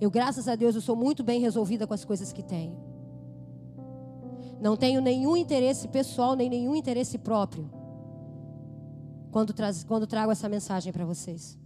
Eu, 0.00 0.10
graças 0.10 0.48
a 0.48 0.56
Deus, 0.56 0.74
eu 0.74 0.80
sou 0.80 0.96
muito 0.96 1.22
bem 1.22 1.40
resolvida 1.40 1.86
com 1.86 1.94
as 1.94 2.04
coisas 2.04 2.32
que 2.32 2.42
tenho. 2.42 2.76
Não 4.60 4.76
tenho 4.76 5.00
nenhum 5.02 5.36
interesse 5.36 5.86
pessoal, 5.88 6.34
nem 6.34 6.48
nenhum 6.48 6.74
interesse 6.74 7.18
próprio. 7.18 7.70
Quando, 9.30 9.54
quando 9.86 10.06
trago 10.06 10.32
essa 10.32 10.48
mensagem 10.48 10.92
para 10.92 11.04
vocês. 11.04 11.58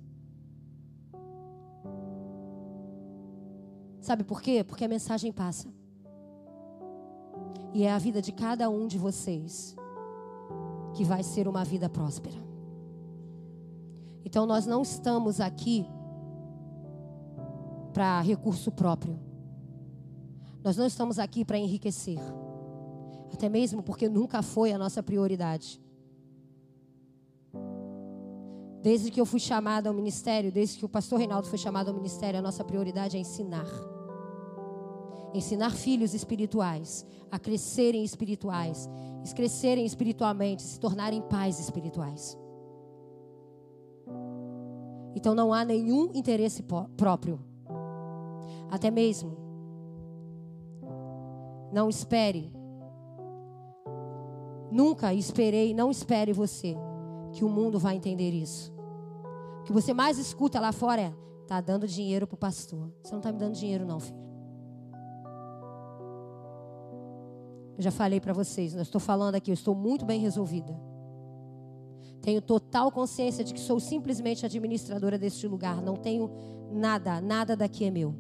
Sabe 4.01 4.25
por 4.25 4.43
quê? 4.43 4.65
Porque 4.65 4.85
a 4.85 4.89
mensagem 4.89 5.31
passa. 5.31 5.69
E 7.73 7.85
é 7.85 7.93
a 7.93 7.99
vida 7.99 8.21
de 8.21 8.33
cada 8.33 8.69
um 8.69 8.87
de 8.87 8.99
vocês 8.99 9.77
que 10.95 11.05
vai 11.05 11.23
ser 11.23 11.47
uma 11.47 11.65
vida 11.65 11.89
próspera. 11.89 12.48
Então 14.25 14.47
nós 14.47 14.67
não 14.67 14.83
estamos 14.83 15.41
aqui 15.41 15.87
para 17.93 18.21
recurso 18.21 18.71
próprio. 18.71 19.19
Nós 20.63 20.77
não 20.77 20.87
estamos 20.87 21.19
aqui 21.19 21.45
para 21.45 21.59
enriquecer. 21.59 22.19
Até 23.33 23.49
mesmo 23.49 23.83
porque 23.83 24.09
nunca 24.09 24.43
foi 24.43 24.73
a 24.73 24.79
nossa 24.79 25.03
prioridade. 25.03 25.81
Desde 28.83 29.11
que 29.11 29.21
eu 29.21 29.27
fui 29.27 29.41
chamada 29.41 29.89
ao 29.89 29.95
ministério, 29.95 30.53
desde 30.53 30.79
que 30.79 30.85
o 30.85 30.89
pastor 30.89 31.19
Reinaldo 31.19 31.49
foi 31.49 31.59
chamado 31.59 31.89
ao 31.89 31.95
ministério, 31.95 32.39
a 32.39 32.43
nossa 32.43 32.65
prioridade 32.65 33.17
é 33.17 33.21
ensinar. 33.21 33.67
Ensinar 35.35 35.71
filhos 35.73 36.15
espirituais 36.15 37.05
a 37.31 37.39
crescerem 37.39 38.03
espirituais, 38.05 38.89
crescerem 39.35 39.85
espiritualmente, 39.85 40.63
se 40.63 40.81
tornarem 40.81 41.21
pais 41.21 41.61
espirituais. 41.61 42.37
Então 45.19 45.35
não 45.35 45.53
há 45.53 45.65
nenhum 45.65 46.13
interesse 46.15 46.63
próprio. 46.63 47.41
Até 48.71 48.89
mesmo, 48.89 49.37
não 51.73 51.89
espere. 51.89 52.53
Nunca 54.71 55.13
esperei, 55.13 55.75
não 55.75 55.91
espere 55.91 56.33
você 56.33 56.77
que 57.33 57.45
o 57.45 57.49
mundo 57.49 57.81
vai 57.81 57.97
entender 57.97 58.31
isso. 58.31 58.73
O 59.61 59.65
que 59.65 59.73
você 59.73 59.93
mais 59.93 60.19
escuta 60.19 60.61
lá 60.61 60.71
fora 60.71 61.03
é: 61.03 61.13
tá 61.49 61.61
dando 61.61 61.89
dinheiro 61.89 62.25
para 62.25 62.37
o 62.37 62.39
pastor. 62.39 62.89
Você 63.03 63.11
não 63.11 63.19
está 63.19 63.33
me 63.33 63.39
dando 63.39 63.55
dinheiro, 63.55 63.85
não, 63.85 63.99
filho. 63.99 64.17
Eu 67.77 67.83
já 67.83 67.91
falei 67.91 68.21
para 68.21 68.33
vocês, 68.33 68.73
não 68.73 68.83
estou 68.83 69.01
falando 69.01 69.35
aqui, 69.35 69.51
eu 69.51 69.55
estou 69.55 69.75
muito 69.75 70.05
bem 70.05 70.21
resolvida. 70.21 70.79
Tenho 72.29 72.43
total 72.43 72.93
consciência 72.93 73.43
de 73.43 73.55
que 73.55 73.59
sou 73.59 73.81
simplesmente 73.81 74.45
administradora 74.45 75.17
deste 75.17 75.49
lugar. 75.49 75.81
Não 75.81 75.97
tenho 75.97 76.31
nada, 76.71 77.23
nada 77.23 77.57
daqui 77.57 77.87
é 77.87 77.91
meu. 77.91 78.15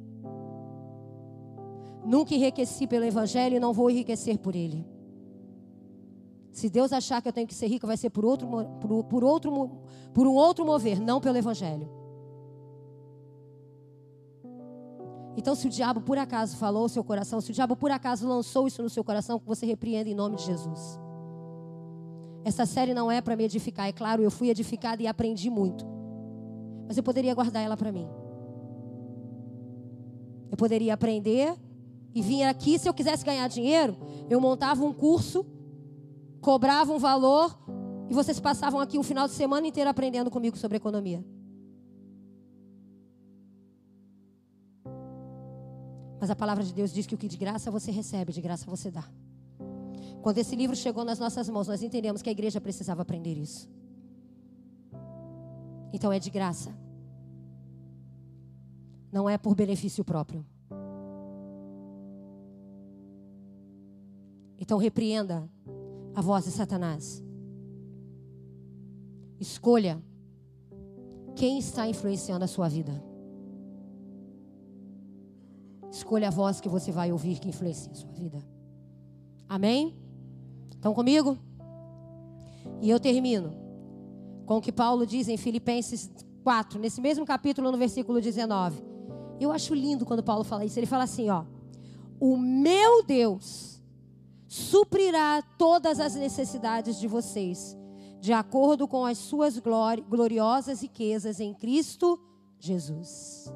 Nunca 2.06 2.34
enriqueci 2.34 2.86
pelo 2.86 3.04
Evangelho 3.04 3.58
e 3.58 3.60
não 3.60 3.70
vou 3.70 3.90
enriquecer 3.90 4.38
por 4.38 4.56
ele. 4.56 4.82
Se 6.50 6.70
Deus 6.70 6.90
achar 6.90 7.20
que 7.20 7.28
eu 7.28 7.32
tenho 7.34 7.46
que 7.46 7.54
ser 7.54 7.66
rica, 7.66 7.86
vai 7.86 7.98
ser 7.98 8.08
por 8.08 8.24
outro, 8.24 8.48
por, 8.80 9.04
por 9.04 9.22
outro, 9.22 9.70
por 10.14 10.26
um 10.26 10.32
outro 10.36 10.64
mover, 10.64 10.98
não 10.98 11.20
pelo 11.20 11.36
Evangelho. 11.36 11.86
Então, 15.36 15.54
se 15.54 15.66
o 15.66 15.70
diabo 15.70 16.00
por 16.00 16.16
acaso 16.16 16.56
falou 16.56 16.86
o 16.86 16.88
seu 16.88 17.04
coração, 17.04 17.42
se 17.42 17.50
o 17.50 17.54
diabo 17.54 17.76
por 17.76 17.90
acaso 17.90 18.26
lançou 18.26 18.66
isso 18.66 18.82
no 18.82 18.88
seu 18.88 19.04
coração, 19.04 19.38
você 19.44 19.66
repreenda 19.66 20.08
em 20.08 20.14
nome 20.14 20.36
de 20.36 20.44
Jesus. 20.44 20.98
Essa 22.44 22.64
série 22.64 22.94
não 22.94 23.10
é 23.10 23.20
para 23.20 23.36
me 23.36 23.44
edificar, 23.44 23.88
é 23.88 23.92
claro, 23.92 24.22
eu 24.22 24.30
fui 24.30 24.48
edificada 24.48 25.02
e 25.02 25.06
aprendi 25.06 25.50
muito. 25.50 25.84
Mas 26.86 26.96
eu 26.96 27.02
poderia 27.02 27.34
guardar 27.34 27.62
ela 27.62 27.76
para 27.76 27.92
mim. 27.92 28.08
Eu 30.50 30.56
poderia 30.56 30.94
aprender 30.94 31.54
e 32.14 32.22
vir 32.22 32.44
aqui, 32.44 32.78
se 32.78 32.88
eu 32.88 32.94
quisesse 32.94 33.24
ganhar 33.24 33.46
dinheiro, 33.48 33.96
eu 34.30 34.40
montava 34.40 34.84
um 34.84 34.92
curso, 34.92 35.44
cobrava 36.40 36.92
um 36.92 36.98
valor 36.98 37.58
e 38.08 38.14
vocês 38.14 38.40
passavam 38.40 38.80
aqui 38.80 38.98
um 38.98 39.02
final 39.02 39.28
de 39.28 39.34
semana 39.34 39.66
inteiro 39.66 39.90
aprendendo 39.90 40.30
comigo 40.30 40.56
sobre 40.56 40.78
economia. 40.78 41.24
Mas 46.20 46.30
a 46.30 46.36
palavra 46.36 46.64
de 46.64 46.72
Deus 46.72 46.92
diz 46.92 47.06
que 47.06 47.14
o 47.14 47.18
que 47.18 47.28
de 47.28 47.36
graça 47.36 47.70
você 47.70 47.90
recebe, 47.90 48.32
de 48.32 48.40
graça 48.40 48.66
você 48.66 48.90
dá. 48.90 49.04
Quando 50.28 50.36
esse 50.36 50.54
livro 50.54 50.76
chegou 50.76 51.06
nas 51.06 51.18
nossas 51.18 51.48
mãos, 51.48 51.66
nós 51.68 51.82
entendemos 51.82 52.20
que 52.20 52.28
a 52.28 52.32
igreja 52.32 52.60
precisava 52.60 53.00
aprender 53.00 53.32
isso. 53.32 53.66
Então 55.90 56.12
é 56.12 56.18
de 56.18 56.28
graça. 56.28 56.70
Não 59.10 59.26
é 59.26 59.38
por 59.38 59.54
benefício 59.54 60.04
próprio. 60.04 60.44
Então 64.58 64.76
repreenda 64.76 65.48
a 66.14 66.20
voz 66.20 66.44
de 66.44 66.50
Satanás. 66.50 67.24
Escolha 69.40 69.98
quem 71.36 71.58
está 71.58 71.88
influenciando 71.88 72.44
a 72.44 72.48
sua 72.48 72.68
vida. 72.68 73.02
Escolha 75.90 76.28
a 76.28 76.30
voz 76.30 76.60
que 76.60 76.68
você 76.68 76.92
vai 76.92 77.12
ouvir 77.12 77.38
que 77.38 77.48
influencia 77.48 77.90
a 77.90 77.94
sua 77.94 78.12
vida. 78.12 78.46
Amém? 79.48 80.07
Estão 80.78 80.94
comigo? 80.94 81.36
E 82.80 82.88
eu 82.88 83.00
termino 83.00 83.52
com 84.46 84.58
o 84.58 84.60
que 84.60 84.70
Paulo 84.70 85.04
diz 85.04 85.28
em 85.28 85.36
Filipenses 85.36 86.08
4, 86.44 86.78
nesse 86.78 87.00
mesmo 87.00 87.26
capítulo, 87.26 87.72
no 87.72 87.76
versículo 87.76 88.20
19. 88.20 88.80
Eu 89.40 89.50
acho 89.50 89.74
lindo 89.74 90.06
quando 90.06 90.22
Paulo 90.22 90.44
fala 90.44 90.64
isso. 90.64 90.78
Ele 90.78 90.86
fala 90.86 91.02
assim, 91.02 91.28
ó: 91.30 91.44
"O 92.20 92.36
meu 92.36 93.02
Deus 93.02 93.82
suprirá 94.46 95.42
todas 95.58 95.98
as 95.98 96.14
necessidades 96.14 96.98
de 97.00 97.08
vocês, 97.08 97.76
de 98.20 98.32
acordo 98.32 98.86
com 98.86 99.04
as 99.04 99.18
suas 99.18 99.60
gloriosas 100.08 100.80
riquezas 100.80 101.40
em 101.40 101.52
Cristo 101.52 102.20
Jesus." 102.60 103.52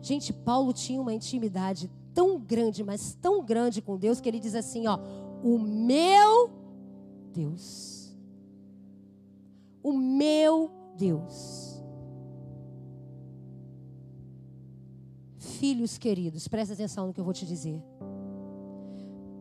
Gente, 0.00 0.32
Paulo 0.32 0.72
tinha 0.72 1.00
uma 1.00 1.12
intimidade 1.12 1.90
tão 2.14 2.38
grande, 2.38 2.82
mas 2.84 3.14
tão 3.20 3.44
grande 3.44 3.80
com 3.82 3.96
Deus 3.96 4.20
que 4.20 4.28
ele 4.28 4.38
diz 4.38 4.54
assim, 4.54 4.86
ó: 4.86 4.98
"O 5.42 5.58
meu 5.58 6.50
Deus. 7.32 8.16
O 9.82 9.92
meu 9.92 10.70
Deus." 10.96 11.82
Filhos 15.36 15.98
queridos, 15.98 16.48
presta 16.48 16.74
atenção 16.74 17.06
no 17.06 17.12
que 17.12 17.20
eu 17.20 17.24
vou 17.24 17.34
te 17.34 17.44
dizer. 17.44 17.82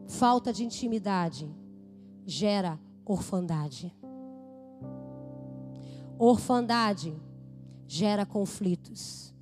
Falta 0.08 0.52
de 0.52 0.66
intimidade 0.66 1.50
gera 2.26 2.80
orfandade. 3.06 3.96
Orfandade 6.18 7.16
gera 7.88 8.26
conflitos. 8.26 9.34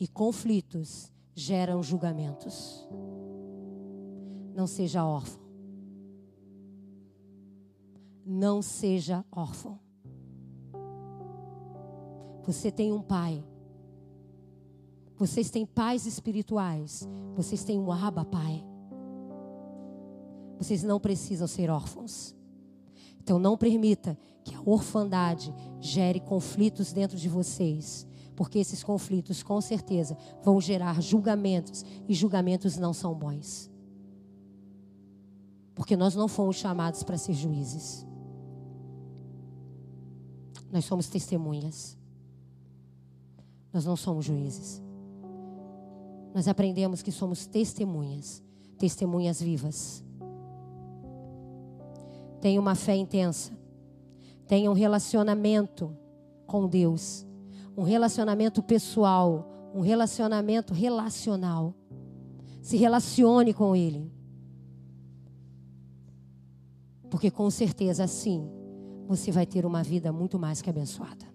E 0.00 0.08
conflitos 0.08 1.12
geram 1.34 1.82
julgamentos. 1.82 2.88
Não 4.54 4.66
seja 4.66 5.04
órfão. 5.04 5.42
Não 8.24 8.62
seja 8.62 9.24
órfão. 9.30 9.78
Você 12.44 12.70
tem 12.70 12.92
um 12.92 13.02
pai 13.02 13.44
vocês 15.22 15.50
têm 15.50 15.64
pais 15.64 16.04
espirituais. 16.04 17.08
Vocês 17.36 17.62
têm 17.62 17.78
um 17.78 17.92
Abba, 17.92 18.24
Pai. 18.24 18.64
Vocês 20.58 20.82
não 20.82 20.98
precisam 20.98 21.46
ser 21.46 21.70
órfãos. 21.70 22.34
Então 23.20 23.38
não 23.38 23.56
permita 23.56 24.18
que 24.42 24.52
a 24.52 24.60
orfandade 24.64 25.54
gere 25.80 26.18
conflitos 26.18 26.92
dentro 26.92 27.16
de 27.16 27.28
vocês, 27.28 28.04
porque 28.34 28.58
esses 28.58 28.82
conflitos 28.82 29.44
com 29.44 29.60
certeza 29.60 30.18
vão 30.42 30.60
gerar 30.60 31.00
julgamentos 31.00 31.84
e 32.08 32.14
julgamentos 32.14 32.76
não 32.76 32.92
são 32.92 33.14
bons. 33.14 33.70
Porque 35.74 35.96
nós 35.96 36.14
não 36.14 36.28
fomos 36.28 36.56
chamados 36.56 37.02
para 37.02 37.16
ser 37.18 37.34
juízes. 37.34 38.06
Nós 40.70 40.84
somos 40.84 41.08
testemunhas. 41.08 41.96
Nós 43.72 43.84
não 43.84 43.96
somos 43.96 44.24
juízes 44.24 44.82
nós 46.34 46.48
aprendemos 46.48 47.02
que 47.02 47.12
somos 47.12 47.46
testemunhas, 47.46 48.42
testemunhas 48.78 49.40
vivas. 49.40 50.02
Tenha 52.40 52.60
uma 52.60 52.74
fé 52.74 52.96
intensa. 52.96 53.52
Tenha 54.46 54.70
um 54.70 54.74
relacionamento 54.74 55.94
com 56.46 56.66
Deus, 56.66 57.26
um 57.76 57.82
relacionamento 57.82 58.62
pessoal, 58.62 59.46
um 59.74 59.80
relacionamento 59.80 60.74
relacional. 60.74 61.74
Se 62.60 62.76
relacione 62.76 63.54
com 63.54 63.76
Ele. 63.76 64.10
Porque 67.12 67.30
com 67.30 67.48
certeza 67.48 68.02
assim 68.02 68.50
você 69.06 69.30
vai 69.30 69.46
ter 69.46 69.64
uma 69.64 69.84
vida 69.84 70.12
muito 70.12 70.36
mais 70.36 70.60
que 70.60 70.68
abençoada. 70.68 71.26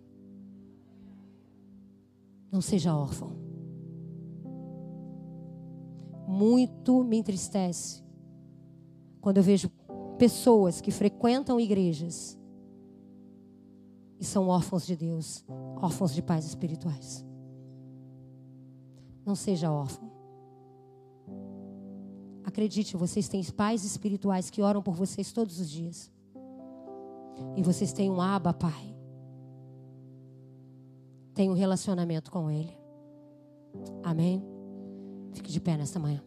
Não 2.51 2.59
seja 2.59 2.93
órfão 2.93 3.47
muito 6.28 7.05
me 7.05 7.17
entristece 7.17 8.03
quando 9.21 9.38
eu 9.38 9.43
vejo 9.43 9.71
pessoas 10.17 10.82
que 10.82 10.91
frequentam 10.91 11.59
igrejas 11.59 12.38
e 14.19 14.25
são 14.25 14.49
órfãos 14.49 14.86
de 14.86 14.95
Deus, 14.95 15.45
órfãos 15.82 16.13
de 16.13 16.21
pais 16.21 16.45
espirituais. 16.45 17.25
Não 19.25 19.36
seja 19.36 19.71
órfão. 19.71 20.16
Acredite, 22.48 22.95
vocês 22.95 23.28
têm 23.28 23.43
pais 23.43 23.84
espirituais 23.84 24.50
que 24.50 24.62
oram 24.62 24.82
por 24.82 24.95
vocês 24.95 25.34
todos 25.34 25.60
os 25.60 25.70
dias. 25.70 26.10
E 27.58 27.62
vocês 27.62 27.91
têm 27.91 28.10
um 28.10 28.22
aba, 28.22 28.54
pai. 28.54 28.95
Tem 31.34 31.50
um 31.50 31.54
relacionamento 31.54 32.32
com 32.32 32.50
ele. 32.50 32.72
Amém? 34.02 34.41
Fique 35.34 35.52
de 35.52 35.60
pé 35.60 35.76
nesta 35.76 36.00
manhã. 36.00 36.24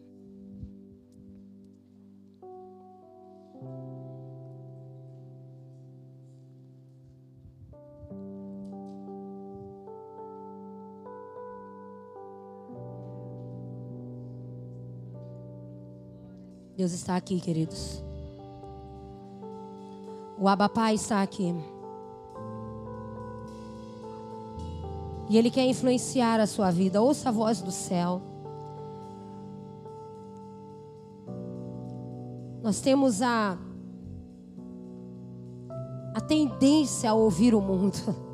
Deus 16.81 16.93
está 16.93 17.15
aqui, 17.15 17.39
queridos. 17.39 18.03
O 20.35 20.47
Abapai 20.47 20.95
está 20.95 21.21
aqui. 21.21 21.53
E 25.29 25.37
Ele 25.37 25.51
quer 25.51 25.67
influenciar 25.67 26.39
a 26.39 26.47
sua 26.47 26.71
vida. 26.71 26.99
Ouça 26.99 27.29
a 27.29 27.31
voz 27.31 27.61
do 27.61 27.69
céu. 27.71 28.19
Nós 32.63 32.81
temos 32.81 33.21
a, 33.21 33.59
a 36.15 36.21
tendência 36.21 37.11
a 37.11 37.13
ouvir 37.13 37.53
o 37.53 37.61
mundo. 37.61 37.93